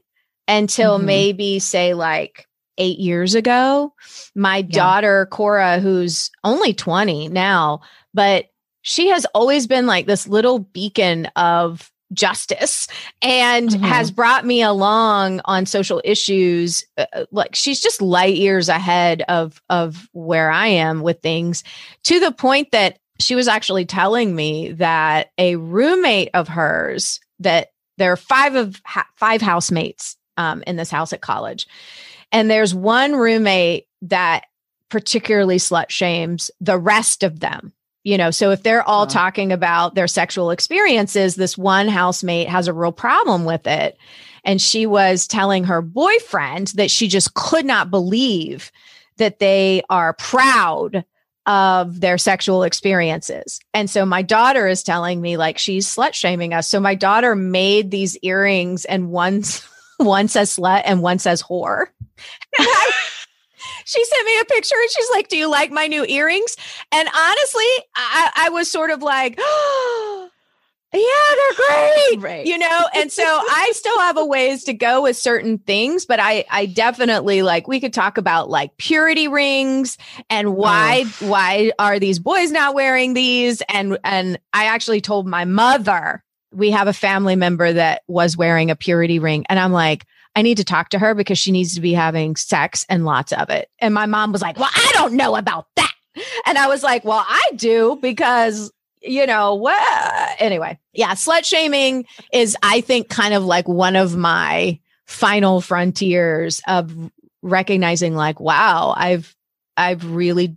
until 0.48 0.96
mm-hmm. 0.96 1.06
maybe, 1.06 1.58
say, 1.58 1.92
like 1.92 2.48
eight 2.78 2.98
years 2.98 3.34
ago. 3.34 3.92
My 4.34 4.58
yeah. 4.58 4.62
daughter, 4.70 5.26
Cora, 5.30 5.78
who's 5.78 6.30
only 6.42 6.72
20 6.72 7.28
now, 7.28 7.82
but 8.14 8.46
she 8.80 9.08
has 9.08 9.26
always 9.26 9.66
been 9.66 9.86
like 9.86 10.06
this 10.06 10.26
little 10.26 10.58
beacon 10.58 11.26
of 11.36 11.91
justice 12.12 12.88
and 13.20 13.70
mm-hmm. 13.70 13.84
has 13.84 14.10
brought 14.10 14.44
me 14.44 14.62
along 14.62 15.40
on 15.44 15.66
social 15.66 16.00
issues 16.04 16.84
uh, 16.98 17.06
uh, 17.12 17.24
like 17.30 17.54
she's 17.54 17.80
just 17.80 18.02
light 18.02 18.36
years 18.36 18.68
ahead 18.68 19.22
of 19.28 19.62
of 19.70 20.08
where 20.12 20.50
I 20.50 20.68
am 20.68 21.02
with 21.02 21.20
things 21.20 21.64
to 22.04 22.20
the 22.20 22.32
point 22.32 22.70
that 22.72 22.98
she 23.18 23.34
was 23.34 23.48
actually 23.48 23.84
telling 23.84 24.34
me 24.34 24.72
that 24.72 25.30
a 25.38 25.56
roommate 25.56 26.30
of 26.34 26.48
hers 26.48 27.20
that 27.38 27.72
there 27.98 28.12
are 28.12 28.16
five 28.16 28.54
of 28.54 28.80
ha- 28.84 29.08
five 29.16 29.40
housemates 29.40 30.16
um, 30.36 30.62
in 30.66 30.76
this 30.76 30.90
house 30.90 31.12
at 31.12 31.20
college 31.20 31.66
and 32.30 32.50
there's 32.50 32.74
one 32.74 33.14
roommate 33.14 33.86
that 34.02 34.44
particularly 34.88 35.56
slut 35.56 35.90
shames 35.90 36.50
the 36.60 36.78
rest 36.78 37.22
of 37.22 37.40
them 37.40 37.72
you 38.04 38.18
know 38.18 38.30
so 38.30 38.50
if 38.50 38.62
they're 38.62 38.82
all 38.82 39.02
uh-huh. 39.02 39.12
talking 39.12 39.52
about 39.52 39.94
their 39.94 40.08
sexual 40.08 40.50
experiences 40.50 41.34
this 41.34 41.56
one 41.56 41.88
housemate 41.88 42.48
has 42.48 42.68
a 42.68 42.72
real 42.72 42.92
problem 42.92 43.44
with 43.44 43.66
it 43.66 43.96
and 44.44 44.60
she 44.60 44.86
was 44.86 45.26
telling 45.26 45.64
her 45.64 45.80
boyfriend 45.82 46.68
that 46.68 46.90
she 46.90 47.08
just 47.08 47.34
could 47.34 47.64
not 47.64 47.90
believe 47.90 48.72
that 49.18 49.38
they 49.38 49.82
are 49.88 50.14
proud 50.14 51.04
of 51.46 52.00
their 52.00 52.18
sexual 52.18 52.62
experiences. 52.62 53.60
And 53.74 53.90
so 53.90 54.06
my 54.06 54.22
daughter 54.22 54.68
is 54.68 54.82
telling 54.82 55.20
me 55.20 55.36
like 55.36 55.58
she's 55.58 55.86
slut 55.86 56.14
shaming 56.14 56.54
us. 56.54 56.68
So 56.68 56.78
my 56.78 56.94
daughter 56.94 57.34
made 57.34 57.90
these 57.90 58.16
earrings 58.18 58.84
and 58.84 59.10
one 59.10 59.42
one 59.98 60.28
says 60.28 60.56
slut 60.56 60.82
and 60.84 61.02
one 61.02 61.18
says 61.18 61.42
whore. 61.42 61.86
she 63.84 64.04
sent 64.04 64.26
me 64.26 64.40
a 64.40 64.44
picture 64.44 64.76
and 64.80 64.90
she's 64.90 65.10
like, 65.10 65.28
Do 65.28 65.36
you 65.36 65.50
like 65.50 65.70
my 65.70 65.86
new 65.86 66.04
earrings? 66.04 66.56
And 66.90 67.08
honestly, 67.08 67.64
I, 67.94 68.30
I 68.34 68.48
was 68.50 68.70
sort 68.70 68.90
of 68.90 69.02
like, 69.02 69.36
oh, 69.38 70.28
yeah, 70.92 71.00
they're 71.00 71.66
great. 71.66 72.22
Right. 72.22 72.46
You 72.46 72.58
know, 72.58 72.80
and 72.94 73.10
so 73.10 73.24
I 73.24 73.72
still 73.74 73.98
have 74.00 74.16
a 74.16 74.24
ways 74.24 74.64
to 74.64 74.74
go 74.74 75.02
with 75.02 75.16
certain 75.16 75.58
things, 75.58 76.04
but 76.04 76.20
I 76.20 76.44
I 76.50 76.66
definitely 76.66 77.42
like 77.42 77.66
we 77.66 77.80
could 77.80 77.92
talk 77.92 78.18
about 78.18 78.50
like 78.50 78.76
purity 78.76 79.28
rings 79.28 79.96
and 80.28 80.54
why 80.54 81.04
oh. 81.06 81.28
why 81.28 81.72
are 81.78 81.98
these 81.98 82.18
boys 82.18 82.52
not 82.52 82.74
wearing 82.74 83.14
these? 83.14 83.62
And 83.68 83.98
and 84.04 84.38
I 84.52 84.66
actually 84.66 85.00
told 85.00 85.26
my 85.26 85.44
mother 85.44 86.22
we 86.52 86.70
have 86.70 86.86
a 86.86 86.92
family 86.92 87.34
member 87.34 87.72
that 87.72 88.02
was 88.06 88.36
wearing 88.36 88.70
a 88.70 88.76
purity 88.76 89.18
ring. 89.18 89.44
And 89.48 89.58
I'm 89.58 89.72
like, 89.72 90.04
I 90.34 90.42
need 90.42 90.56
to 90.58 90.64
talk 90.64 90.90
to 90.90 90.98
her 90.98 91.14
because 91.14 91.38
she 91.38 91.52
needs 91.52 91.74
to 91.74 91.80
be 91.80 91.92
having 91.92 92.36
sex 92.36 92.86
and 92.88 93.04
lots 93.04 93.32
of 93.32 93.50
it. 93.50 93.68
And 93.78 93.92
my 93.92 94.06
mom 94.06 94.32
was 94.32 94.42
like, 94.42 94.58
Well, 94.58 94.70
I 94.74 94.90
don't 94.94 95.14
know 95.14 95.36
about 95.36 95.66
that. 95.76 95.92
And 96.46 96.58
I 96.58 96.68
was 96.68 96.82
like, 96.82 97.04
Well, 97.04 97.24
I 97.26 97.42
do 97.56 97.98
because, 98.00 98.72
you 99.00 99.26
know, 99.26 99.54
what? 99.54 100.36
Anyway, 100.38 100.78
yeah, 100.92 101.12
slut 101.12 101.44
shaming 101.44 102.06
is, 102.32 102.56
I 102.62 102.80
think, 102.80 103.08
kind 103.08 103.34
of 103.34 103.44
like 103.44 103.68
one 103.68 103.96
of 103.96 104.16
my 104.16 104.78
final 105.06 105.60
frontiers 105.60 106.60
of 106.66 106.94
recognizing, 107.42 108.14
like, 108.14 108.40
wow, 108.40 108.94
I've, 108.96 109.34
I've 109.76 110.04
really 110.10 110.56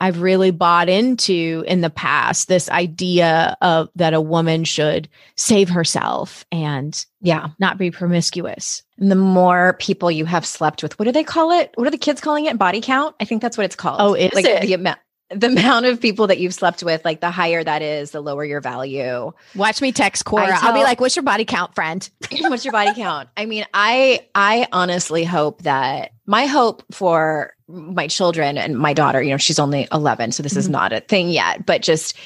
I've 0.00 0.20
really 0.20 0.50
bought 0.50 0.88
into 0.88 1.64
in 1.66 1.80
the 1.80 1.90
past 1.90 2.48
this 2.48 2.68
idea 2.70 3.56
of 3.62 3.88
that 3.94 4.14
a 4.14 4.20
woman 4.20 4.64
should 4.64 5.08
save 5.36 5.68
herself 5.70 6.44
and 6.52 7.04
yeah, 7.20 7.48
not 7.58 7.78
be 7.78 7.90
promiscuous. 7.90 8.82
And 8.98 9.10
the 9.10 9.16
more 9.16 9.76
people 9.80 10.10
you 10.10 10.24
have 10.26 10.44
slept 10.44 10.82
with, 10.82 10.98
what 10.98 11.06
do 11.06 11.12
they 11.12 11.24
call 11.24 11.50
it? 11.50 11.72
What 11.76 11.86
are 11.86 11.90
the 11.90 11.98
kids 11.98 12.20
calling 12.20 12.44
it? 12.44 12.58
Body 12.58 12.80
count? 12.80 13.16
I 13.20 13.24
think 13.24 13.40
that's 13.40 13.56
what 13.56 13.64
it's 13.64 13.76
called. 13.76 14.00
Oh, 14.00 14.14
is 14.14 14.34
like 14.34 14.44
it? 14.44 14.62
The 14.62 14.74
amount 14.74 14.98
the 15.30 15.46
amount 15.48 15.86
of 15.86 16.00
people 16.00 16.26
that 16.28 16.38
you've 16.38 16.54
slept 16.54 16.82
with, 16.82 17.04
like 17.04 17.20
the 17.20 17.30
higher 17.30 17.62
that 17.62 17.82
is, 17.82 18.10
the 18.10 18.20
lower 18.20 18.44
your 18.44 18.60
value. 18.60 19.32
Watch 19.54 19.80
me 19.80 19.92
text 19.92 20.24
Cora. 20.24 20.46
Tell, 20.46 20.58
I'll 20.62 20.74
be 20.74 20.82
like, 20.82 21.00
"What's 21.00 21.16
your 21.16 21.22
body 21.22 21.44
count, 21.44 21.74
friend? 21.74 22.08
What's 22.40 22.64
your 22.64 22.72
body 22.72 22.94
count?" 22.94 23.28
I 23.36 23.46
mean, 23.46 23.64
I 23.74 24.26
I 24.34 24.68
honestly 24.72 25.24
hope 25.24 25.62
that 25.62 26.12
my 26.26 26.46
hope 26.46 26.82
for 26.92 27.54
my 27.68 28.06
children 28.06 28.58
and 28.58 28.78
my 28.78 28.92
daughter, 28.92 29.22
you 29.22 29.30
know, 29.30 29.36
she's 29.36 29.58
only 29.58 29.88
11, 29.92 30.32
so 30.32 30.42
this 30.42 30.52
mm-hmm. 30.52 30.60
is 30.60 30.68
not 30.68 30.92
a 30.92 31.00
thing 31.00 31.30
yet, 31.30 31.66
but 31.66 31.82
just 31.82 32.16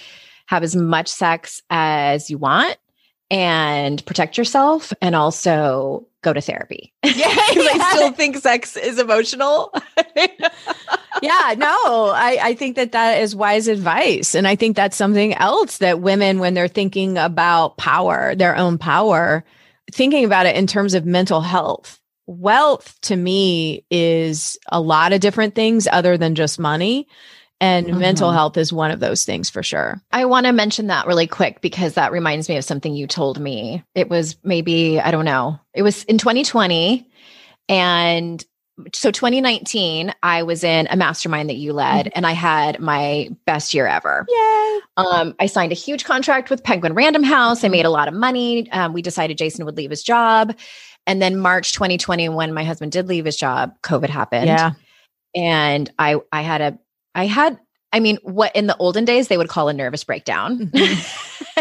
have 0.46 0.62
as 0.62 0.76
much 0.76 1.08
sex 1.08 1.62
as 1.70 2.28
you 2.28 2.36
want 2.36 2.76
and 3.30 4.04
protect 4.04 4.36
yourself 4.36 4.92
and 5.00 5.14
also 5.14 6.06
go 6.22 6.32
to 6.32 6.40
therapy. 6.40 6.92
Yeah, 7.04 7.34
yeah. 7.52 7.70
I 7.72 7.92
still 7.96 8.12
think 8.12 8.36
sex 8.36 8.76
is 8.76 8.98
emotional. 8.98 9.74
yeah, 10.16 11.54
no, 11.58 12.12
I, 12.14 12.38
I 12.40 12.54
think 12.54 12.76
that 12.76 12.92
that 12.92 13.20
is 13.20 13.36
wise 13.36 13.68
advice. 13.68 14.34
And 14.34 14.46
I 14.46 14.56
think 14.56 14.74
that's 14.74 14.96
something 14.96 15.34
else 15.34 15.78
that 15.78 16.00
women, 16.00 16.38
when 16.38 16.54
they're 16.54 16.68
thinking 16.68 17.18
about 17.18 17.76
power, 17.76 18.34
their 18.34 18.56
own 18.56 18.78
power, 18.78 19.44
thinking 19.92 20.24
about 20.24 20.46
it 20.46 20.56
in 20.56 20.66
terms 20.66 20.94
of 20.94 21.04
mental 21.04 21.40
health. 21.40 22.00
Wealth 22.26 22.98
to 23.02 23.16
me 23.16 23.84
is 23.90 24.58
a 24.70 24.80
lot 24.80 25.12
of 25.12 25.20
different 25.20 25.54
things 25.54 25.88
other 25.90 26.16
than 26.16 26.34
just 26.36 26.58
money. 26.58 27.08
And 27.62 27.86
Mhm. 27.88 27.98
mental 27.98 28.32
health 28.32 28.56
is 28.56 28.72
one 28.72 28.90
of 28.90 29.00
those 29.00 29.24
things 29.24 29.50
for 29.50 29.62
sure. 29.62 30.00
I 30.12 30.24
want 30.24 30.46
to 30.46 30.52
mention 30.52 30.86
that 30.86 31.06
really 31.06 31.26
quick 31.26 31.60
because 31.60 31.94
that 31.94 32.10
reminds 32.12 32.48
me 32.48 32.56
of 32.56 32.64
something 32.64 32.94
you 32.94 33.06
told 33.06 33.38
me. 33.38 33.82
It 33.94 34.08
was 34.08 34.36
maybe, 34.42 34.98
I 34.98 35.10
don't 35.10 35.26
know, 35.26 35.58
it 35.74 35.82
was 35.82 36.04
in 36.04 36.16
2020. 36.18 37.06
And 37.68 38.42
so 38.94 39.10
2019, 39.10 40.14
I 40.22 40.42
was 40.42 40.64
in 40.64 40.88
a 40.90 40.96
mastermind 40.96 41.50
that 41.50 41.56
you 41.56 41.74
led 41.74 42.10
and 42.14 42.26
I 42.26 42.32
had 42.32 42.80
my 42.80 43.28
best 43.44 43.74
year 43.74 43.86
ever. 43.86 44.24
Yay. 44.28 44.78
Um, 44.96 45.34
I 45.38 45.46
signed 45.46 45.70
a 45.72 45.74
huge 45.74 46.04
contract 46.04 46.48
with 46.48 46.64
Penguin 46.64 46.94
Random 46.94 47.22
House. 47.22 47.62
I 47.62 47.68
made 47.68 47.84
a 47.84 47.90
lot 47.90 48.08
of 48.08 48.14
money. 48.14 48.70
Um, 48.72 48.94
we 48.94 49.02
decided 49.02 49.36
Jason 49.36 49.66
would 49.66 49.76
leave 49.76 49.90
his 49.90 50.02
job. 50.02 50.54
And 51.06 51.20
then 51.20 51.36
March 51.38 51.72
2020, 51.74 52.30
when 52.30 52.54
my 52.54 52.64
husband 52.64 52.92
did 52.92 53.06
leave 53.06 53.26
his 53.26 53.36
job, 53.36 53.74
COVID 53.82 54.08
happened 54.08 54.46
Yeah. 54.46 54.70
and 55.34 55.90
I 55.98 56.16
I 56.32 56.40
had 56.42 56.60
a 56.62 56.78
I 57.14 57.26
had 57.26 57.58
I 57.92 57.98
mean 58.00 58.18
what 58.22 58.54
in 58.54 58.66
the 58.68 58.76
olden 58.76 59.04
days 59.04 59.28
they 59.28 59.36
would 59.36 59.48
call 59.48 59.68
a 59.68 59.72
nervous 59.72 60.04
breakdown. 60.04 60.70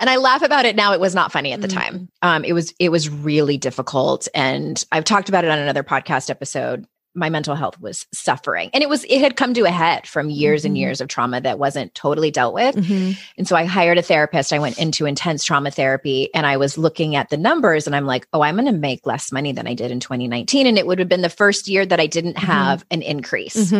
and 0.00 0.10
I 0.10 0.16
laugh 0.16 0.42
about 0.42 0.64
it 0.64 0.76
now 0.76 0.92
it 0.92 1.00
was 1.00 1.14
not 1.14 1.32
funny 1.32 1.52
at 1.52 1.60
the 1.60 1.68
Mhm. 1.68 1.72
time. 1.74 2.08
Um 2.22 2.44
it 2.44 2.52
was 2.52 2.74
it 2.78 2.90
was 2.90 3.08
really 3.08 3.56
difficult 3.56 4.28
and 4.34 4.82
I've 4.92 5.04
talked 5.04 5.28
about 5.28 5.44
it 5.44 5.50
on 5.50 5.58
another 5.58 5.82
podcast 5.84 6.30
episode. 6.30 6.84
My 7.16 7.30
mental 7.30 7.54
health 7.54 7.80
was 7.80 8.06
suffering 8.12 8.70
and 8.74 8.82
it 8.82 8.88
was 8.88 9.04
it 9.04 9.20
had 9.20 9.36
come 9.36 9.54
to 9.54 9.62
a 9.66 9.70
head 9.70 10.04
from 10.08 10.30
years 10.30 10.64
and 10.64 10.74
Mhm. 10.74 10.80
years 10.80 11.00
of 11.00 11.06
trauma 11.06 11.40
that 11.42 11.60
wasn't 11.60 11.94
totally 11.94 12.32
dealt 12.32 12.52
with. 12.54 12.74
Mhm. 12.74 13.16
And 13.38 13.46
so 13.46 13.54
I 13.54 13.66
hired 13.66 13.98
a 13.98 14.02
therapist. 14.02 14.52
I 14.52 14.58
went 14.58 14.78
into 14.78 15.06
intense 15.06 15.44
trauma 15.44 15.70
therapy 15.70 16.28
and 16.34 16.44
I 16.44 16.56
was 16.56 16.76
looking 16.76 17.14
at 17.14 17.30
the 17.30 17.36
numbers 17.36 17.86
and 17.86 17.94
I'm 17.94 18.06
like, 18.06 18.26
oh, 18.32 18.42
I'm 18.42 18.56
going 18.56 18.66
to 18.66 18.72
make 18.72 19.06
less 19.06 19.30
money 19.30 19.52
than 19.52 19.68
I 19.68 19.74
did 19.74 19.92
in 19.92 20.00
2019. 20.00 20.66
And 20.66 20.76
it 20.76 20.88
would 20.88 20.98
have 20.98 21.08
been 21.08 21.22
the 21.22 21.28
first 21.28 21.68
year 21.68 21.86
that 21.86 22.00
I 22.00 22.06
didn't 22.08 22.34
Mhm. 22.36 22.42
have 22.46 22.84
an 22.90 23.00
increase. 23.02 23.72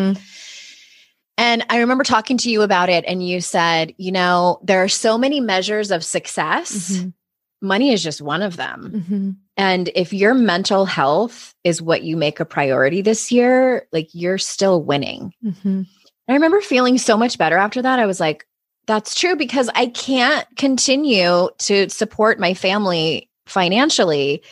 And 1.36 1.64
I 1.68 1.78
remember 1.78 2.04
talking 2.04 2.38
to 2.38 2.50
you 2.50 2.62
about 2.62 2.88
it 2.88 3.04
and 3.06 3.26
you 3.26 3.40
said, 3.40 3.94
you 3.98 4.12
know, 4.12 4.60
there 4.62 4.82
are 4.82 4.88
so 4.88 5.18
many 5.18 5.40
measures 5.40 5.90
of 5.90 6.04
success. 6.04 6.92
Mhm. 6.92 7.12
Money 7.60 7.92
is 7.92 8.02
just 8.02 8.22
one 8.22 8.42
of 8.42 8.56
them. 8.56 9.04
Mhm. 9.08 9.36
And 9.56 9.90
if 9.94 10.12
your 10.12 10.34
mental 10.34 10.84
health 10.84 11.54
is 11.64 11.80
what 11.80 12.02
you 12.02 12.16
make 12.16 12.40
a 12.40 12.44
priority 12.44 13.02
this 13.02 13.32
year, 13.32 13.86
like 13.92 14.08
you're 14.12 14.38
still 14.38 14.82
winning. 14.82 15.32
Mhm. 15.44 15.86
I 16.28 16.32
remember 16.32 16.60
feeling 16.60 16.98
so 16.98 17.16
much 17.16 17.38
better 17.38 17.56
after 17.56 17.82
that. 17.82 17.98
I 17.98 18.06
was 18.06 18.20
like, 18.20 18.46
that's 18.86 19.14
true 19.14 19.34
because 19.36 19.70
I 19.74 19.86
can't 19.86 20.46
continue 20.56 21.48
to 21.58 21.88
support 21.88 22.38
my 22.38 22.54
family 22.54 23.28
financially 23.46 24.42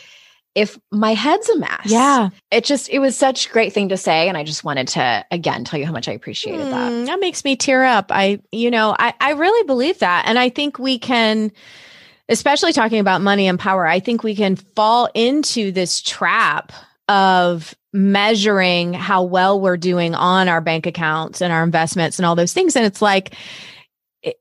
if 0.55 0.77
my 0.91 1.13
head's 1.13 1.49
a 1.49 1.57
mess. 1.57 1.85
Yeah. 1.85 2.29
It 2.51 2.63
just, 2.63 2.89
it 2.89 2.99
was 2.99 3.17
such 3.17 3.47
a 3.47 3.49
great 3.49 3.73
thing 3.73 3.89
to 3.89 3.97
say. 3.97 4.29
And 4.29 4.37
I 4.37 4.43
just 4.43 4.63
wanted 4.63 4.87
to, 4.89 5.25
again, 5.31 5.63
tell 5.63 5.79
you 5.79 5.85
how 5.85 5.91
much 5.91 6.07
I 6.07 6.11
appreciated 6.11 6.67
that. 6.67 6.91
Mm, 6.91 7.05
that 7.07 7.19
makes 7.19 7.43
me 7.43 7.55
tear 7.55 7.83
up. 7.83 8.11
I, 8.11 8.39
you 8.51 8.69
know, 8.69 8.95
I, 8.97 9.13
I 9.19 9.31
really 9.31 9.65
believe 9.65 9.99
that. 9.99 10.25
And 10.27 10.37
I 10.37 10.49
think 10.49 10.77
we 10.77 10.99
can, 10.99 11.51
especially 12.29 12.71
talking 12.71 12.99
about 12.99 13.21
money 13.21 13.47
and 13.47 13.59
power, 13.59 13.87
I 13.87 13.99
think 13.99 14.21
we 14.21 14.35
can 14.35 14.55
fall 14.55 15.09
into 15.15 15.71
this 15.71 16.01
trap 16.01 16.71
of 17.09 17.73
measuring 17.91 18.93
how 18.93 19.23
well 19.23 19.59
we're 19.59 19.77
doing 19.77 20.13
on 20.13 20.47
our 20.49 20.61
bank 20.61 20.85
accounts 20.85 21.41
and 21.41 21.51
our 21.51 21.63
investments 21.63 22.19
and 22.19 22.25
all 22.25 22.35
those 22.35 22.53
things. 22.53 22.75
And 22.75 22.85
it's 22.85 23.01
like, 23.01 23.35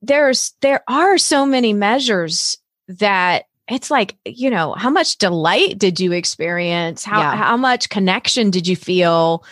there's, 0.00 0.52
there 0.60 0.84
are 0.88 1.16
so 1.18 1.44
many 1.46 1.72
measures 1.72 2.58
that 2.88 3.46
it's 3.68 3.90
like, 3.90 4.16
you 4.24 4.50
know, 4.50 4.72
how 4.74 4.90
much 4.90 5.16
delight 5.18 5.78
did 5.78 6.00
you 6.00 6.12
experience? 6.12 7.04
How, 7.04 7.20
Yeah. 7.20 7.36
how 7.36 7.56
much 7.56 7.88
connection 7.88 8.50
did 8.50 8.66
you 8.66 8.76
feel? 8.76 9.44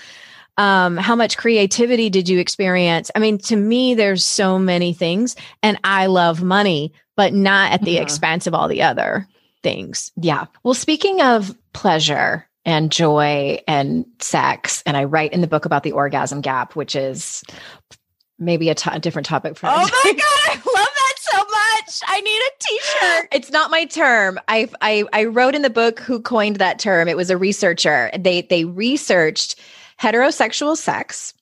um 0.58 0.96
how 0.96 1.14
much 1.14 1.38
creativity 1.38 2.10
did 2.10 2.28
you 2.28 2.40
experience 2.40 3.08
i 3.14 3.20
mean 3.20 3.38
to 3.38 3.54
me 3.54 3.94
there's 3.94 4.24
so 4.24 4.58
many 4.58 4.92
things 4.92 5.36
and 5.62 5.78
i 5.84 6.06
love 6.06 6.42
money 6.42 6.92
but 7.16 7.32
not 7.32 7.70
at 7.72 7.82
the 7.82 7.96
Mhm. 7.96 8.02
expense 8.02 8.48
of 8.48 8.52
all 8.54 8.66
the 8.66 8.82
other 8.82 9.28
things 9.62 10.10
Yeah. 10.16 10.46
Well, 10.64 10.74
speaking 10.74 11.22
of 11.22 11.56
pleasure 11.72 12.48
and 12.64 12.90
joy 12.90 13.60
and 13.68 14.04
sex, 14.18 14.82
and 14.84 14.96
I 14.96 15.04
write 15.04 15.32
in 15.32 15.40
the 15.40 15.46
book 15.46 15.64
about 15.66 15.82
the 15.84 15.92
orgasm 15.92 16.40
gap, 16.40 16.74
which 16.74 16.96
is 16.96 17.42
maybe 18.38 18.70
a 18.70 18.74
to- 18.74 18.94
a 18.94 18.98
different 18.98 19.26
topic 19.26 19.56
for 19.56 19.66
Oh 19.68 19.70
my 20.04 20.12
god 20.12 20.48
i 20.48 20.54
love 20.54 20.64
that 20.64 21.14
so 21.20 21.38
i 22.06 22.20
need 22.20 22.30
a 22.30 22.50
t-shirt 22.60 23.28
It's 23.32 23.50
not 23.50 23.70
my 23.70 23.84
term. 23.84 24.38
I, 24.48 24.68
I 24.80 25.04
I 25.12 25.24
wrote 25.24 25.54
in 25.54 25.62
the 25.62 25.70
book 25.70 26.00
who 26.00 26.20
coined 26.20 26.56
that 26.56 26.78
term. 26.78 27.08
It 27.08 27.16
was 27.16 27.30
a 27.30 27.36
researcher. 27.36 28.10
They 28.18 28.42
they 28.42 28.64
researched 28.64 29.60
heterosexual 30.00 30.76
sex, 30.76 31.34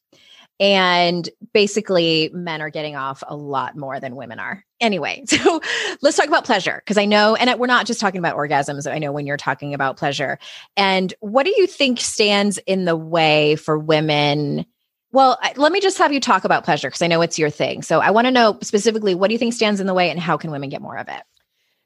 and 0.60 1.28
basically 1.52 2.30
men 2.32 2.60
are 2.60 2.70
getting 2.70 2.96
off 2.96 3.22
a 3.26 3.36
lot 3.36 3.76
more 3.76 4.00
than 4.00 4.16
women 4.16 4.38
are. 4.38 4.64
Anyway, 4.80 5.22
so 5.26 5.60
let's 6.02 6.16
talk 6.16 6.26
about 6.28 6.44
pleasure 6.44 6.82
because 6.84 6.98
I 6.98 7.04
know, 7.04 7.34
and 7.34 7.58
we're 7.58 7.66
not 7.66 7.86
just 7.86 8.00
talking 8.00 8.18
about 8.18 8.36
orgasms. 8.36 8.90
I 8.90 8.98
know 8.98 9.12
when 9.12 9.26
you're 9.26 9.36
talking 9.36 9.74
about 9.74 9.96
pleasure, 9.96 10.38
and 10.76 11.12
what 11.20 11.44
do 11.44 11.54
you 11.56 11.66
think 11.66 12.00
stands 12.00 12.58
in 12.66 12.84
the 12.84 12.96
way 12.96 13.56
for 13.56 13.78
women? 13.78 14.66
Well, 15.10 15.38
let 15.56 15.72
me 15.72 15.80
just 15.80 15.98
have 15.98 16.12
you 16.12 16.20
talk 16.20 16.44
about 16.44 16.64
pleasure 16.64 16.88
because 16.88 17.02
I 17.02 17.06
know 17.06 17.22
it's 17.22 17.38
your 17.38 17.50
thing. 17.50 17.82
So 17.82 18.00
I 18.00 18.10
want 18.10 18.26
to 18.26 18.30
know 18.30 18.58
specifically 18.62 19.14
what 19.14 19.28
do 19.28 19.32
you 19.32 19.38
think 19.38 19.54
stands 19.54 19.80
in 19.80 19.86
the 19.86 19.94
way, 19.94 20.10
and 20.10 20.20
how 20.20 20.36
can 20.36 20.50
women 20.50 20.68
get 20.68 20.82
more 20.82 20.96
of 20.96 21.08
it? 21.08 21.22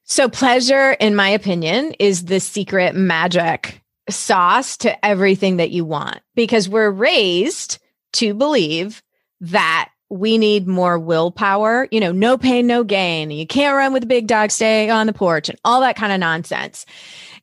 so 0.05 0.29
pleasure 0.29 0.93
in 0.93 1.15
my 1.15 1.29
opinion 1.29 1.93
is 1.99 2.25
the 2.25 2.41
secret 2.41 2.95
magic 2.95 3.83
sauce 4.11 4.77
to 4.77 5.05
everything 5.05 5.59
that 5.59 5.71
you 5.71 5.85
want 5.85 6.21
because 6.35 6.69
we're 6.69 6.91
raised 6.91 7.79
to 8.13 8.35
believe 8.35 9.03
that 9.41 9.91
we 10.11 10.37
need 10.37 10.67
more 10.67 10.99
willpower, 10.99 11.89
you 11.91 11.99
know, 11.99 12.13
no 12.13 12.37
pain, 12.37 12.67
no 12.67 12.85
gain. 12.85 13.31
You 13.31 13.47
can't 13.47 13.75
run 13.75 13.95
with 13.95 14.03
the 14.03 14.09
big 14.09 14.27
dog, 14.27 14.51
stay 14.51 14.91
on 14.91 15.07
the 15.07 15.13
porch 15.15 15.49
and 15.49 15.59
all 15.65 15.81
that 15.81 15.97
kind 15.97 16.13
of 16.13 16.21
nonsense. 16.21 16.85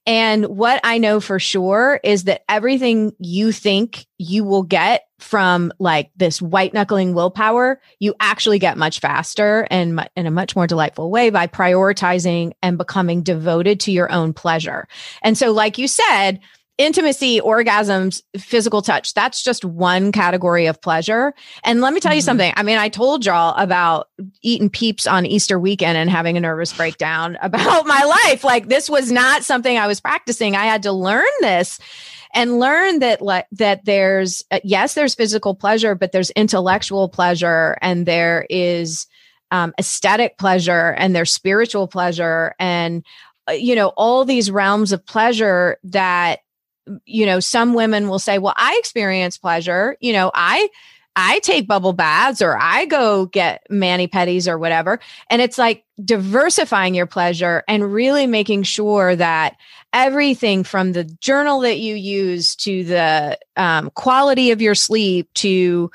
And 0.05 0.45
what 0.45 0.79
I 0.83 0.99
know 0.99 1.19
for 1.19 1.39
sure 1.39 1.99
is 2.03 2.25
that 2.25 2.43
everything 2.47 3.13
you 3.17 3.51
think 3.51 4.05
you 4.17 4.43
will 4.43 4.63
get 4.63 5.08
from 5.19 5.71
like 5.79 6.11
this 6.15 6.41
white 6.41 6.73
knuckling 6.73 7.13
willpower, 7.13 7.79
you 7.99 8.15
actually 8.19 8.59
get 8.59 8.77
much 8.77 8.99
faster 8.99 9.67
and 9.69 10.07
in 10.15 10.25
a 10.25 10.31
much 10.31 10.55
more 10.55 10.67
delightful 10.67 11.11
way 11.11 11.29
by 11.29 11.47
prioritizing 11.47 12.53
and 12.63 12.77
becoming 12.77 13.21
devoted 13.21 13.79
to 13.81 13.91
your 13.91 14.11
own 14.11 14.33
pleasure. 14.33 14.87
And 15.21 15.37
so, 15.37 15.51
like 15.51 15.77
you 15.77 15.87
said, 15.87 16.39
intimacy, 16.77 17.41
orgasms, 17.41 18.21
physical 18.37 18.81
touch, 18.81 19.13
that's 19.13 19.43
just 19.43 19.65
one 19.65 20.13
category 20.13 20.65
of 20.65 20.81
pleasure. 20.81 21.33
And 21.65 21.81
let 21.81 21.93
me 21.93 21.99
tell 21.99 22.13
you 22.13 22.21
Mhm. 22.21 22.25
something. 22.25 22.53
I 22.55 22.63
mean, 22.63 22.77
I 22.77 22.87
told 22.87 23.25
y'all 23.25 23.53
about 23.61 24.07
eating 24.41 24.69
peeps 24.69 25.05
on 25.05 25.25
Easter 25.25 25.59
weekend 25.59 25.97
and 25.97 26.09
having 26.09 26.37
a 26.37 26.39
nervous 26.39 26.71
breakdown 26.71 27.37
about 27.41 27.85
my 27.85 28.01
life. 28.25 28.45
Like 28.45 28.69
this 28.69 28.89
was 28.89 29.11
not 29.11 29.43
something 29.43 29.77
I 29.77 29.87
was 29.87 29.99
practicing. 29.99 30.55
I 30.55 30.65
had 30.67 30.83
to 30.83 30.93
learn 30.93 31.25
this 31.41 31.79
and 32.33 32.59
learn 32.59 32.99
that 32.99 33.21
like 33.21 33.47
that 33.53 33.85
there's 33.85 34.43
uh, 34.51 34.59
yes, 34.63 34.93
there's 34.93 35.15
physical 35.15 35.55
pleasure, 35.55 35.95
but 35.95 36.11
there's 36.11 36.29
intellectual 36.31 37.09
pleasure 37.09 37.77
and 37.81 38.05
there 38.05 38.45
is 38.49 39.07
um, 39.51 39.73
aesthetic 39.79 40.37
pleasure 40.37 40.93
and 40.97 41.15
there's 41.15 41.31
spiritual 41.31 41.87
pleasure 41.87 42.55
and 42.59 43.03
uh, 43.49 43.53
you 43.53 43.75
know 43.75 43.89
all 43.97 44.25
these 44.25 44.51
realms 44.51 44.91
of 44.91 45.05
pleasure 45.05 45.77
that 45.83 46.39
you 47.05 47.25
know 47.25 47.39
some 47.39 47.73
women 47.73 48.07
will 48.07 48.19
say 48.19 48.37
well 48.37 48.53
i 48.57 48.75
experience 48.79 49.37
pleasure. 49.37 49.97
You 49.99 50.13
know 50.13 50.31
i 50.33 50.69
i 51.15 51.39
take 51.39 51.67
bubble 51.67 51.93
baths 51.93 52.41
or 52.41 52.57
i 52.59 52.85
go 52.85 53.25
get 53.25 53.65
mani 53.69 54.07
pedis 54.07 54.47
or 54.47 54.57
whatever 54.59 54.99
and 55.29 55.41
it's 55.41 55.57
like 55.57 55.83
diversifying 56.03 56.93
your 56.93 57.07
pleasure 57.07 57.63
and 57.67 57.91
really 57.91 58.27
making 58.27 58.63
sure 58.63 59.15
that 59.15 59.55
everything 59.93 60.63
from 60.63 60.91
the 60.91 61.03
journal 61.03 61.61
that 61.61 61.79
you 61.79 61.95
use 61.95 62.55
to 62.57 62.83
the 62.83 63.37
um, 63.55 63.89
quality 63.91 64.51
of 64.51 64.61
your 64.61 64.75
sleep 64.75 65.29
to 65.33 65.89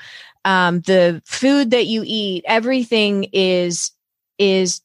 um, 0.45 0.81
the 0.81 1.23
food 1.25 1.71
that 1.71 1.87
you 1.87 2.03
eat 2.05 2.45
everything 2.47 3.25
is 3.33 3.93
is 4.39 4.81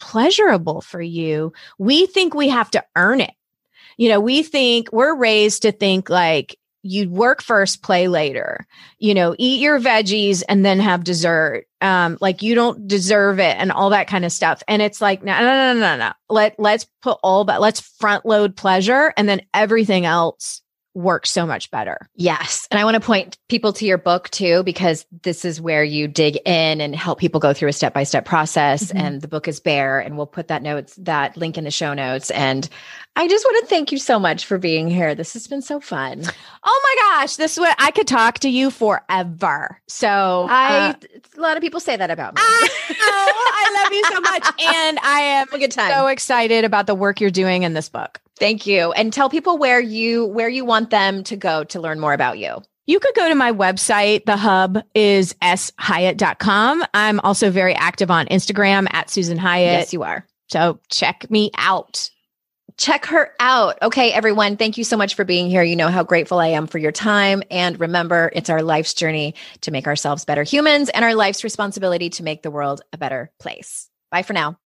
pleasurable 0.00 0.80
for 0.80 1.00
you. 1.00 1.52
We 1.78 2.06
think 2.06 2.34
we 2.34 2.48
have 2.48 2.70
to 2.72 2.84
earn 2.96 3.20
it. 3.20 3.34
You 3.96 4.08
know 4.08 4.20
we 4.20 4.42
think 4.42 4.90
we're 4.92 5.14
raised 5.14 5.62
to 5.62 5.72
think 5.72 6.08
like 6.08 6.58
you 6.88 7.10
work 7.10 7.42
first 7.42 7.82
play 7.82 8.08
later. 8.08 8.66
You 8.98 9.14
know 9.14 9.34
eat 9.38 9.60
your 9.60 9.78
veggies 9.80 10.42
and 10.48 10.64
then 10.64 10.80
have 10.80 11.04
dessert. 11.04 11.66
Um 11.80 12.18
like 12.20 12.42
you 12.42 12.54
don't 12.54 12.86
deserve 12.88 13.38
it 13.38 13.56
and 13.58 13.70
all 13.70 13.90
that 13.90 14.08
kind 14.08 14.24
of 14.24 14.32
stuff. 14.32 14.62
And 14.68 14.82
it's 14.82 15.00
like 15.00 15.22
no 15.22 15.38
no 15.38 15.74
no 15.74 15.80
no 15.80 15.96
no. 15.96 16.12
Let 16.28 16.58
let's 16.58 16.86
put 17.02 17.18
all 17.22 17.44
that 17.44 17.60
let's 17.60 17.80
front 17.80 18.26
load 18.26 18.56
pleasure 18.56 19.12
and 19.16 19.28
then 19.28 19.42
everything 19.54 20.06
else 20.06 20.62
work 20.98 21.26
so 21.26 21.46
much 21.46 21.70
better. 21.70 22.08
Yes. 22.16 22.66
And 22.70 22.80
I 22.80 22.84
want 22.84 22.96
to 22.96 23.00
point 23.00 23.38
people 23.48 23.72
to 23.74 23.86
your 23.86 23.98
book 23.98 24.28
too, 24.30 24.62
because 24.64 25.06
this 25.22 25.44
is 25.44 25.60
where 25.60 25.84
you 25.84 26.08
dig 26.08 26.36
in 26.44 26.80
and 26.80 26.94
help 26.94 27.20
people 27.20 27.40
go 27.40 27.52
through 27.52 27.68
a 27.68 27.72
step 27.72 27.94
by 27.94 28.02
step 28.02 28.24
process. 28.24 28.84
Mm-hmm. 28.84 28.98
And 28.98 29.20
the 29.22 29.28
book 29.28 29.46
is 29.46 29.60
Bare, 29.60 30.00
and 30.00 30.16
we'll 30.16 30.26
put 30.26 30.48
that 30.48 30.62
notes, 30.62 30.96
that 30.96 31.36
link 31.36 31.56
in 31.56 31.64
the 31.64 31.70
show 31.70 31.94
notes. 31.94 32.30
And 32.32 32.68
I 33.14 33.28
just 33.28 33.44
want 33.44 33.64
to 33.64 33.68
thank 33.68 33.92
you 33.92 33.98
so 33.98 34.18
much 34.18 34.44
for 34.44 34.58
being 34.58 34.88
here. 34.88 35.14
This 35.14 35.32
has 35.34 35.46
been 35.46 35.62
so 35.62 35.80
fun. 35.80 36.24
Oh 36.64 36.80
my 36.84 37.20
gosh, 37.20 37.36
this 37.36 37.52
is 37.52 37.60
what 37.60 37.76
I 37.78 37.92
could 37.92 38.06
talk 38.06 38.40
to 38.40 38.48
you 38.48 38.70
forever. 38.70 39.80
So 39.86 40.46
I 40.50 40.90
uh, 40.90 40.94
a 41.36 41.40
lot 41.40 41.56
of 41.56 41.62
people 41.62 41.80
say 41.80 41.96
that 41.96 42.10
about 42.10 42.34
me. 42.34 42.40
I, 42.44 42.68
know, 42.90 42.98
I 43.00 43.82
love 43.82 43.92
you 43.92 44.04
so 44.04 44.20
much, 44.20 44.46
and 44.74 44.98
I 45.00 45.20
am 45.20 45.46
a 45.52 45.58
good 45.58 45.72
time. 45.72 45.90
so 45.92 46.06
excited 46.08 46.64
about 46.64 46.86
the 46.86 46.94
work 46.94 47.20
you're 47.20 47.30
doing 47.30 47.62
in 47.62 47.74
this 47.74 47.88
book. 47.88 48.20
Thank 48.38 48.66
you. 48.66 48.92
And 48.92 49.12
tell 49.12 49.28
people 49.28 49.58
where 49.58 49.80
you 49.80 50.26
where 50.26 50.48
you 50.48 50.64
want 50.64 50.90
them 50.90 51.24
to 51.24 51.36
go 51.36 51.64
to 51.64 51.80
learn 51.80 52.00
more 52.00 52.12
about 52.12 52.38
you. 52.38 52.62
You 52.86 53.00
could 53.00 53.14
go 53.14 53.28
to 53.28 53.34
my 53.34 53.52
website. 53.52 54.24
The 54.24 54.36
hub 54.38 54.78
is 54.94 55.34
shyatt.com. 55.42 56.84
I'm 56.94 57.20
also 57.20 57.50
very 57.50 57.74
active 57.74 58.10
on 58.10 58.26
Instagram 58.28 58.86
at 58.92 59.10
Susan 59.10 59.36
Hyatt. 59.36 59.80
Yes, 59.80 59.92
you 59.92 60.02
are. 60.04 60.26
So 60.48 60.80
check 60.88 61.30
me 61.30 61.50
out. 61.58 62.08
check 62.78 63.04
her 63.06 63.32
out. 63.40 63.76
Okay, 63.82 64.12
everyone, 64.12 64.56
thank 64.56 64.78
you 64.78 64.84
so 64.84 64.96
much 64.96 65.14
for 65.16 65.24
being 65.24 65.50
here. 65.50 65.62
You 65.62 65.76
know 65.76 65.88
how 65.88 66.02
grateful 66.04 66.38
I 66.38 66.46
am 66.48 66.66
for 66.66 66.78
your 66.78 66.92
time. 66.92 67.42
And 67.50 67.78
remember, 67.78 68.30
it's 68.34 68.48
our 68.48 68.62
life's 68.62 68.94
journey 68.94 69.34
to 69.62 69.70
make 69.70 69.86
ourselves 69.86 70.24
better 70.24 70.44
humans 70.44 70.88
and 70.88 71.04
our 71.04 71.14
life's 71.14 71.44
responsibility 71.44 72.08
to 72.10 72.22
make 72.22 72.42
the 72.42 72.50
world 72.50 72.80
a 72.92 72.96
better 72.96 73.30
place. 73.38 73.90
Bye 74.10 74.22
for 74.22 74.32
now. 74.32 74.56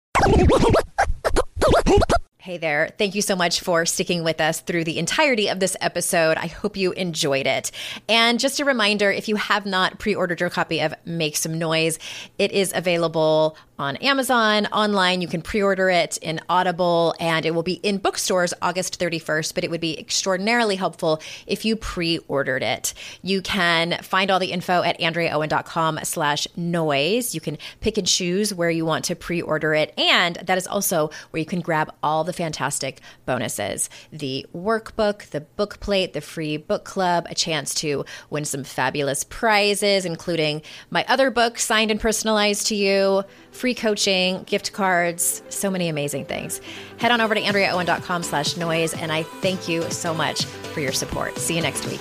Hey 2.43 2.59
there. 2.59 2.91
Thank 2.99 3.15
you 3.15 3.23
so 3.23 3.37
much 3.37 3.61
for 3.61 3.87
sticking 3.87 4.25
with 4.25 4.41
us 4.41 4.59
through 4.59 4.83
the 4.83 4.99
entirety 4.99 5.47
of 5.47 5.61
this 5.61 5.77
episode. 5.81 6.37
I 6.37 6.49
hope 6.49 6.77
you 6.77 6.91
enjoyed 6.91 7.47
it. 7.47 7.71
And 8.09 8.41
just 8.41 8.59
a 8.59 8.65
reminder 8.65 9.13
if 9.13 9.29
you 9.29 9.37
have 9.37 9.65
not 9.65 10.01
pre 10.01 10.17
ordered 10.17 10.41
your 10.41 10.51
copy 10.51 10.81
of 10.81 10.93
Make 11.05 11.37
Some 11.37 11.57
Noise, 11.57 12.01
it 12.41 12.51
is 12.51 12.73
available 12.75 13.57
on 13.83 13.97
Amazon, 13.97 14.67
online. 14.67 15.21
You 15.21 15.29
can 15.29 15.43
pre 15.43 15.61
order 15.61 15.91
it 15.91 16.17
in 16.19 16.41
Audible, 16.49 17.15
and 17.19 17.45
it 17.45 17.53
will 17.55 17.65
be 17.65 17.75
in 17.75 17.99
bookstores 17.99 18.55
August 18.63 18.99
31st. 19.01 19.55
But 19.55 19.65
it 19.65 19.71
would 19.71 19.81
be 19.81 19.99
extraordinarily 19.99 20.77
helpful 20.77 21.21
if 21.47 21.65
you 21.65 21.75
pre 21.75 22.19
ordered 22.29 22.63
it. 22.63 22.95
You 23.23 23.43
can 23.43 23.99
find 24.03 24.31
all 24.31 24.39
the 24.39 24.53
info 24.53 24.83
at 24.83 24.99
AndreaOwen.com 25.01 26.01
slash 26.05 26.47
noise. 26.57 27.35
You 27.35 27.41
can 27.41 27.59
pick 27.81 27.99
and 27.99 28.07
choose 28.07 28.55
where 28.55 28.71
you 28.71 28.87
want 28.87 29.05
to 29.07 29.17
pre 29.17 29.43
order 29.43 29.75
it. 29.75 29.93
And 29.99 30.37
that 30.37 30.57
is 30.57 30.69
also 30.69 31.11
where 31.31 31.41
you 31.41 31.47
can 31.47 31.61
grab 31.61 31.93
all 32.03 32.25
the 32.25 32.33
fantastic 32.33 33.01
bonuses 33.27 33.91
the 34.13 34.47
workbook, 34.55 35.31
the 35.31 35.41
book 35.41 35.81
plate, 35.81 36.13
the 36.13 36.21
free 36.21 36.57
book 36.57 36.85
club, 36.85 37.27
a 37.29 37.35
chance 37.35 37.75
to 37.75 38.05
win 38.31 38.45
some 38.45 38.63
fabulous 38.63 39.25
prizes, 39.25 40.05
including 40.05 40.63
my 40.91 41.05
other 41.09 41.31
book 41.31 41.59
signed 41.59 41.91
and 41.91 42.01
personalized 42.01 42.69
to 42.69 42.77
you, 42.77 43.25
free 43.53 43.75
coaching, 43.75 44.43
gift 44.43 44.73
cards, 44.73 45.43
so 45.49 45.71
many 45.71 45.89
amazing 45.89 46.25
things. 46.25 46.61
Head 46.99 47.13
on 47.13 47.21
over 47.21 47.35
to 47.35 47.41
AndreaOwen.com 47.41 48.23
slash 48.25 48.57
noise, 48.57 48.95
and 48.95 49.13
I 49.13 49.23
thank 49.23 49.69
you 49.69 49.89
so 49.91 50.13
much 50.13 50.45
for 50.45 50.81
your 50.81 50.93
support. 50.93 51.39
See 51.39 51.55
you 51.55 51.63
next 51.63 51.87
week. 51.87 52.01